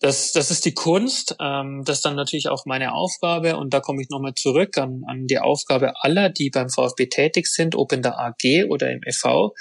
das, 0.03 0.33
das 0.33 0.51
ist 0.51 0.65
die 0.65 0.73
Kunst. 0.73 1.37
Ähm, 1.39 1.83
das 1.85 1.99
ist 1.99 2.05
dann 2.05 2.17
natürlich 2.17 2.49
auch 2.49 2.65
meine 2.65 2.93
Aufgabe. 2.93 3.55
Und 3.55 3.73
da 3.73 3.79
komme 3.79 4.01
ich 4.01 4.09
nochmal 4.09 4.33
zurück 4.33 4.77
an, 4.77 5.03
an 5.07 5.27
die 5.27 5.39
Aufgabe 5.39 5.93
aller, 6.01 6.29
die 6.29 6.49
beim 6.49 6.69
VfB 6.69 7.07
tätig 7.07 7.47
sind, 7.47 7.73
ob 7.75 7.93
in 7.93 8.01
der 8.01 8.19
AG 8.19 8.69
oder 8.69 8.91
im 8.91 8.99
EV, 9.05 9.53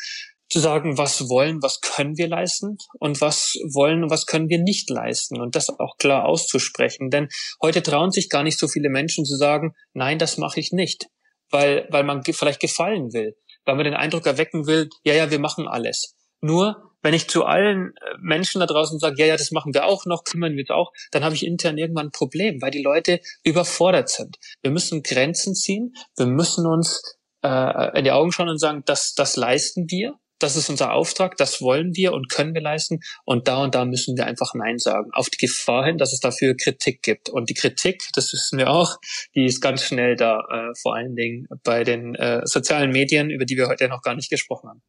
zu 0.51 0.59
sagen, 0.59 0.99
was 0.99 1.29
wollen, 1.29 1.63
was 1.63 1.81
können 1.81 2.19
wir 2.19 2.27
leisten 2.27 2.77
und 2.99 3.21
was 3.21 3.55
wollen 3.73 4.11
was 4.11 4.27
können 4.27 4.51
wir 4.51 4.59
nicht 4.59 4.91
leisten 4.91 5.41
und 5.41 5.55
das 5.55 5.71
auch 5.71 5.97
klar 5.97 6.27
auszusprechen. 6.27 7.09
Denn 7.09 7.29
heute 7.63 7.81
trauen 7.81 8.11
sich 8.11 8.29
gar 8.29 8.43
nicht 8.43 8.59
so 8.59 8.67
viele 8.67 8.91
Menschen 8.91 9.25
zu 9.25 9.37
sagen, 9.37 9.75
nein, 9.95 10.19
das 10.19 10.39
mache 10.39 10.59
ich 10.59 10.73
nicht, 10.73 11.07
weil, 11.51 11.87
weil 11.91 12.03
man 12.03 12.25
vielleicht 12.25 12.61
gefallen 12.61 13.13
will, 13.13 13.35
weil 13.65 13.77
man 13.77 13.85
den 13.85 13.95
Eindruck 13.95 14.27
erwecken 14.27 14.67
will, 14.67 14.91
ja, 15.05 15.15
ja, 15.15 15.31
wir 15.31 15.39
machen 15.39 15.69
alles. 15.69 16.17
Nur 16.43 16.92
wenn 17.03 17.15
ich 17.15 17.29
zu 17.29 17.45
allen 17.45 17.95
äh, 17.97 18.15
Menschen 18.21 18.61
da 18.61 18.67
draußen 18.67 18.99
sage, 18.99 19.17
ja, 19.19 19.27
ja, 19.27 19.37
das 19.37 19.51
machen 19.51 19.75
wir 19.75 19.85
auch 19.85 20.07
noch, 20.07 20.25
kümmern 20.25 20.55
wir 20.55 20.63
uns 20.63 20.71
auch, 20.71 20.93
dann 21.11 21.25
habe 21.25 21.35
ich 21.35 21.45
intern 21.45 21.79
irgendwann 21.79 22.07
ein 22.07 22.13
Problem, 22.13 22.63
weil 22.63 22.71
die 22.71 22.83
Leute 22.83 23.21
überfordert 23.45 24.09
sind. 24.09 24.39
Wir 24.63 24.71
müssen 24.71 25.03
Grenzen 25.03 25.55
ziehen, 25.55 25.95
wir 26.17 26.27
müssen 26.27 26.67
uns 26.67 27.19
äh, 27.43 27.99
in 27.99 28.05
die 28.05 28.13
Augen 28.13 28.33
schauen 28.33 28.49
und 28.49 28.59
sagen, 28.59 28.83
das, 28.87 29.15
das 29.15 29.37
leisten 29.37 29.91
wir, 29.91 30.19
das 30.43 30.57
ist 30.57 30.69
unser 30.69 30.93
Auftrag, 30.93 31.37
das 31.37 31.61
wollen 31.61 31.95
wir 31.95 32.13
und 32.13 32.29
können 32.29 32.55
wir 32.55 32.61
leisten 32.61 33.01
und 33.25 33.47
da 33.47 33.63
und 33.63 33.75
da 33.75 33.85
müssen 33.85 34.17
wir 34.17 34.27
einfach 34.27 34.55
Nein 34.55 34.79
sagen. 34.79 35.11
Auf 35.13 35.31
die 35.31 35.39
Gefahr 35.39 35.85
hin, 35.87 35.99
dass 35.99 36.13
es 36.13 36.21
dafür 36.21 36.57
Kritik 36.57 37.03
gibt. 37.03 37.29
Und 37.29 37.49
die 37.49 37.55
Kritik, 37.55 38.03
das 38.15 38.33
wissen 38.33 38.59
wir 38.59 38.69
auch, 38.69 38.97
die 39.35 39.45
ist 39.45 39.61
ganz 39.61 39.85
schnell 39.85 40.17
da, 40.17 40.41
äh, 40.51 40.75
vor 40.81 40.97
allen 40.97 41.15
Dingen 41.15 41.47
bei 41.63 41.85
den 41.85 42.15
äh, 42.17 42.41
sozialen 42.45 42.91
Medien, 42.91 43.31
über 43.31 43.45
die 43.45 43.57
wir 43.57 43.69
heute 43.69 43.89
noch 43.89 44.03
gar 44.03 44.15
nicht 44.15 44.31
gesprochen 44.31 44.71
haben. 44.71 44.83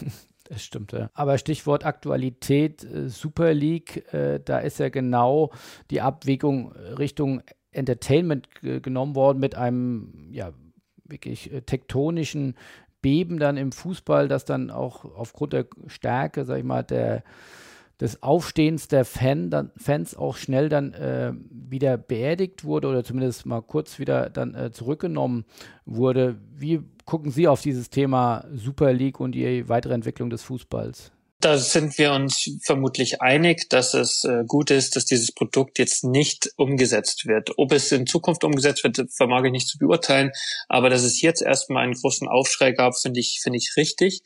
Das 0.50 0.64
stimmt, 0.64 0.90
ja. 0.90 1.10
Aber 1.14 1.38
Stichwort 1.38 1.86
Aktualität, 1.86 2.82
äh, 2.82 3.08
Super 3.08 3.54
League, 3.54 4.12
äh, 4.12 4.40
da 4.44 4.58
ist 4.58 4.80
ja 4.80 4.88
genau 4.88 5.52
die 5.90 6.00
Abwägung 6.00 6.72
Richtung 6.72 7.42
Entertainment 7.70 8.48
genommen 8.60 9.14
worden 9.14 9.38
mit 9.38 9.54
einem, 9.54 10.28
ja, 10.32 10.52
wirklich 11.04 11.52
äh, 11.52 11.62
tektonischen 11.62 12.56
Beben 13.00 13.38
dann 13.38 13.56
im 13.56 13.70
Fußball, 13.70 14.26
das 14.26 14.44
dann 14.44 14.72
auch 14.72 15.04
aufgrund 15.04 15.52
der 15.52 15.68
Stärke, 15.86 16.44
sag 16.44 16.58
ich 16.58 16.64
mal, 16.64 16.82
der 16.82 17.22
des 18.00 18.22
Aufstehens 18.22 18.88
der 18.88 19.04
Fan, 19.04 19.50
dann, 19.50 19.70
Fans 19.76 20.16
auch 20.16 20.36
schnell 20.36 20.68
dann 20.68 20.94
äh, 20.94 21.32
wieder 21.50 21.98
beerdigt 21.98 22.64
wurde 22.64 22.88
oder 22.88 23.04
zumindest 23.04 23.46
mal 23.46 23.60
kurz 23.60 23.98
wieder 23.98 24.30
dann 24.30 24.54
äh, 24.54 24.72
zurückgenommen 24.72 25.44
wurde. 25.84 26.38
Wie 26.56 26.80
gucken 27.04 27.30
Sie 27.30 27.46
auf 27.46 27.60
dieses 27.60 27.90
Thema 27.90 28.44
Super 28.54 28.92
League 28.92 29.20
und 29.20 29.32
die 29.32 29.68
weitere 29.68 29.94
Entwicklung 29.94 30.30
des 30.30 30.42
Fußballs? 30.42 31.12
Da 31.40 31.56
sind 31.56 31.96
wir 31.96 32.12
uns 32.12 32.50
vermutlich 32.62 33.22
einig, 33.22 33.70
dass 33.70 33.94
es 33.94 34.24
äh, 34.24 34.44
gut 34.46 34.70
ist, 34.70 34.94
dass 34.94 35.06
dieses 35.06 35.32
Produkt 35.32 35.78
jetzt 35.78 36.04
nicht 36.04 36.50
umgesetzt 36.56 37.26
wird. 37.26 37.52
Ob 37.56 37.72
es 37.72 37.90
in 37.92 38.06
Zukunft 38.06 38.44
umgesetzt 38.44 38.84
wird, 38.84 39.00
vermag 39.10 39.44
ich 39.44 39.52
nicht 39.52 39.66
zu 39.66 39.78
beurteilen. 39.78 40.32
Aber 40.68 40.90
dass 40.90 41.02
es 41.02 41.22
jetzt 41.22 41.40
erstmal 41.40 41.84
einen 41.84 41.94
großen 41.94 42.28
Aufschrei 42.28 42.72
gab, 42.72 42.94
finde 42.94 43.20
ich, 43.20 43.40
finde 43.42 43.56
ich 43.56 43.72
richtig. 43.78 44.20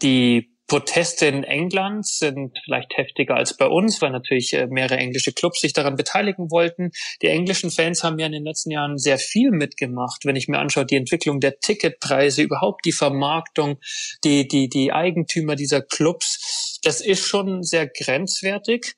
Die 0.00 0.57
Proteste 0.68 1.26
in 1.26 1.44
England 1.44 2.06
sind 2.06 2.58
vielleicht 2.62 2.96
heftiger 2.96 3.36
als 3.36 3.56
bei 3.56 3.66
uns, 3.66 4.02
weil 4.02 4.10
natürlich 4.10 4.52
äh, 4.52 4.66
mehrere 4.66 4.98
englische 4.98 5.32
Clubs 5.32 5.62
sich 5.62 5.72
daran 5.72 5.96
beteiligen 5.96 6.50
wollten. 6.50 6.90
Die 7.22 7.28
englischen 7.28 7.70
Fans 7.70 8.04
haben 8.04 8.18
ja 8.18 8.26
in 8.26 8.32
den 8.32 8.44
letzten 8.44 8.70
Jahren 8.70 8.98
sehr 8.98 9.16
viel 9.18 9.50
mitgemacht. 9.50 10.26
Wenn 10.26 10.36
ich 10.36 10.46
mir 10.46 10.58
anschaue, 10.58 10.84
die 10.84 10.96
Entwicklung 10.96 11.40
der 11.40 11.58
Ticketpreise, 11.58 12.42
überhaupt 12.42 12.84
die 12.84 12.92
Vermarktung, 12.92 13.78
die, 14.24 14.46
die, 14.46 14.68
die 14.68 14.92
Eigentümer 14.92 15.56
dieser 15.56 15.80
Clubs, 15.80 16.78
das 16.82 17.00
ist 17.00 17.26
schon 17.26 17.62
sehr 17.62 17.88
grenzwertig. 17.88 18.94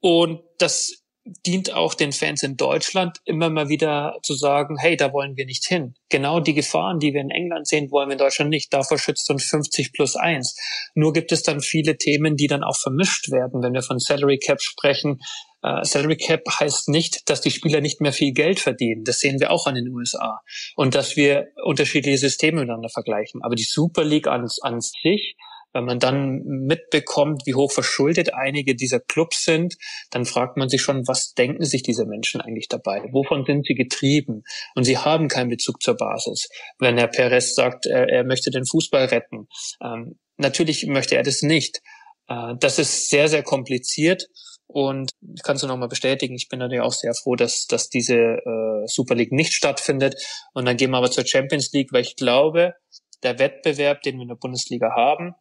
Und 0.00 0.42
das 0.58 1.05
dient 1.44 1.72
auch 1.72 1.94
den 1.94 2.12
Fans 2.12 2.42
in 2.42 2.56
Deutschland 2.56 3.18
immer 3.24 3.50
mal 3.50 3.68
wieder 3.68 4.18
zu 4.22 4.34
sagen, 4.34 4.76
hey, 4.78 4.96
da 4.96 5.12
wollen 5.12 5.36
wir 5.36 5.44
nicht 5.44 5.66
hin. 5.66 5.94
Genau 6.08 6.40
die 6.40 6.54
Gefahren, 6.54 7.00
die 7.00 7.12
wir 7.12 7.20
in 7.20 7.30
England 7.30 7.66
sehen, 7.66 7.90
wollen 7.90 8.08
wir 8.08 8.12
in 8.12 8.18
Deutschland 8.18 8.50
nicht. 8.50 8.72
Davor 8.72 8.98
schützt 8.98 9.28
uns 9.30 9.44
50 9.46 9.92
plus 9.92 10.16
1. 10.16 10.56
Nur 10.94 11.12
gibt 11.12 11.32
es 11.32 11.42
dann 11.42 11.60
viele 11.60 11.96
Themen, 11.98 12.36
die 12.36 12.46
dann 12.46 12.62
auch 12.62 12.76
vermischt 12.76 13.30
werden. 13.30 13.62
Wenn 13.62 13.74
wir 13.74 13.82
von 13.82 13.98
Salary 13.98 14.38
Cap 14.38 14.60
sprechen, 14.62 15.20
Uh, 15.64 15.82
Salary 15.82 16.16
Cap 16.16 16.42
heißt 16.60 16.90
nicht, 16.90 17.28
dass 17.28 17.40
die 17.40 17.50
Spieler 17.50 17.80
nicht 17.80 18.00
mehr 18.00 18.12
viel 18.12 18.32
Geld 18.32 18.60
verdienen. 18.60 19.02
Das 19.02 19.18
sehen 19.18 19.40
wir 19.40 19.50
auch 19.50 19.66
an 19.66 19.74
den 19.74 19.88
USA. 19.88 20.40
Und 20.76 20.94
dass 20.94 21.16
wir 21.16 21.48
unterschiedliche 21.64 22.18
Systeme 22.18 22.60
miteinander 22.60 22.88
vergleichen. 22.88 23.42
Aber 23.42 23.56
die 23.56 23.64
Super 23.64 24.04
League 24.04 24.28
an, 24.28 24.46
an 24.60 24.80
sich 24.80 25.34
wenn 25.76 25.84
man 25.84 25.98
dann 25.98 26.42
mitbekommt, 26.42 27.42
wie 27.44 27.54
hoch 27.54 27.70
verschuldet 27.70 28.32
einige 28.32 28.74
dieser 28.74 28.98
Clubs 28.98 29.44
sind, 29.44 29.76
dann 30.10 30.24
fragt 30.24 30.56
man 30.56 30.70
sich 30.70 30.80
schon, 30.80 31.06
was 31.06 31.34
denken 31.34 31.64
sich 31.64 31.82
diese 31.82 32.06
Menschen 32.06 32.40
eigentlich 32.40 32.68
dabei? 32.68 33.04
Wovon 33.12 33.44
sind 33.44 33.66
sie 33.66 33.74
getrieben? 33.74 34.42
Und 34.74 34.84
sie 34.84 34.96
haben 34.96 35.28
keinen 35.28 35.50
Bezug 35.50 35.82
zur 35.82 35.94
Basis. 35.96 36.48
Wenn 36.78 36.96
Herr 36.96 37.08
Perez 37.08 37.54
sagt, 37.54 37.84
er, 37.84 38.08
er 38.08 38.24
möchte 38.24 38.50
den 38.50 38.64
Fußball 38.64 39.04
retten, 39.06 39.48
ähm, 39.82 40.18
natürlich 40.38 40.86
möchte 40.86 41.16
er 41.16 41.22
das 41.22 41.42
nicht. 41.42 41.82
Äh, 42.28 42.54
das 42.58 42.78
ist 42.78 43.10
sehr, 43.10 43.28
sehr 43.28 43.42
kompliziert. 43.42 44.28
Und 44.68 45.10
ich 45.34 45.42
kann 45.42 45.56
es 45.56 45.62
nur 45.62 45.68
nochmal 45.68 45.88
bestätigen, 45.88 46.34
ich 46.34 46.48
bin 46.48 46.58
natürlich 46.58 46.82
auch 46.82 46.92
sehr 46.92 47.14
froh, 47.14 47.36
dass, 47.36 47.66
dass 47.66 47.88
diese 47.88 48.16
äh, 48.16 48.86
Super 48.86 49.14
League 49.14 49.30
nicht 49.30 49.52
stattfindet. 49.52 50.16
Und 50.54 50.64
dann 50.64 50.76
gehen 50.78 50.90
wir 50.90 50.96
aber 50.96 51.10
zur 51.10 51.26
Champions 51.26 51.70
League, 51.72 51.92
weil 51.92 52.02
ich 52.02 52.16
glaube, 52.16 52.74
der 53.22 53.38
Wettbewerb, 53.38 54.02
den 54.02 54.16
wir 54.16 54.22
in 54.22 54.28
der 54.28 54.36
Bundesliga 54.36 54.92
haben, 54.96 55.34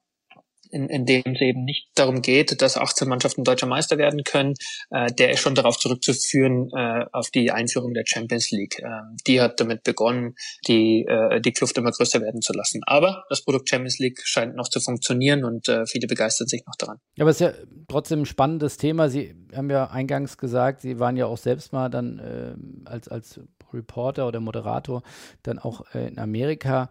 in, 0.75 0.89
in 0.89 1.05
dem 1.05 1.23
es 1.25 1.41
eben 1.41 1.63
nicht 1.63 1.87
darum 1.95 2.21
geht, 2.21 2.61
dass 2.61 2.77
18 2.77 3.07
Mannschaften 3.07 3.45
deutscher 3.45 3.65
Meister 3.65 3.97
werden 3.97 4.23
können, 4.23 4.55
äh, 4.91 5.07
der 5.13 5.31
ist 5.31 5.39
schon 5.39 5.55
darauf 5.55 5.77
zurückzuführen, 5.77 6.69
äh, 6.75 7.05
auf 7.13 7.29
die 7.29 7.49
Einführung 7.51 7.93
der 7.93 8.03
Champions 8.05 8.51
League. 8.51 8.79
Äh, 8.79 8.89
die 9.25 9.39
hat 9.39 9.59
damit 9.61 9.83
begonnen, 9.83 10.35
die, 10.67 11.05
äh, 11.07 11.39
die 11.39 11.53
Kluft 11.53 11.77
immer 11.77 11.91
größer 11.91 12.21
werden 12.21 12.41
zu 12.41 12.51
lassen. 12.51 12.81
Aber 12.85 13.23
das 13.29 13.43
Produkt 13.43 13.69
Champions 13.69 13.99
League 13.99 14.19
scheint 14.25 14.55
noch 14.55 14.67
zu 14.67 14.81
funktionieren 14.81 15.45
und 15.45 15.69
äh, 15.69 15.85
viele 15.85 16.07
begeistern 16.07 16.47
sich 16.47 16.65
noch 16.67 16.75
daran. 16.77 16.97
Ja, 17.15 17.23
aber 17.23 17.31
es 17.31 17.39
ist 17.39 17.47
ja 17.47 17.53
trotzdem 17.87 18.23
ein 18.23 18.25
spannendes 18.25 18.75
Thema. 18.75 19.07
Sie 19.07 19.33
haben 19.55 19.69
ja 19.69 19.89
eingangs 19.89 20.37
gesagt, 20.37 20.81
Sie 20.81 20.99
waren 20.99 21.15
ja 21.15 21.27
auch 21.27 21.37
selbst 21.37 21.71
mal 21.71 21.89
dann 21.89 22.19
äh, 22.19 22.89
als, 22.89 23.07
als 23.07 23.39
Reporter 23.73 24.27
oder 24.27 24.41
Moderator 24.41 25.03
dann 25.43 25.57
auch 25.57 25.85
äh, 25.93 26.07
in 26.09 26.19
Amerika 26.19 26.89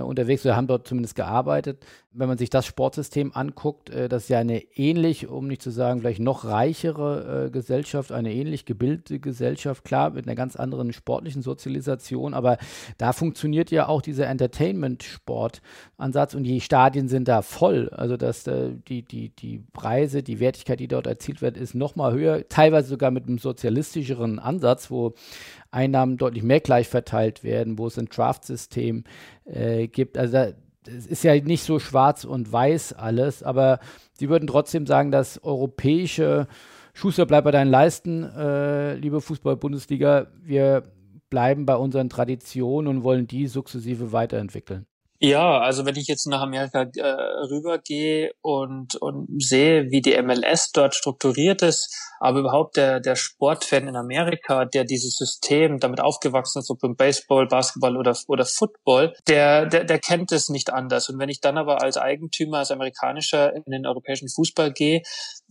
unterwegs 0.00 0.44
oder 0.44 0.56
haben 0.56 0.66
dort 0.66 0.86
zumindest 0.86 1.14
gearbeitet. 1.14 1.84
Wenn 2.12 2.28
man 2.28 2.38
sich 2.38 2.50
das 2.50 2.66
Sportsystem 2.66 3.32
anguckt, 3.34 3.90
äh, 3.90 4.08
das 4.08 4.24
ist 4.24 4.28
ja 4.28 4.38
eine 4.38 4.62
ähnlich, 4.74 5.28
um 5.28 5.46
nicht 5.46 5.62
zu 5.62 5.70
sagen, 5.70 6.00
vielleicht 6.00 6.20
noch 6.20 6.44
reichere 6.44 7.50
Gesellschaft, 7.52 8.12
eine 8.12 8.32
ähnlich 8.32 8.64
gebildete 8.64 9.20
Gesellschaft, 9.20 9.84
klar, 9.84 10.10
mit 10.10 10.26
einer 10.26 10.34
ganz 10.34 10.56
anderen 10.56 10.92
sportlichen 10.92 11.42
Sozialisation, 11.42 12.34
aber 12.34 12.58
da 12.98 13.12
funktioniert 13.12 13.70
ja 13.70 13.88
auch 13.88 14.02
dieser 14.02 14.26
Entertainment-Sport-Ansatz 14.26 16.34
und 16.34 16.44
die 16.44 16.60
Stadien 16.60 17.08
sind 17.08 17.28
da 17.28 17.42
voll. 17.42 17.88
Also 17.90 18.16
dass 18.16 18.44
die, 18.44 19.02
die, 19.02 19.30
die 19.30 19.62
Preise, 19.72 20.22
die 20.22 20.40
Wertigkeit, 20.40 20.80
die 20.80 20.88
dort 20.88 21.06
erzielt 21.06 21.42
wird, 21.42 21.56
ist 21.56 21.74
noch 21.74 21.96
mal 21.96 22.12
höher, 22.12 22.48
teilweise 22.48 22.88
sogar 22.88 23.10
mit 23.10 23.26
einem 23.26 23.38
sozialistischeren 23.38 24.38
Ansatz, 24.38 24.90
wo 24.90 25.14
Einnahmen 25.72 26.18
deutlich 26.18 26.42
mehr 26.42 26.60
gleich 26.60 26.88
verteilt 26.88 27.42
werden, 27.42 27.78
wo 27.78 27.86
es 27.86 27.98
ein 27.98 28.06
Draft-System 28.06 29.04
äh, 29.44 29.88
gibt. 29.88 30.16
Also 30.16 30.52
es 30.86 31.06
ist 31.06 31.24
ja 31.24 31.34
nicht 31.34 31.64
so 31.64 31.78
schwarz 31.78 32.24
und 32.24 32.52
weiß 32.52 32.92
alles, 32.92 33.42
aber 33.42 33.80
Sie 34.12 34.28
würden 34.28 34.46
trotzdem 34.46 34.86
sagen, 34.86 35.10
dass 35.10 35.42
europäische 35.42 36.46
Schuster 36.94 37.26
bleibt 37.26 37.44
bei 37.44 37.50
deinen 37.50 37.70
Leisten, 37.70 38.22
äh, 38.22 38.94
liebe 38.94 39.20
Fußball-Bundesliga. 39.20 40.28
Wir 40.42 40.82
bleiben 41.30 41.64
bei 41.64 41.76
unseren 41.76 42.10
Traditionen 42.10 42.88
und 42.88 43.04
wollen 43.04 43.26
die 43.26 43.46
sukzessive 43.46 44.12
weiterentwickeln. 44.12 44.86
Ja, 45.24 45.60
also 45.60 45.86
wenn 45.86 45.94
ich 45.94 46.08
jetzt 46.08 46.26
nach 46.26 46.40
Amerika 46.40 46.82
äh, 46.82 47.08
rübergehe 47.48 48.32
und, 48.40 48.96
und 48.96 49.28
sehe, 49.40 49.88
wie 49.92 50.00
die 50.00 50.20
MLS 50.20 50.72
dort 50.72 50.96
strukturiert 50.96 51.62
ist, 51.62 51.96
aber 52.18 52.40
überhaupt 52.40 52.76
der, 52.76 52.98
der 52.98 53.14
Sportfan 53.14 53.86
in 53.86 53.94
Amerika, 53.94 54.64
der 54.64 54.82
dieses 54.84 55.16
System 55.16 55.78
damit 55.78 56.00
aufgewachsen 56.00 56.58
ist, 56.58 56.70
ob 56.70 56.82
im 56.82 56.96
Baseball, 56.96 57.46
Basketball 57.46 57.96
oder, 57.96 58.16
oder 58.26 58.44
Football, 58.44 59.14
der, 59.28 59.66
der, 59.66 59.84
der 59.84 60.00
kennt 60.00 60.32
es 60.32 60.48
nicht 60.48 60.72
anders. 60.72 61.08
Und 61.08 61.20
wenn 61.20 61.28
ich 61.28 61.40
dann 61.40 61.56
aber 61.56 61.82
als 61.82 61.96
Eigentümer, 61.96 62.58
als 62.58 62.72
amerikanischer 62.72 63.54
in 63.54 63.62
den 63.66 63.86
europäischen 63.86 64.28
Fußball 64.28 64.72
gehe, 64.72 65.02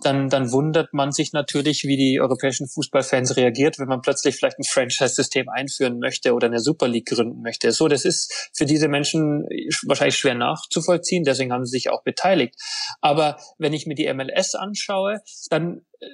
dann, 0.01 0.28
dann 0.30 0.51
wundert 0.51 0.93
man 0.93 1.11
sich 1.11 1.32
natürlich, 1.32 1.84
wie 1.84 1.95
die 1.95 2.19
europäischen 2.19 2.67
Fußballfans 2.67 3.38
reagiert, 3.38 3.80
wenn 3.80 3.88
man 3.88 4.01
plötzlich 4.01 4.36
vielleicht 4.36 4.59
ein 4.59 4.63
Franchise-System 4.63 5.47
einführen 5.47 5.99
möchte 5.99 6.34
oder 6.34 6.47
eine 6.47 6.59
Super 6.59 6.89
League 6.89 7.07
gründen 7.07 7.41
möchte. 7.41 7.72
So, 7.72 7.88
das 7.88 8.03
ist 8.03 8.49
für 8.53 8.65
diese 8.65 8.88
Menschen 8.88 9.45
wahrscheinlich 9.86 10.18
schwer 10.18 10.36
nachzuvollziehen, 10.36 11.24
deswegen 11.24 11.51
haben 11.51 11.66
sie 11.66 11.78
sich 11.78 11.89
auch 11.89 12.03
beteiligt. 12.03 12.55
Aber 13.01 13.38
wenn 13.57 13.74
ich 13.74 13.86
mir 13.86 13.95
die 13.95 14.12
MLS 14.14 14.55
anschaue, 14.55 15.22
dann 15.49 15.86
äh, 15.99 16.07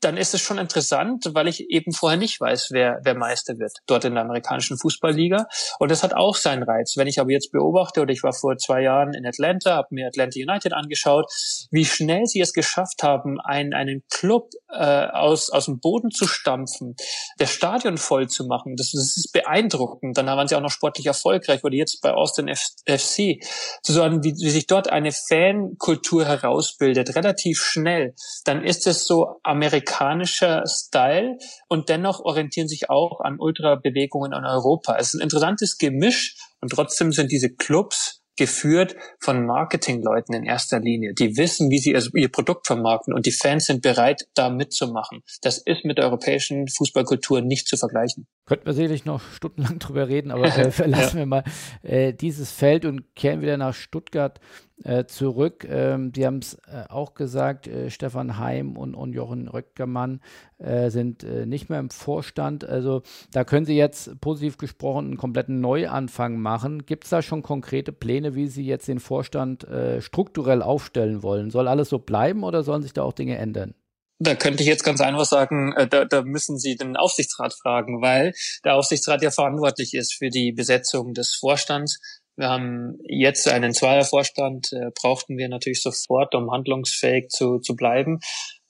dann 0.00 0.16
ist 0.16 0.34
es 0.34 0.40
schon 0.40 0.58
interessant, 0.58 1.24
weil 1.32 1.48
ich 1.48 1.70
eben 1.70 1.92
vorher 1.92 2.18
nicht 2.18 2.40
weiß, 2.40 2.68
wer, 2.70 3.00
wer 3.02 3.14
Meister 3.14 3.58
wird 3.58 3.72
dort 3.86 4.04
in 4.04 4.14
der 4.14 4.22
amerikanischen 4.22 4.78
Fußballliga. 4.78 5.48
Und 5.78 5.90
das 5.90 6.02
hat 6.02 6.14
auch 6.14 6.36
seinen 6.36 6.62
Reiz. 6.62 6.96
Wenn 6.96 7.08
ich 7.08 7.18
aber 7.18 7.30
jetzt 7.30 7.50
beobachte, 7.50 8.00
oder 8.00 8.12
ich 8.12 8.22
war 8.22 8.32
vor 8.32 8.56
zwei 8.58 8.82
Jahren 8.82 9.12
in 9.12 9.26
Atlanta, 9.26 9.76
habe 9.76 9.88
mir 9.90 10.06
Atlanta 10.06 10.38
United 10.38 10.72
angeschaut, 10.72 11.26
wie 11.70 11.84
schnell 11.84 12.26
sie 12.26 12.40
es 12.40 12.52
geschafft 12.52 13.02
haben, 13.02 13.40
einen, 13.40 13.74
einen 13.74 14.04
Club 14.08 14.50
äh, 14.70 15.06
aus, 15.06 15.50
aus 15.50 15.64
dem 15.64 15.80
Boden 15.80 16.10
zu 16.10 16.28
stampfen, 16.28 16.94
das 17.38 17.50
Stadion 17.50 17.98
voll 17.98 18.28
zu 18.28 18.46
machen, 18.46 18.76
das, 18.76 18.92
das 18.92 19.16
ist 19.16 19.32
beeindruckend. 19.32 20.16
Dann 20.16 20.26
waren 20.26 20.46
sie 20.46 20.54
auch 20.54 20.60
noch 20.60 20.70
sportlich 20.70 21.06
erfolgreich, 21.06 21.64
oder 21.64 21.74
jetzt 21.74 22.00
bei 22.02 22.12
Austin 22.12 22.48
F 22.48 22.68
FC, 22.86 23.42
zu 23.82 23.92
sagen, 23.92 24.22
wie, 24.22 24.32
wie 24.32 24.50
sich 24.50 24.66
dort 24.66 24.90
eine 24.90 25.10
Fankultur 25.10 26.24
herausbildet, 26.24 27.16
relativ 27.16 27.60
schnell, 27.60 28.14
dann 28.44 28.64
ist 28.64 28.86
es 28.86 29.04
so 29.04 29.40
amerikanisch 29.42 29.87
amerikanischer 29.88 30.64
Style 30.66 31.38
und 31.68 31.88
dennoch 31.88 32.20
orientieren 32.20 32.68
sich 32.68 32.90
auch 32.90 33.20
an 33.20 33.38
Ultrabewegungen 33.38 34.32
in 34.32 34.44
Europa. 34.44 34.96
Es 34.98 35.08
ist 35.08 35.20
ein 35.20 35.22
interessantes 35.22 35.78
Gemisch 35.78 36.36
und 36.60 36.70
trotzdem 36.70 37.12
sind 37.12 37.32
diese 37.32 37.54
Clubs 37.54 38.22
geführt 38.36 38.94
von 39.18 39.44
Marketingleuten 39.46 40.32
in 40.32 40.44
erster 40.44 40.78
Linie. 40.78 41.12
Die 41.12 41.36
wissen, 41.36 41.70
wie 41.70 41.78
sie 41.78 41.96
ihr 42.14 42.30
Produkt 42.30 42.68
vermarkten 42.68 43.12
und 43.12 43.26
die 43.26 43.32
Fans 43.32 43.64
sind 43.64 43.82
bereit, 43.82 44.28
da 44.34 44.48
mitzumachen. 44.48 45.24
Das 45.42 45.58
ist 45.58 45.84
mit 45.84 45.98
der 45.98 46.04
europäischen 46.04 46.68
Fußballkultur 46.68 47.40
nicht 47.40 47.66
zu 47.66 47.76
vergleichen. 47.76 48.28
Könnten 48.46 48.66
wir 48.66 48.74
sicherlich 48.74 49.04
noch 49.04 49.20
stundenlang 49.32 49.80
drüber 49.80 50.06
reden, 50.06 50.30
aber 50.30 50.44
äh, 50.56 50.70
verlassen 50.70 51.16
ja. 51.16 51.22
wir 51.22 51.26
mal 51.26 51.44
äh, 51.82 52.14
dieses 52.14 52.52
Feld 52.52 52.84
und 52.84 53.16
kehren 53.16 53.42
wieder 53.42 53.56
nach 53.56 53.74
Stuttgart 53.74 54.38
äh, 54.84 55.06
zurück. 55.06 55.66
Ähm, 55.68 56.12
die 56.12 56.26
haben 56.26 56.38
es 56.38 56.54
äh, 56.54 56.84
auch 56.88 57.14
gesagt, 57.14 57.66
äh, 57.66 57.90
Stefan 57.90 58.38
Heim 58.38 58.76
und, 58.76 58.94
und 58.94 59.12
Jochen 59.12 59.48
Röckermann 59.48 60.20
äh, 60.58 60.90
sind 60.90 61.24
äh, 61.24 61.46
nicht 61.46 61.68
mehr 61.68 61.80
im 61.80 61.90
Vorstand. 61.90 62.64
Also 62.64 63.02
da 63.32 63.44
können 63.44 63.66
Sie 63.66 63.76
jetzt 63.76 64.20
positiv 64.20 64.56
gesprochen 64.56 65.06
einen 65.06 65.16
kompletten 65.16 65.60
Neuanfang 65.60 66.38
machen. 66.40 66.86
Gibt 66.86 67.04
es 67.04 67.10
da 67.10 67.22
schon 67.22 67.42
konkrete 67.42 67.92
Pläne, 67.92 68.34
wie 68.34 68.46
Sie 68.46 68.64
jetzt 68.64 68.88
den 68.88 69.00
Vorstand 69.00 69.66
strukturell 70.00 70.62
aufstellen 70.62 71.22
wollen? 71.22 71.50
Soll 71.50 71.68
alles 71.68 71.88
so 71.88 71.98
bleiben 71.98 72.44
oder 72.44 72.62
sollen 72.62 72.82
sich 72.82 72.92
da 72.92 73.02
auch 73.02 73.12
Dinge 73.12 73.36
ändern? 73.36 73.74
Da 74.18 74.34
könnte 74.34 74.62
ich 74.62 74.68
jetzt 74.68 74.84
ganz 74.84 75.00
einfach 75.00 75.24
sagen, 75.24 75.74
da, 75.90 76.04
da 76.04 76.22
müssen 76.22 76.58
Sie 76.58 76.76
den 76.76 76.96
Aufsichtsrat 76.96 77.54
fragen, 77.54 78.02
weil 78.02 78.32
der 78.64 78.74
Aufsichtsrat 78.74 79.22
ja 79.22 79.30
verantwortlich 79.30 79.94
ist 79.94 80.14
für 80.14 80.30
die 80.30 80.52
Besetzung 80.52 81.14
des 81.14 81.34
Vorstands 81.34 82.00
wir 82.38 82.48
haben 82.48 82.98
jetzt 83.08 83.48
einen 83.48 83.74
Zweiervorstand, 83.74 84.72
äh, 84.72 84.90
brauchten 84.94 85.36
wir 85.36 85.48
natürlich 85.48 85.82
sofort, 85.82 86.34
um 86.36 86.52
handlungsfähig 86.52 87.28
zu, 87.30 87.58
zu 87.58 87.74
bleiben. 87.74 88.20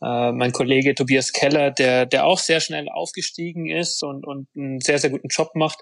Äh, 0.01 0.33
mein 0.33 0.53
Kollege 0.53 0.95
Tobias 0.95 1.33
Keller, 1.33 1.71
der, 1.71 2.07
der 2.07 2.25
auch 2.25 2.39
sehr 2.39 2.61
schnell 2.61 2.89
aufgestiegen 2.89 3.69
ist 3.69 4.03
und, 4.03 4.27
und 4.27 4.49
einen 4.57 4.81
sehr, 4.81 4.99
sehr 4.99 5.11
guten 5.11 5.29
Job 5.29 5.51
macht. 5.55 5.81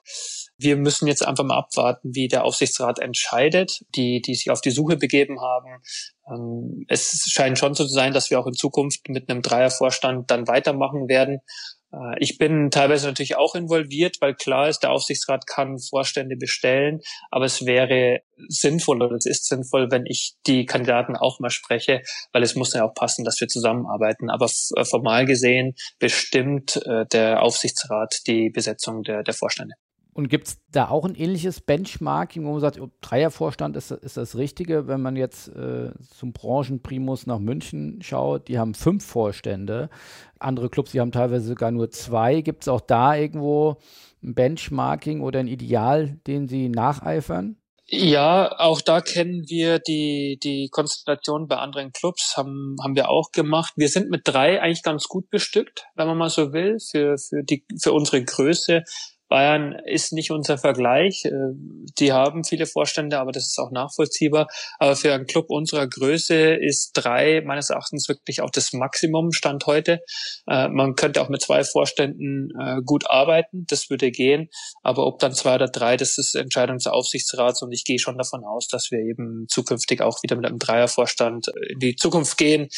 Wir 0.59 0.77
müssen 0.77 1.07
jetzt 1.07 1.25
einfach 1.25 1.45
mal 1.45 1.59
abwarten, 1.59 2.15
wie 2.15 2.27
der 2.27 2.45
Aufsichtsrat 2.45 2.99
entscheidet, 2.99 3.83
die, 3.95 4.21
die 4.21 4.35
sich 4.35 4.51
auf 4.51 4.61
die 4.61 4.71
Suche 4.73 4.97
begeben 4.97 5.41
haben. 5.41 5.81
Ähm, 6.29 6.85
es 6.89 7.25
scheint 7.31 7.59
schon 7.59 7.75
so 7.75 7.85
zu 7.85 7.93
sein, 7.93 8.13
dass 8.13 8.31
wir 8.31 8.41
auch 8.41 8.49
in 8.49 8.55
Zukunft 8.55 9.09
mit 9.09 9.31
einem 9.31 9.43
Dreiervorstand 9.43 10.31
dann 10.31 10.49
weitermachen 10.49 11.09
werden. 11.09 11.41
Äh, 11.97 12.17
ich 12.19 12.39
bin 12.39 12.71
teilweise 12.71 13.07
natürlich 13.07 13.37
auch 13.37 13.55
involviert, 13.55 14.17
weil 14.21 14.35
klar 14.35 14.69
ist, 14.69 14.81
der 14.81 14.93
Aufsichtsrat 14.93 15.47
kann 15.47 15.79
Vorstände 15.79 16.37
bestellen, 16.37 17.01
aber 17.31 17.45
es 17.45 17.65
wäre 17.67 18.21
sinnvoll 18.49 19.03
oder 19.03 19.17
es 19.17 19.27
ist 19.27 19.47
sinnvoll, 19.47 19.91
wenn 19.91 20.05
ich 20.07 20.35
die 20.47 20.67
Kandidaten 20.67 21.17
auch 21.17 21.41
mal 21.41 21.51
spreche, 21.51 22.03
weil 22.33 22.43
es 22.43 22.55
muss 22.55 22.75
ja 22.75 22.85
auch 22.85 22.95
passen, 22.95 23.25
dass 23.25 23.41
wir 23.41 23.49
zusammenarbeiten. 23.49 24.31
Aber 24.31 24.47
äh, 24.77 24.85
formal 24.85 25.25
gesehen 25.25 25.75
bestimmt 25.99 26.77
äh, 26.87 27.07
der 27.07 27.43
Aufsichtsrat 27.43 28.27
die 28.27 28.51
Besetzung 28.51 29.03
der, 29.03 29.23
der 29.23 29.35
Vorstände. 29.35 29.75
Und 30.17 30.31
gibt 30.31 30.49
es 30.49 30.63
da 30.73 30.89
auch 30.89 31.05
ein 31.05 31.15
ähnliches 31.15 31.61
Benchmarking, 31.61 32.47
wo 32.47 32.53
man 32.53 32.61
sagt, 32.61 32.81
Dreiervorstand 33.03 33.77
ist, 33.77 33.91
ist 33.91 34.17
das 34.17 34.35
Richtige, 34.39 34.87
wenn 34.89 35.03
man 35.03 35.15
jetzt 35.15 35.49
äh, 35.49 35.91
zum 36.17 36.33
Branchenprimus 36.33 37.27
nach 37.27 37.39
München 37.39 38.01
schaut, 38.01 38.49
die 38.49 38.59
haben 38.59 38.73
fünf 38.73 39.05
Vorstände. 39.05 39.91
Andere 40.39 40.71
Clubs, 40.71 40.93
die 40.93 41.01
haben 41.01 41.13
teilweise 41.13 41.49
sogar 41.49 41.71
nur 41.71 41.91
zwei. 41.91 42.41
Gibt 42.41 42.63
es 42.63 42.69
auch 42.69 42.81
da 42.81 43.15
irgendwo 43.15 43.77
ein 44.23 44.35
Benchmarking 44.35 45.21
oder 45.21 45.41
ein 45.41 45.49
Ideal, 45.49 46.19
den 46.27 46.49
Sie 46.49 46.71
nacheifern? 46.71 47.59
Ja, 47.89 48.59
auch 48.59 48.81
da 48.81 49.03
kennen 49.03 49.45
wir 49.49 49.81
die, 49.81 50.39
die 50.43 50.71
Konstellation 50.71 51.47
bei 51.47 51.57
anderen 51.57 51.93
Clubs, 51.93 52.39
haben, 52.39 52.77
haben 52.83 52.97
wir 52.97 53.11
auch 53.11 53.33
gemacht. 53.33 53.75
Wir 53.77 53.91
sind 53.91 54.09
mit 54.09 54.23
drei 54.25 54.63
eigentlich 54.63 54.83
ganz 54.83 55.09
gut 55.09 55.29
bestückt, 55.29 55.85
wenn 55.95 56.07
man 56.07 56.17
mal 56.17 56.31
so 56.31 56.55
will, 56.55 56.79
für, 56.81 57.19
für, 57.19 57.45
die, 57.45 57.67
für 57.79 57.93
unsere 57.93 58.25
Größe 58.25 58.83
Bayern 59.29 59.77
ist 59.85 60.13
nicht 60.13 60.31
unser 60.31 60.59
Vergleich. 60.59 61.25
Äh, 61.25 61.31
die 61.99 62.13
haben 62.13 62.45
viele 62.45 62.67
Vorstände, 62.67 63.19
aber 63.19 63.33
das 63.33 63.47
ist 63.47 63.59
auch 63.59 63.71
nachvollziehbar. 63.71 64.47
Aber 64.79 64.97
für 64.97 65.13
einen 65.13 65.27
Club 65.27 65.47
unserer 65.49 65.87
Größe 65.87 66.55
ist 66.55 66.93
drei 66.95 67.43
meines 67.45 67.71
Erachtens 67.71 68.09
wirklich 68.09 68.41
auch 68.41 68.51
das 68.51 68.73
Maximum 68.73 69.33
Stand 69.33 69.67
heute. 69.67 70.01
Äh, 70.47 70.69
man 70.69 70.95
könnte 70.95 71.21
auch 71.21 71.29
mit 71.29 71.43
zwei 71.43 71.65
Vorständen 71.65 72.51
äh, 72.61 72.81
gut 72.85 73.11
arbeiten, 73.11 73.65
das 73.69 73.91
würde 73.91 74.11
gehen. 74.11 74.49
Aber 74.83 75.07
ob 75.07 75.19
dann 75.19 75.33
zwei 75.33 75.57
oder 75.57 75.69
drei, 75.69 75.97
das 75.97 76.19
ist 76.19 76.35
Entscheidung 76.35 76.77
des 76.77 76.87
Aufsichtsrats 76.87 77.63
und 77.63 77.73
ich 77.73 77.85
gehe 77.85 77.99
schon 77.99 78.19
davon 78.19 78.45
aus, 78.45 78.69
dass 78.69 78.91
wir 78.91 79.01
eben 79.01 79.47
zukünftig 79.49 80.03
auch 80.03 80.23
wieder 80.23 80.37
mit 80.37 80.47
einem 80.47 80.59
Dreiervorstand 80.59 81.49
in 81.71 81.79
die 81.79 81.97
Zukunft 81.97 82.37
gehen, 82.37 82.69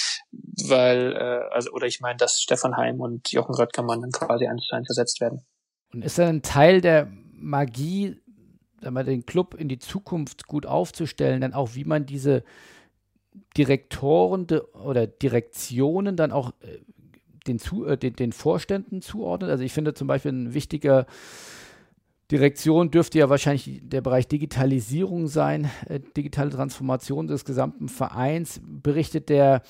weil 0.67 1.15
also 1.51 1.71
oder 1.73 1.87
ich 1.87 2.01
meine, 2.01 2.17
dass 2.17 2.41
Stefan 2.41 2.77
Heim 2.77 3.01
und 3.01 3.31
Jochen 3.33 3.55
Röttgermann 3.55 4.01
dann 4.01 4.11
quasi 4.11 4.47
eins 4.47 4.67
zu 4.67 4.77
eins 4.77 4.89
ersetzt 4.89 5.21
werden. 5.21 5.45
Und 5.93 6.05
ist 6.05 6.19
dann 6.19 6.29
ein 6.29 6.43
Teil 6.43 6.81
der 6.81 7.11
Magie, 7.33 8.17
sagen 8.81 8.95
wir, 8.95 9.05
den 9.05 9.27
Club 9.27 9.55
in 9.55 9.69
die 9.69 9.79
Zukunft 9.79 10.47
gut 10.47 10.67
aufzustellen, 10.67 11.41
dann 11.41 11.55
auch, 11.55 11.75
wie 11.75 11.85
man 11.85 12.07
diese 12.07 12.45
Direktoren 13.57 14.47
oder 14.73 15.07
Direktionen 15.07 16.17
dann 16.17 16.33
auch 16.33 16.53
äh, 16.61 16.79
den, 17.47 17.59
zu, 17.59 17.87
äh, 17.87 17.97
den, 17.97 18.15
den 18.15 18.33
Vorständen 18.33 19.03
zuordnet? 19.03 19.51
Also 19.51 19.65
ich 19.65 19.73
finde 19.73 19.95
zum 19.95 20.09
Beispiel 20.09 20.33
ein 20.33 20.55
wichtiger 20.55 21.07
Direktion 22.31 22.91
dürfte 22.91 23.19
ja 23.19 23.31
wahrscheinlich 23.31 23.81
der 23.83 24.03
Bereich 24.03 24.29
Digitalisierung 24.29 25.29
sein, 25.29 25.71
äh, 25.87 25.99
digitale 25.99 26.51
Transformation 26.51 27.27
des 27.27 27.45
gesamten 27.45 27.89
Vereins. 27.89 28.61
Berichtet 28.63 29.31
der 29.31 29.63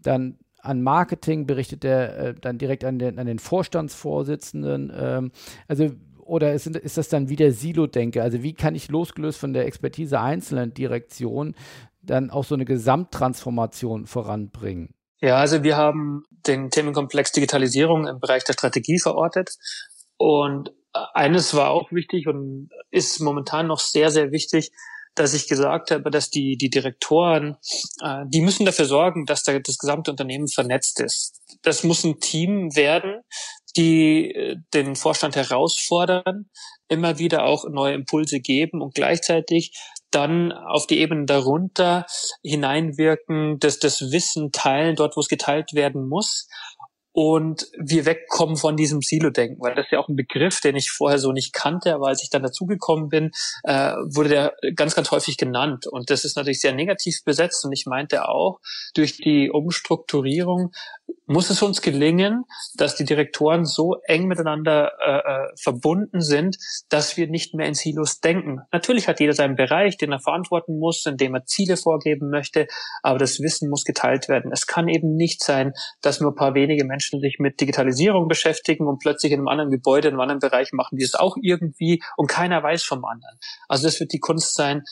dann 0.00 0.38
an 0.66 0.82
Marketing, 0.82 1.46
berichtet 1.46 1.84
er 1.84 2.18
äh, 2.18 2.34
dann 2.34 2.58
direkt 2.58 2.84
an 2.84 2.98
den, 2.98 3.18
an 3.18 3.26
den 3.26 3.38
Vorstandsvorsitzenden. 3.38 4.92
Ähm, 4.94 5.32
also 5.68 5.90
oder 6.18 6.52
ist, 6.54 6.66
ist 6.66 6.98
das 6.98 7.08
dann 7.08 7.28
wieder 7.28 7.52
Silo-Denke? 7.52 8.22
Also 8.22 8.42
wie 8.42 8.52
kann 8.52 8.74
ich 8.74 8.88
losgelöst 8.88 9.38
von 9.38 9.52
der 9.52 9.66
Expertise 9.66 10.20
einzelner 10.20 10.66
Direktionen 10.66 11.54
dann 12.02 12.30
auch 12.30 12.44
so 12.44 12.54
eine 12.54 12.64
Gesamttransformation 12.64 14.06
voranbringen? 14.06 14.94
Ja, 15.20 15.36
also 15.36 15.62
wir 15.62 15.76
haben 15.76 16.24
den 16.30 16.70
Themenkomplex 16.70 17.32
Digitalisierung 17.32 18.06
im 18.06 18.20
Bereich 18.20 18.44
der 18.44 18.52
Strategie 18.52 18.98
verortet. 18.98 19.56
Und 20.16 20.72
eines 21.14 21.54
war 21.54 21.70
auch 21.70 21.90
wichtig 21.92 22.26
und 22.26 22.70
ist 22.90 23.20
momentan 23.20 23.66
noch 23.66 23.78
sehr, 23.78 24.10
sehr 24.10 24.32
wichtig, 24.32 24.72
dass 25.16 25.34
ich 25.34 25.48
gesagt 25.48 25.90
habe, 25.90 26.10
dass 26.10 26.30
die, 26.30 26.56
die 26.56 26.70
Direktoren, 26.70 27.56
äh, 28.02 28.24
die 28.28 28.40
müssen 28.40 28.64
dafür 28.64 28.84
sorgen, 28.84 29.26
dass 29.26 29.42
da 29.42 29.58
das 29.58 29.78
gesamte 29.78 30.12
Unternehmen 30.12 30.46
vernetzt 30.46 31.00
ist. 31.00 31.40
Das 31.62 31.82
muss 31.82 32.04
ein 32.04 32.20
Team 32.20 32.76
werden, 32.76 33.22
die 33.76 34.30
äh, 34.30 34.56
den 34.72 34.94
Vorstand 34.94 35.34
herausfordern, 35.34 36.48
immer 36.88 37.18
wieder 37.18 37.44
auch 37.44 37.68
neue 37.68 37.94
Impulse 37.94 38.40
geben 38.40 38.80
und 38.80 38.94
gleichzeitig 38.94 39.72
dann 40.10 40.52
auf 40.52 40.86
die 40.86 41.00
Ebene 41.00 41.26
darunter 41.26 42.06
hineinwirken, 42.44 43.58
dass 43.58 43.80
das 43.80 44.12
Wissen 44.12 44.52
teilen, 44.52 44.94
dort 44.94 45.16
wo 45.16 45.20
es 45.20 45.28
geteilt 45.28 45.74
werden 45.74 46.08
muss 46.08 46.48
und 47.18 47.68
wir 47.78 48.04
wegkommen 48.04 48.58
von 48.58 48.76
diesem 48.76 49.00
Silo-Denken, 49.00 49.56
weil 49.58 49.74
das 49.74 49.86
ist 49.86 49.92
ja 49.92 50.00
auch 50.00 50.08
ein 50.10 50.16
Begriff, 50.16 50.60
den 50.60 50.76
ich 50.76 50.90
vorher 50.90 51.18
so 51.18 51.32
nicht 51.32 51.54
kannte, 51.54 51.94
aber 51.94 52.08
als 52.08 52.22
ich 52.22 52.28
dann 52.28 52.42
dazugekommen 52.42 53.08
bin, 53.08 53.30
äh, 53.62 53.94
wurde 54.04 54.28
der 54.28 54.54
ganz, 54.74 54.94
ganz 54.94 55.10
häufig 55.10 55.38
genannt 55.38 55.86
und 55.86 56.10
das 56.10 56.26
ist 56.26 56.36
natürlich 56.36 56.60
sehr 56.60 56.74
negativ 56.74 57.24
besetzt 57.24 57.64
und 57.64 57.72
ich 57.72 57.86
meinte 57.86 58.28
auch, 58.28 58.60
durch 58.94 59.16
die 59.16 59.50
Umstrukturierung 59.50 60.72
muss 61.26 61.50
es 61.50 61.62
uns 61.62 61.82
gelingen, 61.82 62.44
dass 62.76 62.96
die 62.96 63.04
Direktoren 63.04 63.64
so 63.64 63.96
eng 64.04 64.26
miteinander 64.26 64.92
äh, 65.00 65.18
äh, 65.18 65.48
verbunden 65.60 66.20
sind, 66.20 66.56
dass 66.88 67.16
wir 67.16 67.28
nicht 67.28 67.54
mehr 67.54 67.66
in 67.66 67.74
Silos 67.74 68.20
denken. 68.20 68.60
Natürlich 68.72 69.08
hat 69.08 69.20
jeder 69.20 69.32
seinen 69.32 69.56
Bereich, 69.56 69.96
den 69.96 70.12
er 70.12 70.20
verantworten 70.20 70.78
muss, 70.78 71.04
in 71.06 71.16
dem 71.16 71.34
er 71.34 71.44
Ziele 71.44 71.76
vorgeben 71.76 72.30
möchte, 72.30 72.68
aber 73.02 73.18
das 73.18 73.40
Wissen 73.40 73.68
muss 73.68 73.84
geteilt 73.84 74.28
werden. 74.28 74.52
Es 74.52 74.66
kann 74.66 74.88
eben 74.88 75.16
nicht 75.16 75.42
sein, 75.42 75.72
dass 76.00 76.20
nur 76.20 76.32
ein 76.32 76.36
paar 76.36 76.54
wenige 76.54 76.84
Menschen 76.84 77.05
sich 77.10 77.36
mit 77.38 77.60
Digitalisierung 77.60 78.28
beschäftigen 78.28 78.86
und 78.86 78.98
plötzlich 78.98 79.32
in 79.32 79.40
einem 79.40 79.48
anderen 79.48 79.70
Gebäude, 79.70 80.08
in 80.08 80.14
einem 80.14 80.20
anderen 80.20 80.40
Bereich 80.40 80.72
machen 80.72 80.96
die 80.96 81.04
es 81.04 81.14
auch 81.14 81.36
irgendwie 81.40 82.02
und 82.16 82.28
keiner 82.28 82.62
weiß 82.62 82.82
vom 82.82 83.04
anderen. 83.04 83.38
Also 83.68 83.86
das 83.86 84.00
wird 84.00 84.12
die 84.12 84.20
Kunst 84.20 84.54
sein, 84.54 84.82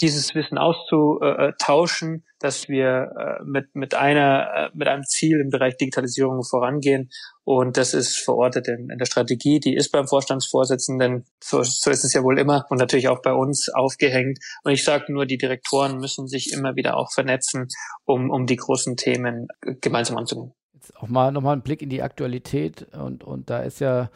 dieses 0.00 0.34
Wissen 0.34 0.58
auszutauschen, 0.58 2.24
dass 2.40 2.68
wir 2.68 3.12
äh, 3.18 3.44
mit, 3.44 3.74
mit 3.74 3.94
einer, 3.94 4.48
äh, 4.54 4.70
mit 4.74 4.88
einem 4.88 5.04
Ziel 5.04 5.40
im 5.40 5.50
Bereich 5.50 5.76
Digitalisierung 5.76 6.42
vorangehen. 6.42 7.10
Und 7.44 7.76
das 7.76 7.94
ist 7.94 8.18
verortet 8.18 8.66
in, 8.68 8.88
in 8.90 8.98
der 8.98 9.04
Strategie. 9.04 9.60
Die 9.60 9.74
ist 9.74 9.90
beim 9.90 10.08
Vorstandsvorsitzenden, 10.08 11.26
so, 11.42 11.62
so 11.62 11.90
ist 11.90 12.04
es 12.04 12.14
ja 12.14 12.22
wohl 12.22 12.38
immer, 12.38 12.64
und 12.70 12.78
natürlich 12.78 13.08
auch 13.08 13.20
bei 13.22 13.32
uns 13.32 13.68
aufgehängt. 13.68 14.38
Und 14.64 14.72
ich 14.72 14.84
sage 14.84 15.12
nur, 15.12 15.26
die 15.26 15.38
Direktoren 15.38 15.98
müssen 15.98 16.26
sich 16.26 16.52
immer 16.52 16.76
wieder 16.76 16.96
auch 16.96 17.12
vernetzen, 17.12 17.68
um, 18.04 18.30
um 18.30 18.46
die 18.46 18.56
großen 18.56 18.96
Themen 18.96 19.48
gemeinsam 19.80 20.16
anzugehen. 20.16 20.54
Auch 20.98 21.08
mal 21.08 21.32
nochmal 21.32 21.56
ein 21.56 21.62
Blick 21.62 21.82
in 21.82 21.90
die 21.90 22.02
Aktualität. 22.02 22.86
Und, 22.94 23.24
und 23.24 23.50
da 23.50 23.60
ist 23.60 23.80
ja 23.80 24.10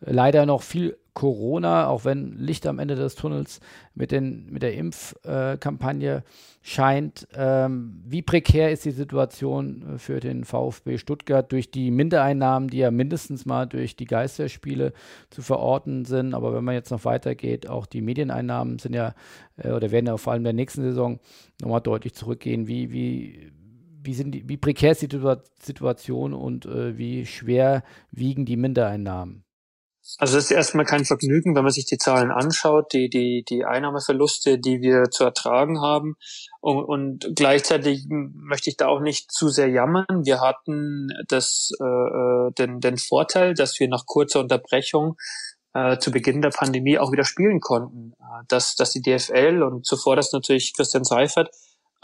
leider 0.00 0.46
noch 0.46 0.62
viel 0.62 0.96
Corona, 1.14 1.86
auch 1.86 2.04
wenn 2.04 2.36
Licht 2.36 2.66
am 2.66 2.80
Ende 2.80 2.96
des 2.96 3.14
Tunnels 3.14 3.60
mit, 3.94 4.10
den, 4.10 4.46
mit 4.50 4.64
der 4.64 4.74
Impfkampagne 4.74 6.24
scheint. 6.60 7.28
Ähm, 7.36 8.02
wie 8.04 8.20
prekär 8.20 8.72
ist 8.72 8.84
die 8.84 8.90
Situation 8.90 9.98
für 9.98 10.18
den 10.18 10.44
VfB 10.44 10.98
Stuttgart 10.98 11.50
durch 11.52 11.70
die 11.70 11.92
Mindereinnahmen, 11.92 12.68
die 12.68 12.78
ja 12.78 12.90
mindestens 12.90 13.46
mal 13.46 13.66
durch 13.66 13.94
die 13.94 14.06
Geisterspiele 14.06 14.92
zu 15.30 15.42
verorten 15.42 16.04
sind? 16.04 16.34
Aber 16.34 16.52
wenn 16.52 16.64
man 16.64 16.74
jetzt 16.74 16.90
noch 16.90 17.04
weitergeht, 17.04 17.68
auch 17.68 17.86
die 17.86 18.02
Medieneinnahmen 18.02 18.80
sind 18.80 18.94
ja 18.94 19.14
äh, 19.56 19.70
oder 19.70 19.92
werden 19.92 20.06
ja 20.06 20.16
vor 20.16 20.32
allem 20.32 20.40
in 20.40 20.44
der 20.44 20.52
nächsten 20.52 20.82
Saison 20.82 21.20
nochmal 21.60 21.80
deutlich 21.80 22.14
zurückgehen. 22.14 22.66
Wie, 22.66 22.90
wie, 22.90 23.52
wie, 24.04 24.14
sind 24.14 24.32
die, 24.32 24.48
wie 24.48 24.56
prekär 24.56 24.92
ist 24.92 25.02
die 25.02 25.36
Situation 25.60 26.34
und 26.34 26.66
äh, 26.66 26.96
wie 26.96 27.26
schwer 27.26 27.82
wiegen 28.10 28.44
die 28.44 28.56
Mindereinnahmen? 28.56 29.44
Also 30.18 30.36
es 30.36 30.44
ist 30.44 30.50
erstmal 30.50 30.84
kein 30.84 31.06
Vergnügen, 31.06 31.56
wenn 31.56 31.62
man 31.62 31.72
sich 31.72 31.86
die 31.86 31.96
Zahlen 31.96 32.30
anschaut, 32.30 32.92
die, 32.92 33.08
die, 33.08 33.42
die 33.48 33.64
Einnahmeverluste, 33.64 34.58
die 34.58 34.82
wir 34.82 35.04
zu 35.10 35.24
ertragen 35.24 35.80
haben. 35.80 36.16
Und, 36.60 36.84
und 36.84 37.32
gleichzeitig 37.34 38.04
möchte 38.10 38.68
ich 38.68 38.76
da 38.76 38.88
auch 38.88 39.00
nicht 39.00 39.32
zu 39.32 39.48
sehr 39.48 39.70
jammern. 39.70 40.24
Wir 40.24 40.42
hatten 40.42 41.08
das, 41.28 41.70
äh, 41.80 41.84
äh, 41.84 42.52
den, 42.52 42.80
den 42.80 42.98
Vorteil, 42.98 43.54
dass 43.54 43.80
wir 43.80 43.88
nach 43.88 44.04
kurzer 44.04 44.40
Unterbrechung 44.40 45.16
äh, 45.72 45.96
zu 45.96 46.10
Beginn 46.10 46.42
der 46.42 46.50
Pandemie 46.50 46.98
auch 46.98 47.10
wieder 47.10 47.24
spielen 47.24 47.60
konnten. 47.60 48.12
Äh, 48.20 48.44
dass, 48.48 48.76
dass 48.76 48.90
die 48.90 49.00
DFL 49.00 49.62
und 49.62 49.86
zuvor 49.86 50.16
das 50.16 50.32
natürlich 50.32 50.74
Christian 50.76 51.04
Seifert 51.04 51.48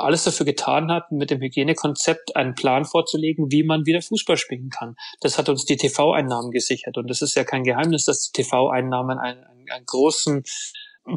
alles 0.00 0.24
dafür 0.24 0.46
getan 0.46 0.90
hat, 0.90 1.12
mit 1.12 1.30
dem 1.30 1.40
Hygienekonzept 1.40 2.36
einen 2.36 2.54
Plan 2.54 2.84
vorzulegen, 2.84 3.50
wie 3.50 3.62
man 3.62 3.86
wieder 3.86 4.02
Fußball 4.02 4.36
spielen 4.36 4.70
kann. 4.70 4.96
Das 5.20 5.38
hat 5.38 5.48
uns 5.48 5.64
die 5.64 5.76
TV-Einnahmen 5.76 6.50
gesichert. 6.50 6.96
Und 6.96 7.10
es 7.10 7.22
ist 7.22 7.34
ja 7.34 7.44
kein 7.44 7.64
Geheimnis, 7.64 8.04
dass 8.04 8.30
die 8.30 8.42
TV-Einnahmen 8.42 9.18
einen, 9.18 9.44
einen, 9.44 9.70
einen 9.70 9.86
großen 9.86 10.42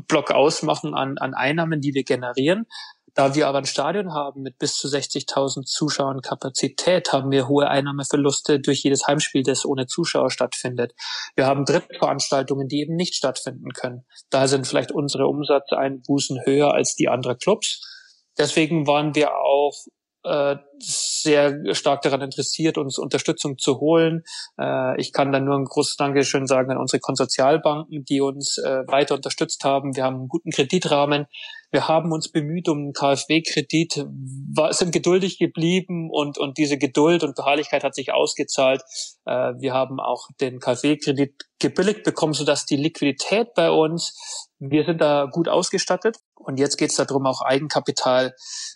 Block 0.07 0.31
ausmachen 0.31 0.93
an, 0.93 1.17
an 1.17 1.33
Einnahmen, 1.33 1.81
die 1.81 1.93
wir 1.93 2.03
generieren. 2.03 2.65
Da 3.15 3.35
wir 3.35 3.47
aber 3.47 3.59
ein 3.59 3.65
Stadion 3.65 4.13
haben 4.13 4.41
mit 4.41 4.57
bis 4.57 4.75
zu 4.75 4.87
60.000 4.87 5.65
Zuschauern 5.65 6.21
Kapazität, 6.21 7.13
haben 7.13 7.29
wir 7.29 7.47
hohe 7.47 7.67
Einnahmeverluste 7.67 8.59
durch 8.59 8.83
jedes 8.83 9.05
Heimspiel, 9.05 9.43
das 9.43 9.65
ohne 9.65 9.85
Zuschauer 9.85 10.31
stattfindet. 10.31 10.93
Wir 11.35 11.45
haben 11.45 11.65
Drittveranstaltungen, 11.65 12.67
die 12.67 12.79
eben 12.79 12.95
nicht 12.95 13.13
stattfinden 13.13 13.71
können. 13.73 14.03
Da 14.31 14.47
sind 14.47 14.65
vielleicht 14.65 14.91
unsere 14.91 15.27
Umsatzeinbußen 15.27 16.41
höher 16.45 16.73
als 16.73 16.95
die 16.95 17.07
anderer 17.07 17.35
Clubs. 17.35 17.81
Deswegen 18.37 18.87
waren 18.87 19.15
wir 19.15 19.35
auch 19.35 19.73
äh, 20.25 20.55
sehr 20.79 21.75
stark 21.75 22.01
daran 22.01 22.21
interessiert, 22.21 22.77
uns 22.77 22.97
Unterstützung 22.97 23.57
zu 23.57 23.79
holen. 23.79 24.23
Äh, 24.57 24.99
ich 24.99 25.11
kann 25.11 25.31
dann 25.31 25.45
nur 25.45 25.57
ein 25.57 25.65
großes 25.65 25.97
Dankeschön 25.97 26.47
sagen 26.47 26.71
an 26.71 26.77
unsere 26.77 27.01
Konsortialbanken, 27.01 28.05
die 28.05 28.21
uns 28.21 28.57
äh, 28.57 28.83
weiter 28.87 29.15
unterstützt 29.15 29.63
haben. 29.63 29.95
Wir 29.95 30.05
haben 30.05 30.15
einen 30.15 30.27
guten 30.29 30.51
Kreditrahmen. 30.51 31.25
Wir 31.71 31.87
haben 31.87 32.11
uns 32.11 32.31
bemüht 32.31 32.69
um 32.69 32.77
einen 32.77 32.93
KfW-Kredit, 32.93 34.05
sind 34.69 34.91
geduldig 34.91 35.39
geblieben 35.39 36.09
und, 36.11 36.37
und 36.37 36.57
diese 36.57 36.77
Geduld 36.77 37.23
und 37.23 37.35
Beharrlichkeit 37.35 37.83
hat 37.83 37.95
sich 37.95 38.13
ausgezahlt. 38.13 38.83
Äh, 39.25 39.53
wir 39.59 39.73
haben 39.73 39.99
auch 39.99 40.27
den 40.39 40.59
KfW-Kredit 40.59 41.33
gebilligt 41.59 42.03
bekommen, 42.03 42.33
sodass 42.33 42.65
die 42.65 42.77
Liquidität 42.77 43.53
bei 43.55 43.71
uns, 43.71 44.15
wir 44.59 44.85
sind 44.85 45.01
da 45.01 45.27
gut 45.31 45.49
ausgestattet. 45.49 46.17
Und 46.43 46.57
jetzt 46.59 46.77
geht 46.77 46.91
es 46.91 46.97
darum, 46.97 47.25
auch 47.25 47.41
Eigenkapital, 47.41 48.33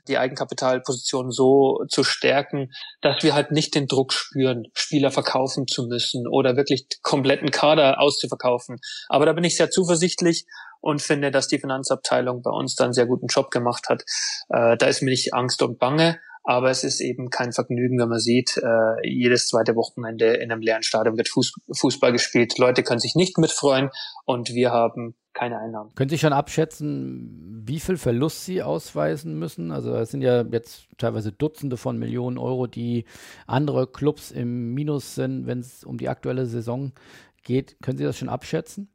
die 0.08 0.18
Eigenkapitalposition 0.18 1.32
so 1.32 1.84
zu 1.90 2.04
stärken, 2.04 2.72
dass 3.02 3.24
wir 3.24 3.34
halt 3.34 3.52
nicht 3.52 3.76
den 3.76 3.88
Druck 3.88 4.14
spüren, 4.14 4.68
Spieler 4.74 5.12
verkaufen 5.12 5.68
zu 5.68 5.88
müssen 5.88 6.28
oder 6.28 6.56
wirklich 6.56 6.88
kompletten 7.02 7.52
Kader 7.52 8.00
auszuverkaufen. 8.00 8.80
Aber 9.10 9.26
da 9.26 9.34
bin 9.34 9.44
ich 9.44 9.58
sehr 9.58 9.70
zuversichtlich 9.70 10.46
und 10.80 11.02
finde, 11.02 11.32
dass 11.32 11.48
die 11.48 11.60
Finanzabteilung 11.60 12.42
bei 12.42 12.52
uns 12.52 12.76
dann 12.76 12.94
sehr 12.94 13.06
guten 13.06 13.28
Job 13.28 13.52
gemacht 13.52 13.90
hat. 13.90 14.04
Äh, 14.50 14.78
da 14.78 14.88
ist 14.88 15.02
mir 15.02 15.10
nicht 15.10 15.34
Angst 15.34 15.62
und 15.62 15.80
Bange, 15.80 16.20
Aber 16.48 16.70
es 16.70 16.86
ist 16.86 17.02
eben 17.02 17.30
kein 17.30 17.52
Vergnügen, 17.52 18.00
wenn 18.00 18.08
man 18.08 18.22
sieht, 18.22 18.56
äh, 18.56 19.06
jedes 19.06 19.50
zweite 19.50 19.76
Wochenende 19.76 20.28
in 20.28 20.50
einem 20.50 20.62
leeren 20.62 20.82
Stadion 20.82 21.18
wird 21.18 21.28
Fuß, 21.28 21.56
Fußball 21.74 22.14
gespielt. 22.14 22.58
Leute 22.58 22.84
können 22.84 23.02
sich 23.02 23.16
nicht 23.16 23.38
mitfreuen 23.38 23.90
und 24.24 24.54
wir 24.54 24.72
haben 24.72 25.14
keine 25.34 25.60
Einnahmen. 25.60 25.94
Können 25.96 26.10
Sie 26.10 26.18
schon 26.18 26.32
abschätzen, 26.32 27.64
wie 27.68 27.82
viel 27.82 27.98
Verlust 27.98 28.46
Sie 28.46 28.64
ausweisen 28.64 29.38
müssen? 29.38 29.74
Also 29.74 29.94
es 29.98 30.10
sind 30.10 30.22
ja 30.22 30.44
jetzt 30.44 30.88
teilweise 30.98 31.34
Dutzende 31.34 31.76
von 31.76 32.00
Millionen 32.00 32.38
Euro, 32.38 32.66
die 32.66 33.04
andere 33.46 33.86
Clubs 33.86 34.32
im 34.32 34.74
Minus 34.74 35.16
sind, 35.16 35.48
wenn 35.48 35.60
es 35.60 35.84
um 35.84 35.98
die 35.98 36.08
aktuelle 36.08 36.46
Saison 36.46 36.94
geht. 37.44 37.76
Können 37.82 37.98
Sie 37.98 38.06
das 38.06 38.18
schon 38.18 38.30
abschätzen? 38.30 38.90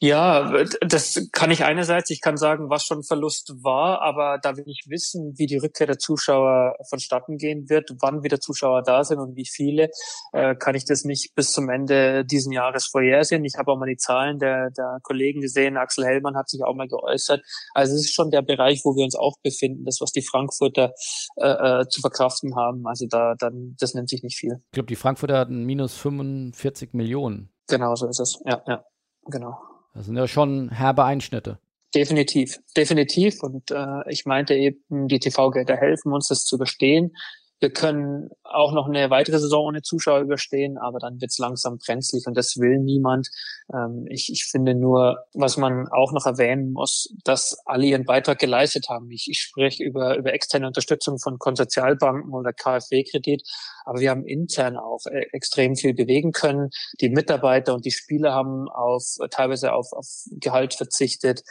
Ja, 0.00 0.64
das 0.80 1.28
kann 1.32 1.50
ich 1.50 1.64
einerseits, 1.64 2.10
ich 2.10 2.20
kann 2.20 2.36
sagen, 2.36 2.68
was 2.68 2.84
schon 2.84 3.04
Verlust 3.04 3.54
war, 3.62 4.02
aber 4.02 4.38
da 4.42 4.56
wir 4.56 4.64
nicht 4.64 4.88
wissen, 4.88 5.32
wie 5.38 5.46
die 5.46 5.56
Rückkehr 5.56 5.86
der 5.86 5.98
Zuschauer 5.98 6.74
vonstatten 6.90 7.38
gehen 7.38 7.70
wird, 7.70 7.90
wann 8.00 8.22
wieder 8.22 8.40
Zuschauer 8.40 8.82
da 8.82 9.04
sind 9.04 9.20
und 9.20 9.36
wie 9.36 9.46
viele, 9.46 9.88
äh, 10.32 10.56
kann 10.56 10.74
ich 10.74 10.84
das 10.84 11.04
nicht 11.04 11.34
bis 11.34 11.52
zum 11.52 11.70
Ende 11.70 12.24
diesen 12.24 12.52
Jahres 12.52 12.86
vorhersehen. 12.86 13.44
Ich 13.44 13.54
habe 13.56 13.70
auch 13.70 13.78
mal 13.78 13.88
die 13.88 13.96
Zahlen 13.96 14.38
der, 14.38 14.70
der 14.70 14.98
Kollegen 15.02 15.40
gesehen, 15.40 15.76
Axel 15.76 16.04
Hellmann 16.04 16.36
hat 16.36 16.48
sich 16.48 16.62
auch 16.64 16.74
mal 16.74 16.88
geäußert. 16.88 17.42
Also 17.72 17.94
es 17.94 18.00
ist 18.00 18.14
schon 18.14 18.30
der 18.30 18.42
Bereich, 18.42 18.82
wo 18.84 18.96
wir 18.96 19.04
uns 19.04 19.14
auch 19.14 19.38
befinden, 19.42 19.84
das, 19.84 20.00
was 20.00 20.10
die 20.10 20.22
Frankfurter 20.22 20.92
äh, 21.36 21.80
äh 21.80 21.88
zu 21.88 22.00
verkraften 22.00 22.56
haben. 22.56 22.86
Also 22.86 23.06
da, 23.08 23.34
dann, 23.38 23.76
das 23.78 23.94
nennt 23.94 24.08
sich 24.08 24.22
nicht 24.22 24.36
viel. 24.36 24.56
Ich 24.66 24.72
glaube, 24.72 24.86
die 24.86 24.96
Frankfurter 24.96 25.38
hatten 25.38 25.64
minus 25.64 25.94
45 25.94 26.94
Millionen. 26.94 27.50
Genau, 27.68 27.94
so 27.94 28.08
ist 28.08 28.20
es. 28.20 28.38
Ja, 28.44 28.62
ja, 28.66 28.84
genau. 29.30 29.73
Das 29.94 30.06
sind 30.06 30.16
ja 30.16 30.26
schon 30.26 30.70
herbe 30.70 31.04
Einschnitte. 31.04 31.58
Definitiv, 31.94 32.58
definitiv. 32.76 33.42
Und 33.42 33.70
äh, 33.70 34.10
ich 34.10 34.26
meinte 34.26 34.54
eben, 34.54 35.08
die 35.08 35.20
TV-Gelder 35.20 35.76
helfen 35.76 36.12
uns, 36.12 36.28
das 36.28 36.44
zu 36.44 36.56
überstehen. 36.56 37.16
Wir 37.60 37.70
können 37.70 38.30
auch 38.42 38.72
noch 38.72 38.88
eine 38.88 39.10
weitere 39.10 39.38
Saison 39.38 39.66
ohne 39.66 39.82
Zuschauer 39.82 40.20
überstehen, 40.20 40.76
aber 40.76 40.98
dann 40.98 41.20
wird's 41.20 41.38
langsam 41.38 41.78
brenzlig 41.78 42.26
und 42.26 42.36
das 42.36 42.56
will 42.58 42.78
niemand. 42.78 43.28
Ähm, 43.72 44.06
ich, 44.10 44.30
ich 44.30 44.44
finde 44.44 44.74
nur, 44.74 45.24
was 45.32 45.56
man 45.56 45.88
auch 45.88 46.12
noch 46.12 46.26
erwähnen 46.26 46.72
muss, 46.72 47.14
dass 47.24 47.56
alle 47.64 47.86
ihren 47.86 48.04
Beitrag 48.04 48.38
geleistet 48.38 48.88
haben. 48.88 49.10
Ich, 49.10 49.28
ich 49.30 49.40
spreche 49.40 49.82
über, 49.82 50.16
über 50.16 50.32
externe 50.32 50.66
Unterstützung 50.66 51.18
von 51.18 51.38
Konsortialbanken 51.38 52.32
oder 52.32 52.52
KfW-Kredit, 52.52 53.42
aber 53.84 54.00
wir 54.00 54.10
haben 54.10 54.26
intern 54.26 54.76
auch 54.76 55.06
äh, 55.06 55.26
extrem 55.32 55.76
viel 55.76 55.94
bewegen 55.94 56.32
können. 56.32 56.70
Die 57.00 57.08
Mitarbeiter 57.08 57.74
und 57.74 57.84
die 57.84 57.92
Spieler 57.92 58.32
haben 58.32 58.68
auf 58.68 59.16
teilweise 59.30 59.72
auf, 59.72 59.92
auf 59.92 60.06
Gehalt 60.32 60.74
verzichtet. 60.74 61.42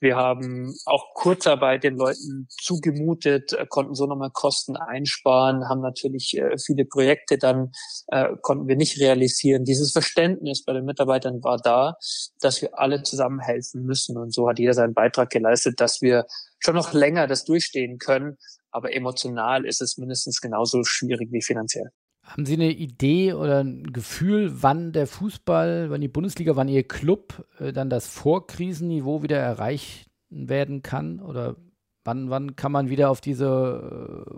Wir 0.00 0.16
haben 0.16 0.74
auch 0.86 1.12
Kurzarbeit 1.14 1.82
den 1.82 1.96
Leuten 1.96 2.46
zugemutet, 2.48 3.52
äh, 3.52 3.66
konnten 3.68 3.94
so 3.94 4.06
nochmal 4.06 4.30
Kosten 4.32 4.76
einsparen, 4.76 5.68
haben 5.68 5.80
natürlich 5.80 6.36
äh, 6.36 6.56
viele 6.58 6.84
Projekte 6.84 7.36
dann, 7.36 7.72
äh, 8.08 8.28
konnten 8.42 8.68
wir 8.68 8.76
nicht 8.76 9.00
realisieren. 9.00 9.64
Dieses 9.64 9.92
Verständnis 9.92 10.64
bei 10.64 10.72
den 10.72 10.84
Mitarbeitern 10.84 11.42
war 11.42 11.56
da, 11.56 11.96
dass 12.40 12.62
wir 12.62 12.78
alle 12.78 13.02
zusammen 13.02 13.40
helfen 13.40 13.84
müssen. 13.84 14.16
Und 14.16 14.32
so 14.32 14.48
hat 14.48 14.58
jeder 14.58 14.74
seinen 14.74 14.94
Beitrag 14.94 15.30
geleistet, 15.30 15.80
dass 15.80 16.00
wir 16.00 16.26
schon 16.60 16.76
noch 16.76 16.92
länger 16.92 17.26
das 17.26 17.44
durchstehen 17.44 17.98
können. 17.98 18.36
Aber 18.70 18.94
emotional 18.94 19.64
ist 19.64 19.80
es 19.80 19.96
mindestens 19.98 20.40
genauso 20.40 20.84
schwierig 20.84 21.32
wie 21.32 21.42
finanziell. 21.42 21.90
Haben 22.28 22.44
Sie 22.44 22.54
eine 22.54 22.70
Idee 22.70 23.32
oder 23.32 23.64
ein 23.64 23.90
Gefühl, 23.90 24.62
wann 24.62 24.92
der 24.92 25.06
Fußball, 25.06 25.88
wann 25.88 26.02
die 26.02 26.08
Bundesliga, 26.08 26.56
wann 26.56 26.68
Ihr 26.68 26.86
Club 26.86 27.46
äh, 27.58 27.72
dann 27.72 27.88
das 27.88 28.06
Vorkrisenniveau 28.06 29.22
wieder 29.22 29.38
erreichen 29.38 30.10
werden 30.28 30.82
kann? 30.82 31.20
Oder 31.20 31.56
wann, 32.04 32.28
wann 32.28 32.54
kann 32.54 32.70
man 32.70 32.90
wieder 32.90 33.08
auf 33.08 33.22
diese 33.22 34.26
äh, 34.26 34.30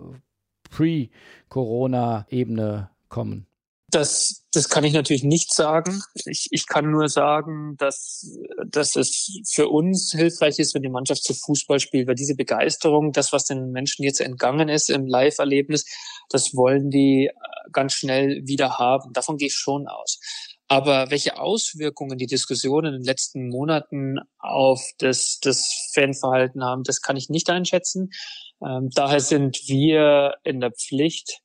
Pre-Corona-Ebene 0.69 2.91
kommen? 3.09 3.45
Das, 3.91 4.45
das 4.53 4.69
kann 4.69 4.85
ich 4.85 4.93
natürlich 4.93 5.23
nicht 5.23 5.53
sagen. 5.53 6.01
Ich, 6.25 6.47
ich 6.51 6.65
kann 6.65 6.89
nur 6.89 7.09
sagen, 7.09 7.75
dass, 7.77 8.25
dass 8.65 8.95
es 8.95 9.41
für 9.49 9.67
uns 9.67 10.11
hilfreich 10.11 10.59
ist, 10.59 10.73
wenn 10.73 10.81
die 10.81 10.89
Mannschaft 10.89 11.23
zu 11.23 11.33
Fußball 11.33 11.79
spielt, 11.79 12.07
weil 12.07 12.15
diese 12.15 12.35
Begeisterung, 12.35 13.11
das, 13.11 13.33
was 13.33 13.45
den 13.45 13.71
Menschen 13.71 14.03
jetzt 14.03 14.21
entgangen 14.21 14.69
ist 14.69 14.89
im 14.89 15.05
Live-Erlebnis, 15.05 15.85
das 16.29 16.55
wollen 16.55 16.89
die 16.89 17.27
äh, 17.27 17.33
ganz 17.73 17.93
schnell 17.93 18.41
wieder 18.45 18.79
haben. 18.79 19.11
Davon 19.11 19.37
gehe 19.37 19.47
ich 19.47 19.55
schon 19.55 19.87
aus. 19.87 20.19
Aber 20.69 21.11
welche 21.11 21.37
Auswirkungen 21.37 22.17
die 22.17 22.27
Diskussionen 22.27 22.93
in 22.93 23.01
den 23.01 23.05
letzten 23.05 23.49
Monaten 23.49 24.19
auf 24.39 24.81
das, 24.99 25.39
das 25.41 25.91
Fanverhalten 25.93 26.63
haben, 26.63 26.83
das 26.83 27.01
kann 27.01 27.17
ich 27.17 27.27
nicht 27.27 27.49
einschätzen. 27.49 28.09
Ähm, 28.65 28.89
daher 28.95 29.19
sind 29.19 29.67
wir 29.67 30.35
in 30.45 30.61
der 30.61 30.71
Pflicht, 30.71 31.41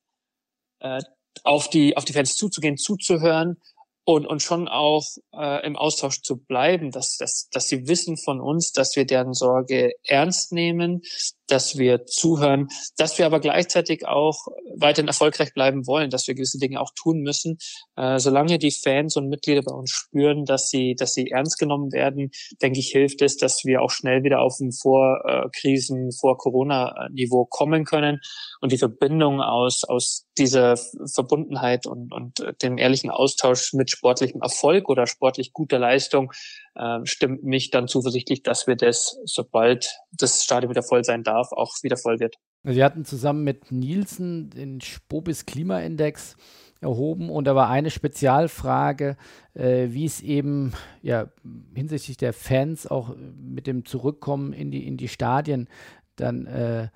äh, 0.78 1.00
auf 1.44 1.68
die, 1.68 1.96
auf 1.96 2.04
die 2.04 2.12
Fans 2.12 2.36
zuzugehen, 2.36 2.76
zuzuhören 2.76 3.56
und, 4.04 4.26
und 4.26 4.40
schon 4.40 4.68
auch 4.68 5.04
äh, 5.34 5.66
im 5.66 5.76
Austausch 5.76 6.22
zu 6.22 6.36
bleiben, 6.36 6.90
dass, 6.92 7.16
dass, 7.16 7.48
dass 7.50 7.68
sie 7.68 7.88
wissen 7.88 8.16
von 8.16 8.40
uns, 8.40 8.72
dass 8.72 8.94
wir 8.94 9.04
deren 9.04 9.34
Sorge 9.34 9.92
ernst 10.04 10.52
nehmen, 10.52 11.02
dass 11.46 11.78
wir 11.78 12.06
zuhören, 12.06 12.68
dass 12.96 13.18
wir 13.18 13.26
aber 13.26 13.40
gleichzeitig 13.40 14.06
auch 14.06 14.46
weiterhin 14.76 15.08
erfolgreich 15.08 15.54
bleiben 15.54 15.86
wollen, 15.86 16.10
dass 16.10 16.26
wir 16.26 16.34
gewisse 16.34 16.58
Dinge 16.58 16.80
auch 16.80 16.90
tun 16.94 17.20
müssen. 17.20 17.58
Äh, 17.96 18.18
solange 18.18 18.58
die 18.58 18.70
Fans 18.70 19.16
und 19.16 19.28
Mitglieder 19.28 19.62
bei 19.62 19.74
uns 19.74 19.90
spüren, 19.90 20.44
dass 20.44 20.68
sie, 20.70 20.94
dass 20.94 21.14
sie 21.14 21.30
ernst 21.30 21.58
genommen 21.58 21.92
werden, 21.92 22.30
denke 22.62 22.78
ich, 22.78 22.88
hilft 22.88 23.22
es, 23.22 23.36
dass 23.36 23.64
wir 23.64 23.82
auch 23.82 23.90
schnell 23.90 24.22
wieder 24.22 24.40
auf 24.40 24.58
ein 24.60 24.72
Vorkrisen, 24.72 26.12
vor 26.12 26.36
Corona-Niveau 26.36 27.46
kommen 27.46 27.84
können 27.84 28.20
und 28.60 28.72
die 28.72 28.78
Verbindung 28.78 29.40
aus, 29.40 29.84
aus 29.84 30.26
dieser 30.38 30.76
Verbundenheit 31.12 31.86
und, 31.86 32.12
und 32.12 32.44
dem 32.62 32.78
ehrlichen 32.78 33.10
Austausch 33.10 33.72
mit 33.72 33.90
sportlichem 33.90 34.42
Erfolg 34.42 34.88
oder 34.88 35.06
sportlich 35.06 35.52
guter 35.52 35.78
Leistung 35.78 36.32
äh, 36.76 37.00
stimmt 37.04 37.42
mich 37.44 37.70
dann 37.70 37.88
zuversichtlich, 37.88 38.42
dass 38.42 38.66
wir 38.66 38.76
das, 38.76 39.18
sobald 39.24 39.98
das 40.12 40.44
Stadion 40.44 40.70
wieder 40.70 40.82
voll 40.82 41.04
sein 41.04 41.22
darf, 41.22 41.52
auch 41.52 41.72
wieder 41.82 41.96
voll 41.96 42.20
wird. 42.20 42.36
Wir 42.62 42.84
hatten 42.84 43.04
zusammen 43.04 43.44
mit 43.44 43.70
Nielsen 43.70 44.50
den 44.50 44.80
Spobis 44.80 45.46
Klimaindex 45.46 46.36
erhoben 46.80 47.30
und 47.30 47.46
da 47.46 47.54
war 47.54 47.70
eine 47.70 47.90
Spezialfrage, 47.90 49.16
äh, 49.54 49.88
wie 49.90 50.04
es 50.04 50.20
eben 50.20 50.72
ja, 51.00 51.30
hinsichtlich 51.74 52.16
der 52.16 52.32
Fans 52.32 52.86
auch 52.86 53.14
mit 53.16 53.66
dem 53.66 53.84
Zurückkommen 53.84 54.52
in 54.52 54.70
die, 54.70 54.86
in 54.86 54.96
die 54.96 55.08
Stadien 55.08 55.68
dann 56.16 56.46
äh, 56.46 56.88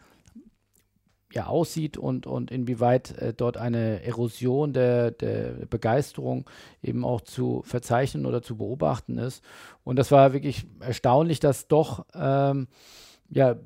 ja, 1.32 1.46
aussieht 1.46 1.96
und, 1.96 2.26
und 2.26 2.50
inwieweit 2.50 3.16
äh, 3.18 3.32
dort 3.32 3.56
eine 3.56 4.02
Erosion 4.02 4.72
der, 4.72 5.10
der 5.12 5.52
Begeisterung 5.66 6.48
eben 6.82 7.04
auch 7.04 7.20
zu 7.20 7.62
verzeichnen 7.64 8.26
oder 8.26 8.42
zu 8.42 8.56
beobachten 8.56 9.18
ist. 9.18 9.44
Und 9.84 9.96
das 9.96 10.10
war 10.10 10.32
wirklich 10.32 10.66
erstaunlich, 10.80 11.40
dass 11.40 11.68
doch 11.68 12.04
ähm, 12.14 12.66
ja, 13.30 13.56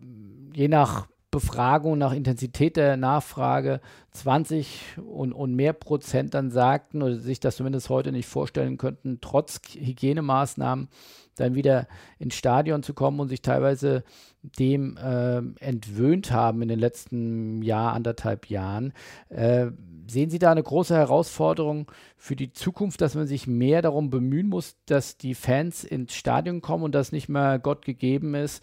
je 0.55 0.69
nach 0.69 1.07
Befragung, 1.31 1.99
nach 1.99 2.13
Intensität 2.13 2.77
der 2.77 2.97
Nachfrage 2.97 3.81
20 4.13 4.99
und, 5.05 5.33
und 5.33 5.57
mehr 5.57 5.73
Prozent 5.73 6.33
dann 6.33 6.53
sagten 6.53 7.03
oder 7.03 7.17
sich 7.17 7.41
das 7.41 7.57
zumindest 7.57 7.89
heute 7.89 8.13
nicht 8.13 8.29
vorstellen 8.29 8.79
könnten, 8.79 9.19
trotz 9.21 9.61
Hygienemaßnahmen 9.77 10.89
dann 11.35 11.55
wieder 11.55 11.87
ins 12.19 12.35
Stadion 12.35 12.83
zu 12.83 12.95
kommen 12.95 13.21
und 13.21 13.29
sich 13.29 13.43
teilweise 13.43 14.05
dem 14.43 14.97
äh, 14.97 15.39
entwöhnt 15.61 16.31
haben 16.31 16.63
in 16.63 16.69
den 16.69 16.79
letzten 16.79 17.63
Jahr, 17.63 17.93
anderthalb 17.93 18.51
Jahren. 18.51 18.93
Äh, 19.29 19.69
sehen 20.07 20.31
Sie 20.31 20.39
da 20.39 20.51
eine 20.51 20.63
große 20.63 20.95
Herausforderung 20.95 21.91
für 22.17 22.37
die 22.37 22.53
Zukunft, 22.53 23.01
dass 23.01 23.15
man 23.15 23.27
sich 23.27 23.47
mehr 23.47 23.83
darum 23.83 24.11
bemühen 24.11 24.49
muss, 24.49 24.77
dass 24.87 25.17
die 25.17 25.35
Fans 25.35 25.85
ins 25.85 26.15
Stadion 26.15 26.61
kommen 26.61 26.85
und 26.85 26.95
das 26.95 27.13
nicht 27.13 27.29
mehr 27.29 27.59
Gott 27.59 27.85
gegeben 27.85 28.35
ist, 28.35 28.63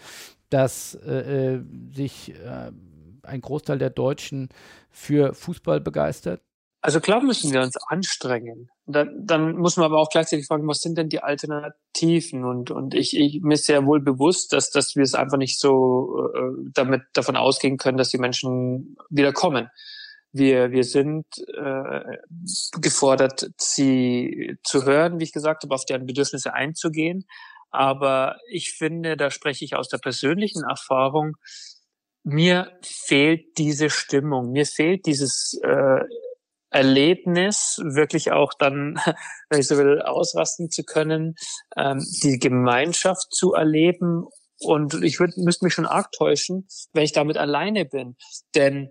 dass 0.49 0.95
äh, 0.95 1.55
äh, 1.55 1.63
sich 1.93 2.33
äh, 2.35 2.71
ein 3.23 3.41
Großteil 3.41 3.79
der 3.79 3.89
Deutschen 3.89 4.49
für 4.89 5.33
Fußball 5.33 5.81
begeistert? 5.81 6.41
Also 6.83 6.99
klar 6.99 7.21
müssen 7.21 7.53
wir 7.53 7.61
uns 7.61 7.77
anstrengen. 7.87 8.69
Dann, 8.87 9.25
dann 9.25 9.55
muss 9.55 9.77
man 9.77 9.85
aber 9.85 9.99
auch 9.99 10.09
gleichzeitig 10.09 10.47
fragen, 10.47 10.67
was 10.67 10.81
sind 10.81 10.97
denn 10.97 11.09
die 11.09 11.21
Alternativen? 11.21 12.43
Und, 12.43 12.71
und 12.71 12.95
ich, 12.95 13.15
ich 13.15 13.41
mir 13.43 13.53
ist 13.53 13.65
sehr 13.65 13.85
wohl 13.85 14.01
bewusst, 14.01 14.51
dass, 14.51 14.71
dass 14.71 14.95
wir 14.95 15.03
es 15.03 15.13
einfach 15.13 15.37
nicht 15.37 15.59
so 15.59 16.31
äh, 16.33 16.71
damit 16.73 17.03
davon 17.13 17.37
ausgehen 17.37 17.77
können, 17.77 17.99
dass 17.99 18.09
die 18.09 18.17
Menschen 18.17 18.97
wieder 19.11 19.31
kommen. 19.31 19.69
Wir, 20.31 20.71
wir 20.71 20.83
sind 20.83 21.25
äh, 21.55 22.17
gefordert, 22.79 23.51
sie 23.57 24.57
zu 24.63 24.83
hören, 24.85 25.19
wie 25.19 25.25
ich 25.25 25.33
gesagt 25.33 25.63
habe, 25.63 25.75
auf 25.75 25.85
deren 25.85 26.07
Bedürfnisse 26.07 26.53
einzugehen. 26.53 27.27
Aber 27.69 28.37
ich 28.49 28.71
finde, 28.71 29.17
da 29.17 29.29
spreche 29.29 29.65
ich 29.65 29.75
aus 29.75 29.87
der 29.87 29.99
persönlichen 29.99 30.63
Erfahrung, 30.63 31.37
mir 32.23 32.71
fehlt 32.81 33.57
diese 33.57 33.89
Stimmung, 33.89 34.51
mir 34.51 34.65
fehlt 34.65 35.05
dieses 35.05 35.59
äh, 35.63 36.01
Erlebnis, 36.71 37.79
wirklich 37.83 38.31
auch 38.31 38.53
dann, 38.53 38.95
wenn 39.49 39.59
ich 39.59 39.67
so 39.67 39.77
will, 39.77 40.01
ausrasten 40.01 40.69
zu 40.69 40.83
können, 40.83 41.35
ähm, 41.77 42.03
die 42.23 42.39
Gemeinschaft 42.39 43.33
zu 43.33 43.53
erleben. 43.53 44.25
Und 44.59 45.03
ich 45.03 45.19
würd, 45.19 45.37
müsste 45.37 45.65
mich 45.65 45.73
schon 45.73 45.85
arg 45.85 46.11
täuschen, 46.11 46.67
wenn 46.93 47.03
ich 47.03 47.13
damit 47.13 47.37
alleine 47.37 47.85
bin. 47.85 48.15
Denn 48.55 48.89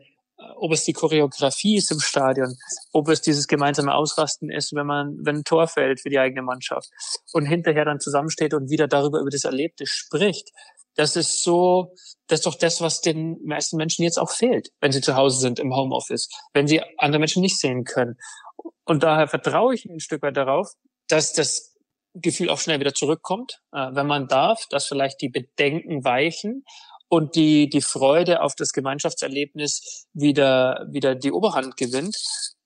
ob 0.57 0.73
es 0.73 0.85
die 0.85 0.93
Choreografie 0.93 1.77
ist 1.77 1.91
im 1.91 2.01
Stadion, 2.01 2.57
ob 2.93 3.09
es 3.09 3.21
dieses 3.21 3.47
gemeinsame 3.47 3.95
Ausrasten 3.95 4.51
ist, 4.51 4.75
wenn 4.75 4.87
man, 4.87 5.19
wenn 5.23 5.37
ein 5.37 5.45
Tor 5.45 5.69
fällt 5.69 6.01
für 6.01 6.11
die 6.11 6.19
eigene 6.19 6.43
Mannschaft 6.43 6.91
und 7.33 7.47
hinterher 7.47 7.85
dann 7.85 8.01
zusammensteht 8.01 8.55
und 8.55 8.71
wieder 8.71 8.89
darüber 8.89 9.21
über 9.21 9.31
das 9.31 9.45
Erlebte 9.45 9.87
spricht. 9.87 10.51
Das 11.01 11.17
ist 11.17 11.43
so, 11.43 11.95
das 12.27 12.41
ist 12.41 12.47
doch 12.47 12.57
das, 12.57 12.83
was 12.83 13.01
den 13.01 13.43
meisten 13.43 13.79
Menschen 13.79 14.03
jetzt 14.03 14.19
auch 14.19 14.31
fehlt, 14.31 14.69
wenn 14.81 14.93
sie 14.93 15.01
zu 15.01 15.17
Hause 15.17 15.41
sind 15.41 15.59
im 15.59 15.75
Homeoffice, 15.75 16.29
wenn 16.53 16.69
sie 16.69 16.83
andere 16.99 17.21
Menschen 17.21 17.41
nicht 17.41 17.59
sehen 17.59 17.85
können. 17.85 18.17
Und 18.85 19.03
daher 19.03 19.27
vertraue 19.27 19.75
ich 19.75 19.87
ein 19.87 20.01
Stück 20.01 20.21
weit 20.21 20.37
darauf, 20.37 20.75
dass 21.09 21.33
das 21.33 21.75
Gefühl 22.13 22.51
auch 22.51 22.59
schnell 22.59 22.81
wieder 22.81 22.93
zurückkommt, 22.93 23.63
äh, 23.73 23.89
wenn 23.93 24.07
man 24.07 24.29
darf, 24.29 24.67
dass 24.69 24.89
vielleicht 24.89 25.23
die 25.23 25.31
Bedenken 25.31 26.05
weichen 26.05 26.65
und 27.09 27.35
die, 27.35 27.71
die 27.71 27.81
Freude 27.81 28.43
auf 28.43 28.55
das 28.55 28.75
Gemeinschaftserlebnis 28.75 30.07
wieder, 30.13 30.87
wieder 30.91 31.15
die 31.15 31.33
Oberhand 31.33 31.79
gewinnt. 31.79 32.19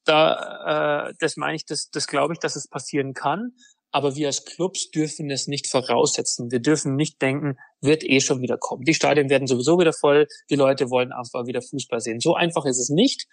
Da, 0.05 1.07
äh, 1.11 1.15
das 1.21 1.37
meine 1.37 1.55
ich, 1.55 1.67
das, 1.67 1.89
das 1.89 2.09
glaube 2.09 2.33
ich, 2.33 2.41
dass 2.41 2.57
es 2.57 2.67
passieren 2.67 3.13
kann. 3.15 3.53
Aber 3.95 4.17
wir 4.17 4.27
als 4.27 4.45
Clubs 4.45 4.91
dürfen 4.91 5.31
es 5.31 5.47
nicht 5.47 5.69
voraussetzen. 5.69 6.51
Wir 6.51 6.59
dürfen 6.59 6.97
nicht 6.97 7.23
denken, 7.23 7.57
wird 7.81 8.03
eh 8.03 8.21
schon 8.21 8.41
wieder 8.41 8.59
kommen. 8.59 8.83
Die 8.83 8.93
Stadien 8.93 9.31
werden 9.31 9.47
sowieso 9.47 9.79
wieder 9.79 9.93
voll. 9.93 10.27
Die 10.51 10.57
Leute 10.57 10.91
wollen 10.91 11.13
einfach 11.13 11.47
wieder 11.47 11.63
Fußball 11.63 12.01
sehen. 12.01 12.19
So 12.19 12.35
einfach 12.35 12.65
ist 12.65 12.81
es 12.81 12.89
nicht. 12.89 13.29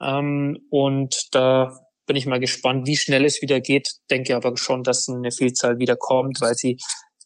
Ähm, 0.00 0.58
und 0.68 1.28
da 1.30 1.78
bin 2.06 2.16
ich 2.16 2.26
mal 2.26 2.40
gespannt, 2.40 2.88
wie 2.88 2.96
schnell 2.96 3.24
es 3.24 3.40
wieder 3.40 3.60
geht. 3.60 4.00
Denke 4.10 4.34
aber 4.34 4.56
schon, 4.56 4.82
dass 4.82 5.08
eine 5.08 5.30
Vielzahl 5.30 5.78
wieder 5.78 5.94
kommt, 5.94 6.40
weil 6.40 6.56
sie 6.56 6.78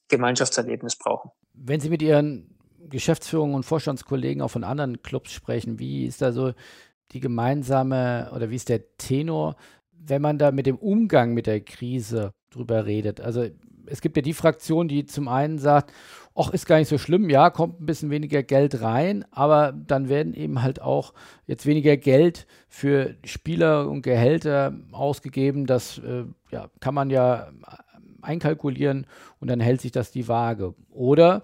Gemeinschaftserlebnis 0.08 0.98
brauchen. 0.98 1.30
Wenn 1.54 1.80
Sie 1.80 1.88
mit 1.88 2.02
Ihren 2.02 2.54
Geschäftsführung 2.90 3.54
und 3.54 3.62
Vorstandskollegen 3.62 4.42
auch 4.42 4.50
von 4.50 4.62
anderen 4.62 5.00
Clubs 5.00 5.32
sprechen. 5.32 5.78
Wie 5.78 6.04
ist 6.04 6.20
da 6.20 6.32
so 6.32 6.52
die 7.12 7.20
gemeinsame 7.20 8.30
oder 8.34 8.50
wie 8.50 8.56
ist 8.56 8.68
der 8.68 8.98
Tenor, 8.98 9.56
wenn 9.90 10.20
man 10.20 10.36
da 10.36 10.50
mit 10.50 10.66
dem 10.66 10.76
Umgang 10.76 11.32
mit 11.32 11.46
der 11.46 11.62
Krise 11.62 12.34
drüber 12.54 12.86
redet? 12.86 13.20
Also 13.20 13.46
es 13.86 14.00
gibt 14.00 14.16
ja 14.16 14.22
die 14.22 14.32
Fraktion, 14.32 14.88
die 14.88 15.06
zum 15.06 15.28
einen 15.28 15.58
sagt, 15.58 15.92
ach, 16.34 16.50
ist 16.50 16.66
gar 16.66 16.78
nicht 16.78 16.88
so 16.88 16.98
schlimm, 16.98 17.30
ja, 17.30 17.50
kommt 17.50 17.80
ein 17.80 17.86
bisschen 17.86 18.10
weniger 18.10 18.42
Geld 18.42 18.80
rein, 18.80 19.24
aber 19.30 19.72
dann 19.72 20.08
werden 20.08 20.34
eben 20.34 20.62
halt 20.62 20.80
auch 20.80 21.12
jetzt 21.46 21.66
weniger 21.66 21.96
Geld 21.96 22.46
für 22.68 23.14
Spieler 23.24 23.88
und 23.88 24.02
Gehälter 24.02 24.74
ausgegeben. 24.92 25.66
Das 25.66 25.98
äh, 25.98 26.24
ja, 26.50 26.68
kann 26.80 26.94
man 26.94 27.10
ja 27.10 27.48
einkalkulieren 28.24 29.06
und 29.38 29.48
dann 29.48 29.60
hält 29.60 29.80
sich 29.80 29.92
das 29.92 30.10
die 30.10 30.26
Waage. 30.28 30.74
Oder, 30.90 31.42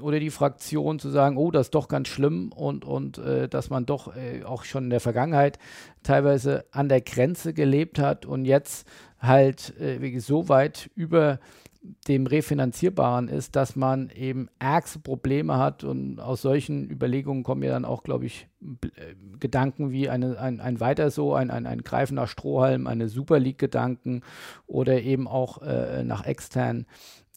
oder 0.00 0.18
die 0.18 0.30
Fraktion 0.30 0.98
zu 0.98 1.10
sagen, 1.10 1.36
oh, 1.36 1.50
das 1.50 1.66
ist 1.66 1.74
doch 1.74 1.88
ganz 1.88 2.08
schlimm 2.08 2.50
und, 2.52 2.84
und 2.84 3.18
äh, 3.18 3.48
dass 3.48 3.70
man 3.70 3.86
doch 3.86 4.16
äh, 4.16 4.42
auch 4.44 4.64
schon 4.64 4.84
in 4.84 4.90
der 4.90 5.00
Vergangenheit 5.00 5.58
teilweise 6.02 6.64
an 6.72 6.88
der 6.88 7.02
Grenze 7.02 7.52
gelebt 7.52 7.98
hat 7.98 8.24
und 8.24 8.44
jetzt 8.44 8.88
halt 9.18 9.74
äh, 9.80 10.18
so 10.18 10.48
weit 10.48 10.90
über 10.94 11.38
dem 12.08 12.26
Refinanzierbaren 12.26 13.28
ist, 13.28 13.56
dass 13.56 13.76
man 13.76 14.10
eben 14.10 14.48
ärgste 14.58 14.98
Probleme 14.98 15.58
hat 15.58 15.84
und 15.84 16.20
aus 16.20 16.42
solchen 16.42 16.90
Überlegungen 16.90 17.44
kommen 17.44 17.62
ja 17.62 17.70
dann 17.70 17.84
auch, 17.84 18.02
glaube 18.02 18.26
ich, 18.26 18.48
äh, 18.62 19.14
Gedanken 19.38 19.90
wie 19.90 20.08
eine, 20.08 20.38
ein, 20.38 20.60
ein 20.60 20.80
weiter 20.80 21.10
so, 21.10 21.34
ein, 21.34 21.50
ein, 21.50 21.66
ein 21.66 21.82
greifender 21.82 22.26
Strohhalm, 22.26 22.86
eine 22.86 23.08
Super 23.08 23.38
League-Gedanken 23.38 24.22
oder 24.66 25.00
eben 25.00 25.28
auch 25.28 25.62
äh, 25.62 26.02
nach 26.04 26.26
externen 26.26 26.86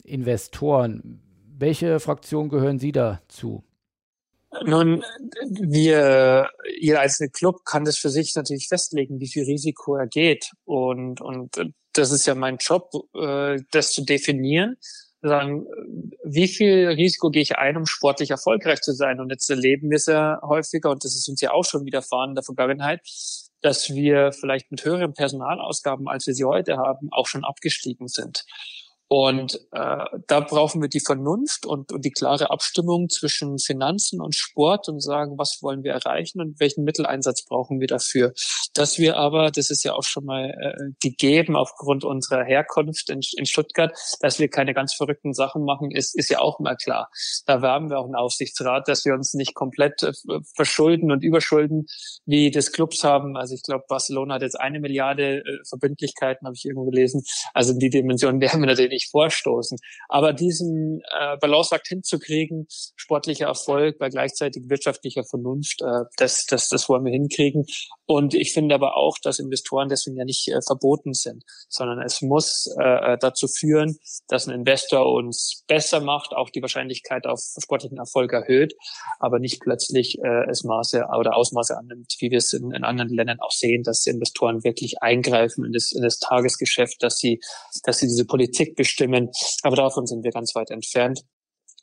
Investoren. 0.03 1.21
Welche 1.57 1.99
Fraktion 1.99 2.49
gehören 2.49 2.79
Sie 2.79 2.91
dazu? 2.91 3.63
Nun, 4.65 5.03
wir, 5.49 6.49
jeder 6.79 6.99
einzelne 6.99 7.29
Club 7.29 7.63
kann 7.63 7.85
das 7.85 7.97
für 7.97 8.09
sich 8.09 8.35
natürlich 8.35 8.67
festlegen, 8.67 9.19
wie 9.19 9.29
viel 9.29 9.45
Risiko 9.45 9.95
er 9.95 10.07
geht. 10.07 10.51
Und, 10.65 11.21
und 11.21 11.55
das 11.93 12.11
ist 12.11 12.25
ja 12.25 12.35
mein 12.35 12.57
Job, 12.57 12.91
äh, 13.15 13.59
das 13.71 13.93
zu 13.93 14.03
definieren. 14.03 14.77
Sagen, 15.23 15.67
wie 16.23 16.47
viel 16.47 16.87
Risiko 16.87 17.29
gehe 17.29 17.43
ich 17.43 17.57
ein, 17.57 17.77
um 17.77 17.85
sportlich 17.85 18.31
erfolgreich 18.31 18.81
zu 18.81 18.91
sein? 18.91 19.19
Und 19.19 19.29
jetzt 19.29 19.49
erleben 19.49 19.89
wir 19.89 19.97
es 19.97 20.07
ja 20.07 20.39
häufiger, 20.41 20.89
und 20.89 21.05
das 21.05 21.15
ist 21.15 21.29
uns 21.29 21.41
ja 21.41 21.51
auch 21.51 21.63
schon 21.63 21.85
widerfahren 21.85 22.31
in 22.31 22.35
der 22.35 22.43
Vergangenheit, 22.43 23.01
dass 23.61 23.91
wir 23.93 24.31
vielleicht 24.31 24.71
mit 24.71 24.83
höheren 24.83 25.13
Personalausgaben, 25.13 26.07
als 26.07 26.25
wir 26.25 26.33
sie 26.33 26.43
heute 26.43 26.77
haben, 26.77 27.09
auch 27.11 27.27
schon 27.27 27.45
abgestiegen 27.45 28.07
sind. 28.07 28.45
Und 29.13 29.55
äh, 29.73 30.05
da 30.27 30.39
brauchen 30.39 30.81
wir 30.81 30.87
die 30.87 31.01
Vernunft 31.01 31.65
und, 31.65 31.91
und 31.91 32.05
die 32.05 32.11
klare 32.11 32.49
Abstimmung 32.49 33.09
zwischen 33.09 33.59
Finanzen 33.59 34.21
und 34.21 34.35
Sport 34.35 34.87
und 34.87 35.01
sagen, 35.01 35.37
was 35.37 35.59
wollen 35.61 35.83
wir 35.83 35.91
erreichen 35.91 36.39
und 36.39 36.61
welchen 36.61 36.85
Mitteleinsatz 36.85 37.43
brauchen 37.43 37.81
wir 37.81 37.87
dafür. 37.87 38.31
Dass 38.73 38.99
wir 38.99 39.17
aber, 39.17 39.51
das 39.51 39.69
ist 39.69 39.83
ja 39.83 39.95
auch 39.95 40.05
schon 40.05 40.23
mal 40.23 40.51
äh, 40.51 40.93
gegeben 41.01 41.57
aufgrund 41.57 42.05
unserer 42.05 42.45
Herkunft 42.45 43.09
in, 43.09 43.19
in 43.35 43.45
Stuttgart, 43.45 43.91
dass 44.21 44.39
wir 44.39 44.47
keine 44.47 44.73
ganz 44.73 44.93
verrückten 44.93 45.33
Sachen 45.33 45.65
machen, 45.65 45.91
ist, 45.91 46.17
ist 46.17 46.29
ja 46.29 46.39
auch 46.39 46.61
mal 46.61 46.77
klar. 46.77 47.09
Da 47.45 47.61
werben 47.61 47.89
wir 47.89 47.99
auch 47.99 48.05
einen 48.05 48.15
Aufsichtsrat, 48.15 48.87
dass 48.87 49.03
wir 49.03 49.13
uns 49.13 49.33
nicht 49.33 49.55
komplett 49.55 50.03
äh, 50.03 50.13
verschulden 50.55 51.11
und 51.11 51.21
überschulden, 51.21 51.85
wie 52.25 52.49
das 52.49 52.71
Clubs 52.71 53.03
haben. 53.03 53.35
Also 53.35 53.55
ich 53.55 53.63
glaube, 53.63 53.83
Barcelona 53.89 54.35
hat 54.35 54.41
jetzt 54.41 54.57
eine 54.57 54.79
Milliarde 54.79 55.39
äh, 55.39 55.43
Verbindlichkeiten, 55.67 56.47
habe 56.47 56.55
ich 56.55 56.63
irgendwo 56.63 56.89
gelesen. 56.89 57.23
Also 57.53 57.77
die 57.77 57.89
Dimension 57.89 58.39
werden 58.39 58.61
wir 58.61 58.67
natürlich 58.67 59.00
nicht 59.01 59.11
vorstoßen. 59.11 59.77
Aber 60.07 60.33
diesen 60.33 61.01
äh, 61.19 61.37
Balanceakt 61.37 61.87
hinzukriegen, 61.87 62.67
sportlicher 62.95 63.47
Erfolg 63.47 63.97
bei 63.99 64.09
gleichzeitig 64.09 64.63
wirtschaftlicher 64.67 65.23
Vernunft, 65.23 65.81
äh, 65.81 66.05
das, 66.17 66.45
das, 66.47 66.69
das 66.69 66.87
wollen 66.89 67.05
wir 67.05 67.11
hinkriegen. 67.11 67.65
Und 68.11 68.33
ich 68.33 68.53
finde 68.53 68.75
aber 68.75 68.97
auch, 68.97 69.17
dass 69.21 69.39
Investoren 69.39 69.89
deswegen 69.89 70.17
ja 70.17 70.25
nicht 70.25 70.47
äh, 70.47 70.61
verboten 70.65 71.13
sind, 71.13 71.43
sondern 71.69 72.01
es 72.01 72.21
muss 72.21 72.67
äh, 72.79 73.17
dazu 73.19 73.47
führen, 73.47 73.97
dass 74.27 74.47
ein 74.47 74.53
Investor 74.53 75.11
uns 75.11 75.63
besser 75.67 76.01
macht, 76.01 76.33
auch 76.33 76.49
die 76.49 76.61
Wahrscheinlichkeit 76.61 77.25
auf 77.25 77.39
sportlichen 77.61 77.97
Erfolg 77.97 78.33
erhöht, 78.33 78.73
aber 79.19 79.39
nicht 79.39 79.61
plötzlich 79.61 80.17
äh, 80.23 80.49
es 80.49 80.63
Maße 80.63 81.05
oder 81.17 81.35
Ausmaße 81.35 81.77
annimmt, 81.77 82.15
wie 82.19 82.31
wir 82.31 82.37
es 82.37 82.53
in, 82.53 82.71
in 82.71 82.83
anderen 82.83 83.09
Ländern 83.13 83.39
auch 83.39 83.51
sehen, 83.51 83.83
dass 83.83 84.05
Investoren 84.05 84.63
wirklich 84.63 85.01
eingreifen 85.01 85.65
in 85.65 85.71
das, 85.71 85.91
in 85.91 86.01
das 86.01 86.19
Tagesgeschäft, 86.19 87.01
dass 87.01 87.17
sie, 87.17 87.39
dass 87.83 87.99
sie 87.99 88.07
diese 88.07 88.25
Politik 88.25 88.75
bestimmen 88.75 89.01
bestimmen. 89.01 89.29
Aber 89.63 89.75
davon 89.75 90.05
sind 90.05 90.23
wir 90.23 90.31
ganz 90.31 90.55
weit 90.55 90.71
entfernt. 90.71 91.21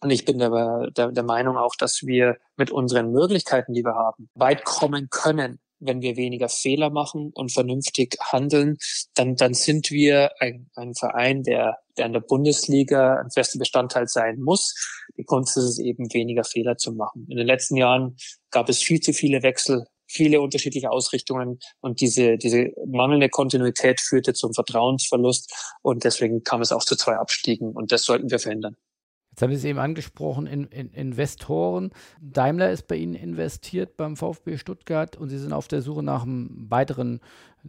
Und 0.01 0.11
ich 0.11 0.25
bin 0.25 0.39
der, 0.39 0.91
der, 0.97 1.11
der 1.11 1.23
Meinung 1.25 1.57
auch, 1.57 1.75
dass 1.77 2.03
wir 2.05 2.37
mit 2.57 2.71
unseren 2.71 3.11
Möglichkeiten, 3.11 3.73
die 3.73 3.83
wir 3.83 3.95
haben, 3.95 4.29
weit 4.35 4.65
kommen 4.65 5.09
können, 5.11 5.59
wenn 5.81 6.03
wir 6.03 6.17
weniger 6.17 6.49
Fehler 6.49 6.91
machen 6.91 7.31
und 7.35 7.53
vernünftig 7.53 8.17
handeln, 8.21 8.77
dann, 9.15 9.37
dann 9.37 9.55
sind 9.55 9.91
wir 9.91 10.31
ein, 10.41 10.71
ein 10.75 10.95
Verein, 10.95 11.43
der, 11.43 11.79
der 11.97 12.07
in 12.07 12.13
der 12.13 12.21
Bundesliga 12.21 13.17
ein 13.17 13.31
fester 13.31 13.59
Bestandteil 13.59 14.09
sein 14.09 14.41
muss. 14.41 14.75
Die 15.17 15.25
Kunst 15.25 15.57
ist 15.57 15.65
es 15.65 15.79
eben, 15.79 16.13
weniger 16.13 16.45
Fehler 16.45 16.77
zu 16.77 16.93
machen. 16.93 17.27
In 17.29 17.37
den 17.37 17.47
letzten 17.47 17.77
Jahren 17.77 18.17
gab 18.51 18.69
es 18.69 18.83
viel 18.83 19.01
zu 19.01 19.13
viele 19.13 19.43
Wechsel 19.43 19.85
viele 20.09 20.41
unterschiedliche 20.41 20.91
Ausrichtungen 20.91 21.59
und 21.81 22.01
diese, 22.01 22.39
diese 22.39 22.73
mangelnde 22.87 23.29
Kontinuität 23.29 24.01
führte 24.01 24.33
zum 24.33 24.55
Vertrauensverlust 24.55 25.53
und 25.83 26.05
deswegen 26.05 26.43
kam 26.43 26.63
es 26.63 26.73
auch 26.73 26.85
zu 26.85 26.97
zwei 26.97 27.17
Abstiegen 27.17 27.73
und 27.73 27.93
das 27.93 28.05
sollten 28.05 28.31
wir 28.31 28.39
verhindern. 28.39 28.77
Jetzt 29.39 29.43
haben 29.45 29.51
Sie 29.53 29.59
es 29.59 29.65
eben 29.67 29.79
angesprochen, 29.79 30.49
in, 30.49 30.65
in 30.65 30.91
Investoren. 30.91 31.93
Daimler 32.21 32.73
ist 32.73 32.89
bei 32.89 32.97
Ihnen 32.97 33.15
investiert 33.15 33.97
beim 33.97 34.17
VfB 34.17 34.57
Stuttgart 34.57 35.15
und 35.15 35.29
Sie 35.29 35.39
sind 35.39 35.53
auf 35.53 35.69
der 35.69 35.81
Suche 35.81 36.03
nach 36.03 36.25
einem 36.25 36.67
weiteren 36.69 37.21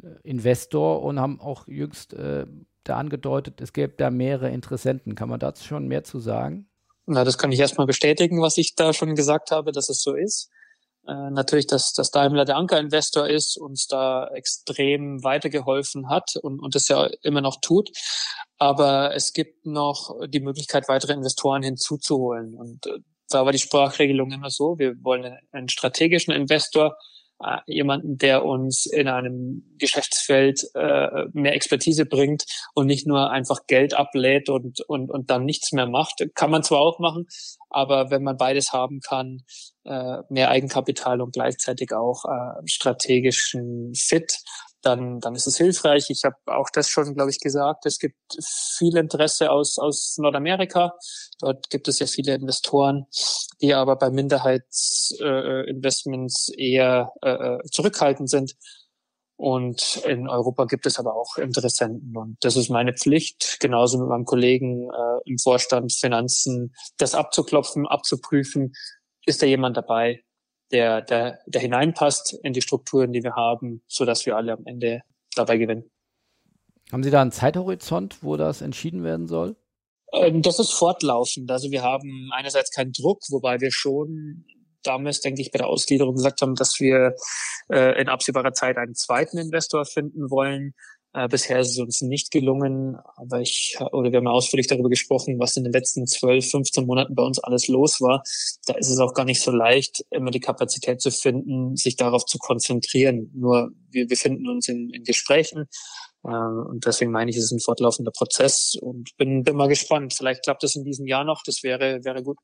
äh, 0.01 0.07
Investor 0.27 1.03
und 1.03 1.19
haben 1.19 1.39
auch 1.39 1.67
jüngst 1.67 2.15
äh, 2.15 2.47
da 2.85 2.97
angedeutet, 2.97 3.61
es 3.61 3.71
gäbe 3.71 3.93
da 3.95 4.09
mehrere 4.09 4.49
Interessenten. 4.49 5.13
Kann 5.13 5.29
man 5.29 5.39
dazu 5.39 5.63
schon 5.63 5.87
mehr 5.87 6.03
zu 6.03 6.17
sagen? 6.17 6.67
Na, 7.05 7.23
das 7.23 7.37
kann 7.37 7.51
ich 7.51 7.59
erstmal 7.59 7.85
bestätigen, 7.85 8.41
was 8.41 8.57
ich 8.57 8.73
da 8.73 8.91
schon 8.91 9.13
gesagt 9.13 9.51
habe, 9.51 9.71
dass 9.71 9.89
es 9.89 10.01
so 10.01 10.15
ist. 10.15 10.49
Äh, 11.07 11.29
natürlich, 11.29 11.67
dass, 11.67 11.93
dass 11.93 12.09
Daimler 12.09 12.45
der 12.45 12.57
Anker-Investor 12.57 13.27
ist, 13.27 13.57
uns 13.57 13.85
da 13.85 14.27
extrem 14.29 15.23
weitergeholfen 15.23 16.09
hat 16.09 16.35
und, 16.35 16.59
und 16.59 16.73
das 16.73 16.87
ja 16.87 17.11
immer 17.21 17.41
noch 17.41 17.61
tut. 17.61 17.91
Aber 18.59 19.15
es 19.15 19.31
gibt 19.31 19.65
noch 19.65 20.13
die 20.27 20.41
Möglichkeit, 20.41 20.89
weitere 20.89 21.13
Investoren 21.13 21.63
hinzuzuholen. 21.63 22.53
Und 22.55 22.85
äh, 22.87 22.99
da 23.29 23.45
war 23.45 23.53
die 23.53 23.57
Sprachregelung 23.57 24.31
immer 24.31 24.49
so, 24.49 24.77
wir 24.77 24.95
wollen 25.01 25.37
einen 25.53 25.69
strategischen 25.69 26.33
Investor, 26.33 26.97
äh, 27.41 27.59
jemanden, 27.67 28.17
der 28.17 28.43
uns 28.43 28.85
in 28.85 29.07
einem 29.07 29.63
Geschäftsfeld 29.77 30.67
äh, 30.75 31.27
mehr 31.31 31.55
Expertise 31.55 32.05
bringt 32.05 32.43
und 32.73 32.87
nicht 32.87 33.07
nur 33.07 33.31
einfach 33.31 33.59
Geld 33.65 33.93
ablädt 33.93 34.49
und, 34.49 34.81
und, 34.81 35.09
und 35.09 35.29
dann 35.29 35.45
nichts 35.45 35.71
mehr 35.71 35.87
macht. 35.87 36.21
Kann 36.35 36.51
man 36.51 36.61
zwar 36.61 36.81
auch 36.81 36.99
machen, 36.99 37.27
aber 37.69 38.11
wenn 38.11 38.23
man 38.23 38.35
beides 38.35 38.73
haben 38.73 38.99
kann, 38.99 39.43
mehr 40.29 40.51
Eigenkapital 40.51 41.19
und 41.19 41.33
gleichzeitig 41.33 41.93
auch 41.93 42.25
strategischen 42.65 43.95
Fit, 43.95 44.37
dann, 44.81 45.19
dann 45.19 45.35
ist 45.35 45.45
es 45.47 45.57
hilfreich. 45.57 46.09
Ich 46.09 46.23
habe 46.23 46.37
auch 46.45 46.69
das 46.71 46.87
schon, 46.89 47.13
glaube 47.13 47.31
ich, 47.31 47.39
gesagt. 47.39 47.85
Es 47.85 47.99
gibt 47.99 48.15
viel 48.77 48.95
Interesse 48.97 49.51
aus, 49.51 49.77
aus 49.77 50.17
Nordamerika. 50.17 50.93
Dort 51.39 51.69
gibt 51.69 51.87
es 51.87 51.99
ja 51.99 52.07
viele 52.07 52.33
Investoren, 52.35 53.05
die 53.61 53.73
aber 53.73 53.95
bei 53.97 54.09
Minderheitsinvestments 54.09 56.49
äh, 56.49 56.71
eher 56.71 57.13
äh, 57.21 57.59
zurückhaltend 57.71 58.29
sind. 58.29 58.55
Und 59.35 60.01
in 60.05 60.27
Europa 60.27 60.65
gibt 60.65 60.85
es 60.85 60.99
aber 60.99 61.15
auch 61.15 61.37
Interessenten. 61.37 62.17
Und 62.17 62.35
das 62.41 62.57
ist 62.57 62.69
meine 62.69 62.93
Pflicht, 62.93 63.61
genauso 63.61 63.97
mit 63.97 64.09
meinem 64.09 64.25
Kollegen 64.25 64.89
äh, 64.89 65.19
im 65.23 65.37
Vorstand 65.37 65.93
Finanzen, 65.93 66.73
das 66.97 67.15
abzuklopfen, 67.15 67.87
abzuprüfen. 67.87 68.73
Ist 69.25 69.41
da 69.41 69.45
jemand 69.45 69.77
dabei, 69.77 70.25
der, 70.71 71.01
der, 71.01 71.39
der 71.45 71.61
hineinpasst 71.61 72.39
in 72.43 72.53
die 72.53 72.61
Strukturen, 72.61 73.11
die 73.11 73.23
wir 73.23 73.35
haben, 73.35 73.81
so 73.87 74.05
dass 74.05 74.25
wir 74.25 74.35
alle 74.35 74.53
am 74.53 74.65
Ende 74.65 75.01
dabei 75.35 75.57
gewinnen. 75.57 75.89
Haben 76.91 77.03
Sie 77.03 77.11
da 77.11 77.21
einen 77.21 77.31
Zeithorizont, 77.31 78.23
wo 78.23 78.35
das 78.37 78.61
entschieden 78.61 79.03
werden 79.03 79.27
soll? 79.27 79.55
Ähm, 80.11 80.41
das 80.41 80.59
ist 80.59 80.71
fortlaufend. 80.71 81.49
Also 81.51 81.69
wir 81.71 81.83
haben 81.83 82.29
einerseits 82.33 82.71
keinen 82.71 82.91
Druck, 82.91 83.21
wobei 83.29 83.59
wir 83.59 83.71
schon 83.71 84.45
damals, 84.83 85.21
denke 85.21 85.41
ich, 85.41 85.51
bei 85.51 85.57
der 85.57 85.67
Ausgliederung 85.67 86.15
gesagt 86.15 86.41
haben, 86.41 86.55
dass 86.55 86.79
wir 86.79 87.15
äh, 87.71 87.99
in 88.01 88.09
absehbarer 88.09 88.53
Zeit 88.53 88.77
einen 88.77 88.95
zweiten 88.95 89.37
Investor 89.37 89.85
finden 89.85 90.29
wollen. 90.29 90.73
Äh, 91.13 91.27
bisher 91.27 91.59
ist 91.59 91.71
es 91.71 91.79
uns 91.79 92.01
nicht 92.01 92.29
gelungen, 92.29 92.97
aber 93.15 93.41
ich, 93.41 93.77
oder 93.91 94.11
wir 94.11 94.17
haben 94.17 94.27
ausführlich 94.27 94.67
darüber 94.67 94.89
gesprochen, 94.89 95.39
was 95.39 95.57
in 95.57 95.63
den 95.63 95.73
letzten 95.73 96.05
12, 96.05 96.51
15 96.51 96.85
Monaten 96.85 97.15
bei 97.15 97.23
uns 97.23 97.39
alles 97.39 97.67
los 97.67 97.99
war. 97.99 98.21
Da 98.67 98.75
ist 98.75 98.89
es 98.89 98.99
auch 98.99 99.15
gar 99.15 99.25
nicht 99.25 99.41
so 99.41 99.51
leicht, 99.51 100.05
immer 100.11 100.29
die 100.29 100.39
Kapazität 100.39 101.01
zu 101.01 101.09
finden, 101.09 101.75
sich 101.75 101.95
darauf 101.95 102.25
zu 102.25 102.37
konzentrieren. 102.37 103.31
Nur 103.33 103.71
wir 103.89 104.07
befinden 104.07 104.47
uns 104.49 104.67
in, 104.67 104.91
in 104.91 105.03
Gesprächen. 105.03 105.65
Äh, 106.23 106.29
und 106.29 106.85
deswegen 106.85 107.11
meine 107.11 107.31
ich, 107.31 107.37
es 107.37 107.45
ist 107.45 107.53
ein 107.53 107.59
fortlaufender 107.59 108.11
Prozess 108.11 108.75
und 108.79 109.17
bin, 109.17 109.43
bin 109.43 109.55
mal 109.55 109.67
gespannt. 109.67 110.13
Vielleicht 110.13 110.43
klappt 110.43 110.63
es 110.63 110.75
in 110.75 110.83
diesem 110.83 111.07
Jahr 111.07 111.23
noch. 111.23 111.41
Das 111.43 111.63
wäre, 111.63 112.03
wäre 112.03 112.21
gut. 112.21 112.37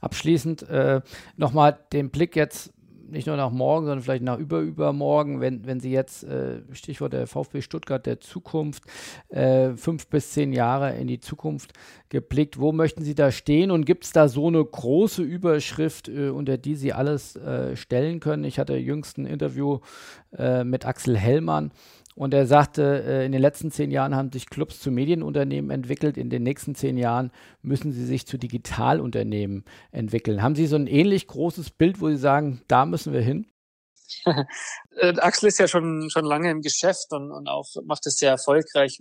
Abschließend 0.00 0.68
äh, 0.68 1.00
nochmal 1.36 1.78
den 1.92 2.10
Blick 2.10 2.34
jetzt 2.34 2.72
nicht 3.14 3.26
nur 3.26 3.36
nach 3.36 3.50
morgen, 3.50 3.86
sondern 3.86 4.02
vielleicht 4.02 4.22
nach 4.22 4.38
überübermorgen, 4.38 5.40
wenn, 5.40 5.66
wenn 5.66 5.80
Sie 5.80 5.90
jetzt, 5.90 6.24
äh, 6.24 6.60
Stichwort 6.72 7.14
der 7.14 7.26
VfB 7.26 7.62
Stuttgart 7.62 8.04
der 8.04 8.20
Zukunft, 8.20 8.82
äh, 9.30 9.70
fünf 9.76 10.08
bis 10.08 10.32
zehn 10.32 10.52
Jahre 10.52 10.94
in 10.96 11.06
die 11.06 11.20
Zukunft 11.20 11.72
geblickt, 12.10 12.60
wo 12.60 12.72
möchten 12.72 13.02
Sie 13.02 13.14
da 13.14 13.32
stehen 13.32 13.70
und 13.70 13.86
gibt 13.86 14.04
es 14.04 14.12
da 14.12 14.28
so 14.28 14.48
eine 14.48 14.64
große 14.64 15.22
Überschrift, 15.22 16.08
äh, 16.08 16.28
unter 16.28 16.58
die 16.58 16.76
Sie 16.76 16.92
alles 16.92 17.36
äh, 17.36 17.76
stellen 17.76 18.20
können? 18.20 18.44
Ich 18.44 18.58
hatte 18.58 18.76
jüngst 18.76 19.16
ein 19.16 19.26
Interview 19.26 19.78
äh, 20.36 20.64
mit 20.64 20.84
Axel 20.84 21.16
Hellmann 21.16 21.70
und 22.14 22.32
er 22.32 22.46
sagte, 22.46 23.02
äh, 23.06 23.26
in 23.26 23.32
den 23.32 23.40
letzten 23.40 23.70
zehn 23.70 23.90
Jahren 23.90 24.14
haben 24.14 24.30
sich 24.30 24.48
Clubs 24.48 24.78
zu 24.78 24.90
Medienunternehmen 24.90 25.70
entwickelt. 25.70 26.16
In 26.16 26.30
den 26.30 26.44
nächsten 26.44 26.74
zehn 26.74 26.96
Jahren 26.96 27.32
müssen 27.60 27.92
sie 27.92 28.04
sich 28.04 28.26
zu 28.26 28.38
Digitalunternehmen 28.38 29.64
entwickeln. 29.90 30.42
Haben 30.42 30.54
Sie 30.54 30.66
so 30.66 30.76
ein 30.76 30.86
ähnlich 30.86 31.26
großes 31.26 31.70
Bild, 31.70 32.00
wo 32.00 32.08
Sie 32.08 32.16
sagen, 32.16 32.62
da 32.68 32.86
müssen 32.86 33.12
wir 33.12 33.22
hin? 33.22 33.46
Äh, 34.96 35.18
Axel 35.18 35.48
ist 35.48 35.58
ja 35.58 35.66
schon, 35.66 36.08
schon 36.08 36.24
lange 36.24 36.52
im 36.52 36.62
Geschäft 36.62 37.06
und, 37.10 37.32
und 37.32 37.48
auch 37.48 37.66
macht 37.84 38.06
es 38.06 38.16
sehr 38.16 38.30
erfolgreich. 38.30 39.00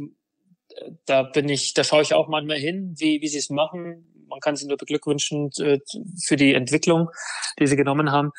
Da 1.06 1.22
bin 1.22 1.48
ich, 1.50 1.76
da 1.76 1.84
schaue 1.84 2.02
ich 2.02 2.16
auch 2.16 2.28
manchmal 2.28 2.58
hin, 2.58 2.96
wie, 2.98 3.22
wie 3.22 3.28
sie 3.28 3.38
es 3.38 3.52
machen. 3.52 4.26
Man 4.28 4.40
kann 4.40 4.56
sie 4.56 4.66
nur 4.66 4.78
beglückwünschen 4.78 5.52
äh, 5.60 5.78
für 6.20 6.36
die 6.36 6.56
Entwicklung, 6.56 7.10
die 7.60 7.68
sie 7.68 7.76
genommen 7.76 8.12
haben. 8.12 8.32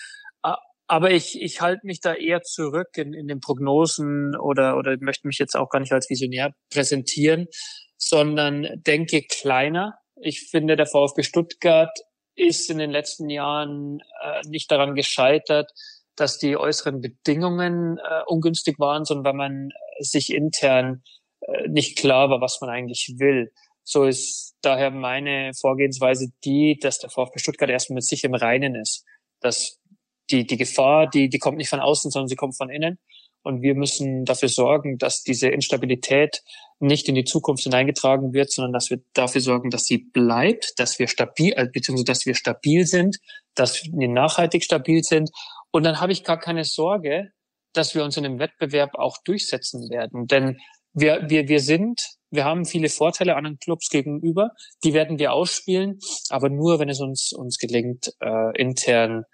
Aber 0.87 1.11
ich, 1.11 1.41
ich 1.41 1.61
halte 1.61 1.87
mich 1.87 2.01
da 2.01 2.15
eher 2.15 2.43
zurück 2.43 2.89
in, 2.97 3.15
in 3.15 3.27
den 3.27 3.41
Prognosen 3.41 4.37
oder, 4.37 4.77
oder 4.77 4.97
möchte 5.01 5.27
mich 5.27 5.39
jetzt 5.39 5.57
auch 5.57 5.71
gar 5.71 5.81
nicht 5.81 5.93
als 5.93 6.11
Visionär 6.11 6.53
präsentieren, 6.71 7.47
sondern 7.97 8.69
denke 8.87 9.23
kleiner. 9.23 9.95
Ich 10.21 10.49
finde, 10.51 10.77
der 10.77 10.87
VfB 10.87 11.23
Stuttgart 11.23 11.91
ist 12.37 12.71
in 12.71 12.79
den 12.79 12.91
letzten 12.91 13.31
Jahren 13.31 14.01
äh, 14.23 14.43
nicht 14.49 14.71
daran 14.71 14.95
gescheitert, 14.95 15.71
dass 16.17 16.39
die 16.39 16.57
äußeren 16.57 17.01
Bedingungen 17.01 17.99
äh, 17.99 18.23
ungünstig 18.27 18.79
waren, 18.79 19.05
sondern 19.05 19.25
weil 19.25 19.49
man 19.49 19.69
sich 20.01 20.33
intern 20.33 21.03
äh, 21.41 21.69
nicht 21.69 21.99
klar 21.99 22.31
war, 22.31 22.41
was 22.41 22.61
man 22.61 22.71
eigentlich 22.71 23.15
will. 23.19 23.53
So 23.85 24.05
ist 24.05 24.57
daher 24.63 24.91
meine 24.91 25.53
Vorgehensweise 25.55 26.29
die, 26.45 26.79
dass 26.81 26.99
der 26.99 27.11
VfB 27.11 27.39
Stuttgart 27.39 27.71
erstmal 27.71 27.97
mit 27.97 28.05
sich 28.05 28.25
im 28.25 28.35
Reinen 28.35 28.75
ist. 28.75 29.05
Dass 29.41 29.79
die, 30.31 30.47
die 30.47 30.57
Gefahr, 30.57 31.09
die, 31.09 31.29
die 31.29 31.39
kommt 31.39 31.59
nicht 31.59 31.69
von 31.69 31.81
außen, 31.81 32.11
sondern 32.11 32.29
sie 32.29 32.37
kommt 32.37 32.57
von 32.57 32.71
innen. 32.71 32.99
Und 33.43 33.61
wir 33.61 33.75
müssen 33.75 34.25
dafür 34.25 34.49
sorgen, 34.49 34.97
dass 34.97 35.23
diese 35.23 35.49
Instabilität 35.49 36.43
nicht 36.81 37.09
in 37.09 37.15
die 37.15 37.25
Zukunft 37.25 37.65
hineingetragen 37.65 38.33
wird, 38.33 38.51
sondern 38.51 38.73
dass 38.73 38.89
wir 38.89 39.01
dafür 39.13 39.43
sorgen, 39.43 39.69
dass 39.69 39.85
sie 39.85 39.99
bleibt, 39.99 40.73
dass 40.79 40.99
wir 40.99 41.09
stabil, 41.09 41.53
äh, 41.55 41.69
beziehungsweise 41.71 42.07
dass 42.07 42.27
wir 42.27 42.35
stabil 42.35 42.87
sind, 42.87 43.19
dass 43.55 43.85
wir 43.85 44.09
nachhaltig 44.09 44.65
stabil 44.65 45.03
sind. 45.03 45.31
Und 45.71 45.85
dann 45.85 46.01
habe 46.01 46.13
ich 46.13 46.25
gar 46.25 46.39
keine 46.39 46.65
Sorge, 46.65 47.33
dass 47.75 47.95
wir 47.95 48.03
uns 48.03 48.17
in 48.17 48.23
dem 48.23 48.39
Wettbewerb 48.39 48.95
auch 48.95 49.19
durchsetzen 49.25 49.91
werden. 49.91 50.27
Denn 50.27 50.59
wir, 50.95 51.29
wir, 51.29 51.49
wir 51.49 51.61
sind, 51.61 52.01
wir 52.31 52.45
haben 52.45 52.65
viele 52.65 52.89
Vorteile 52.89 53.37
anderen 53.37 53.59
Clubs 53.59 53.91
gegenüber, 53.91 54.51
die 54.85 54.95
werden 54.95 55.19
wir 55.19 55.33
ausspielen, 55.33 55.99
aber 56.31 56.49
nur, 56.49 56.79
wenn 56.79 56.89
es 56.89 57.01
uns, 57.01 57.33
uns 57.33 57.59
gelingt, 57.59 58.13
äh, 58.21 58.57
intern 58.57 59.25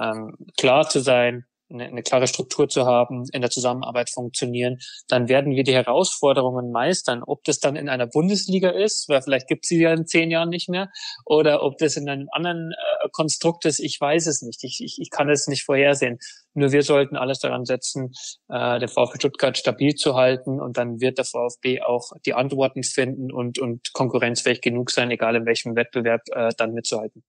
ähm, 0.00 0.36
klar 0.56 0.88
zu 0.88 1.00
sein, 1.00 1.44
eine, 1.70 1.86
eine 1.86 2.02
klare 2.02 2.26
Struktur 2.26 2.68
zu 2.68 2.84
haben, 2.84 3.24
in 3.32 3.40
der 3.40 3.50
Zusammenarbeit 3.50 4.10
funktionieren, 4.10 4.78
dann 5.08 5.28
werden 5.28 5.54
wir 5.54 5.64
die 5.64 5.74
Herausforderungen 5.74 6.70
meistern. 6.72 7.22
Ob 7.24 7.44
das 7.44 7.60
dann 7.60 7.76
in 7.76 7.88
einer 7.88 8.06
Bundesliga 8.06 8.70
ist, 8.70 9.08
weil 9.08 9.22
vielleicht 9.22 9.48
gibt 9.48 9.66
sie 9.66 9.80
ja 9.80 9.92
in 9.92 10.06
zehn 10.06 10.30
Jahren 10.30 10.48
nicht 10.48 10.68
mehr, 10.68 10.90
oder 11.24 11.62
ob 11.62 11.78
das 11.78 11.96
in 11.96 12.08
einem 12.08 12.28
anderen 12.32 12.72
äh, 12.72 13.08
Konstrukt 13.12 13.64
ist, 13.64 13.80
ich 13.80 14.00
weiß 14.00 14.26
es 14.26 14.42
nicht. 14.42 14.64
Ich, 14.64 14.80
ich, 14.82 14.98
ich 15.00 15.10
kann 15.10 15.30
es 15.30 15.46
nicht 15.46 15.64
vorhersehen. 15.64 16.18
Nur 16.54 16.72
wir 16.72 16.82
sollten 16.82 17.16
alles 17.16 17.38
daran 17.38 17.64
setzen, 17.64 18.12
äh, 18.48 18.78
den 18.80 18.88
VfB 18.88 19.18
Stuttgart 19.18 19.56
stabil 19.56 19.94
zu 19.94 20.14
halten 20.14 20.60
und 20.60 20.76
dann 20.76 21.00
wird 21.00 21.18
der 21.18 21.24
VfB 21.24 21.80
auch 21.82 22.10
die 22.26 22.34
Antworten 22.34 22.82
finden 22.82 23.32
und, 23.32 23.58
und 23.58 23.92
konkurrenzfähig 23.92 24.60
genug 24.60 24.90
sein, 24.90 25.10
egal 25.10 25.36
in 25.36 25.46
welchem 25.46 25.76
Wettbewerb 25.76 26.22
äh, 26.32 26.50
dann 26.56 26.72
mitzuhalten. 26.72 27.22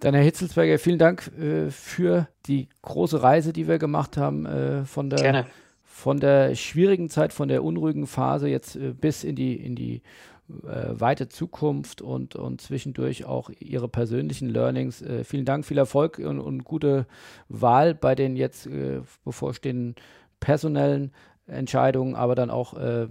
Dann 0.00 0.14
Herr 0.14 0.22
Hitzelsberger, 0.22 0.78
vielen 0.78 0.98
Dank 0.98 1.32
äh, 1.38 1.70
für 1.70 2.28
die 2.46 2.68
große 2.82 3.22
Reise, 3.22 3.52
die 3.52 3.66
wir 3.66 3.78
gemacht 3.78 4.16
haben, 4.16 4.44
äh, 4.44 4.84
von, 4.84 5.08
der, 5.08 5.46
von 5.84 6.20
der 6.20 6.54
schwierigen 6.54 7.08
Zeit, 7.08 7.32
von 7.32 7.48
der 7.48 7.64
unruhigen 7.64 8.06
Phase 8.06 8.48
jetzt 8.48 8.76
äh, 8.76 8.92
bis 8.92 9.24
in 9.24 9.36
die, 9.36 9.54
in 9.54 9.74
die 9.74 10.02
äh, 10.48 11.00
weite 11.00 11.28
Zukunft 11.28 12.02
und, 12.02 12.36
und 12.36 12.60
zwischendurch 12.60 13.24
auch 13.24 13.50
Ihre 13.58 13.88
persönlichen 13.88 14.50
Learnings. 14.50 15.00
Äh, 15.00 15.24
vielen 15.24 15.46
Dank, 15.46 15.64
viel 15.64 15.78
Erfolg 15.78 16.18
und, 16.18 16.40
und 16.40 16.64
gute 16.64 17.06
Wahl 17.48 17.94
bei 17.94 18.14
den 18.14 18.36
jetzt 18.36 18.66
äh, 18.66 19.00
bevorstehenden 19.24 19.96
personellen 20.40 21.12
Entscheidungen, 21.46 22.14
aber 22.14 22.34
dann 22.34 22.50
auch 22.50 22.74
äh, 22.74 23.06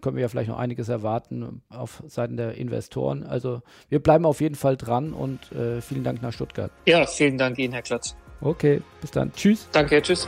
können 0.00 0.16
wir 0.16 0.22
ja 0.22 0.28
vielleicht 0.28 0.48
noch 0.48 0.58
einiges 0.58 0.88
erwarten 0.88 1.62
auf 1.68 2.02
Seiten 2.06 2.36
der 2.36 2.54
Investoren. 2.54 3.24
Also 3.24 3.62
wir 3.88 4.00
bleiben 4.00 4.24
auf 4.24 4.40
jeden 4.40 4.54
Fall 4.54 4.76
dran 4.76 5.12
und 5.12 5.52
äh, 5.52 5.80
vielen 5.80 6.04
Dank 6.04 6.22
nach 6.22 6.32
Stuttgart. 6.32 6.70
Ja, 6.86 7.06
vielen 7.06 7.38
Dank 7.38 7.58
Ihnen, 7.58 7.72
Herr 7.72 7.82
Klotz. 7.82 8.16
Okay, 8.40 8.80
bis 9.00 9.10
dann. 9.10 9.32
Tschüss. 9.32 9.68
Danke, 9.72 10.00
tschüss. 10.00 10.26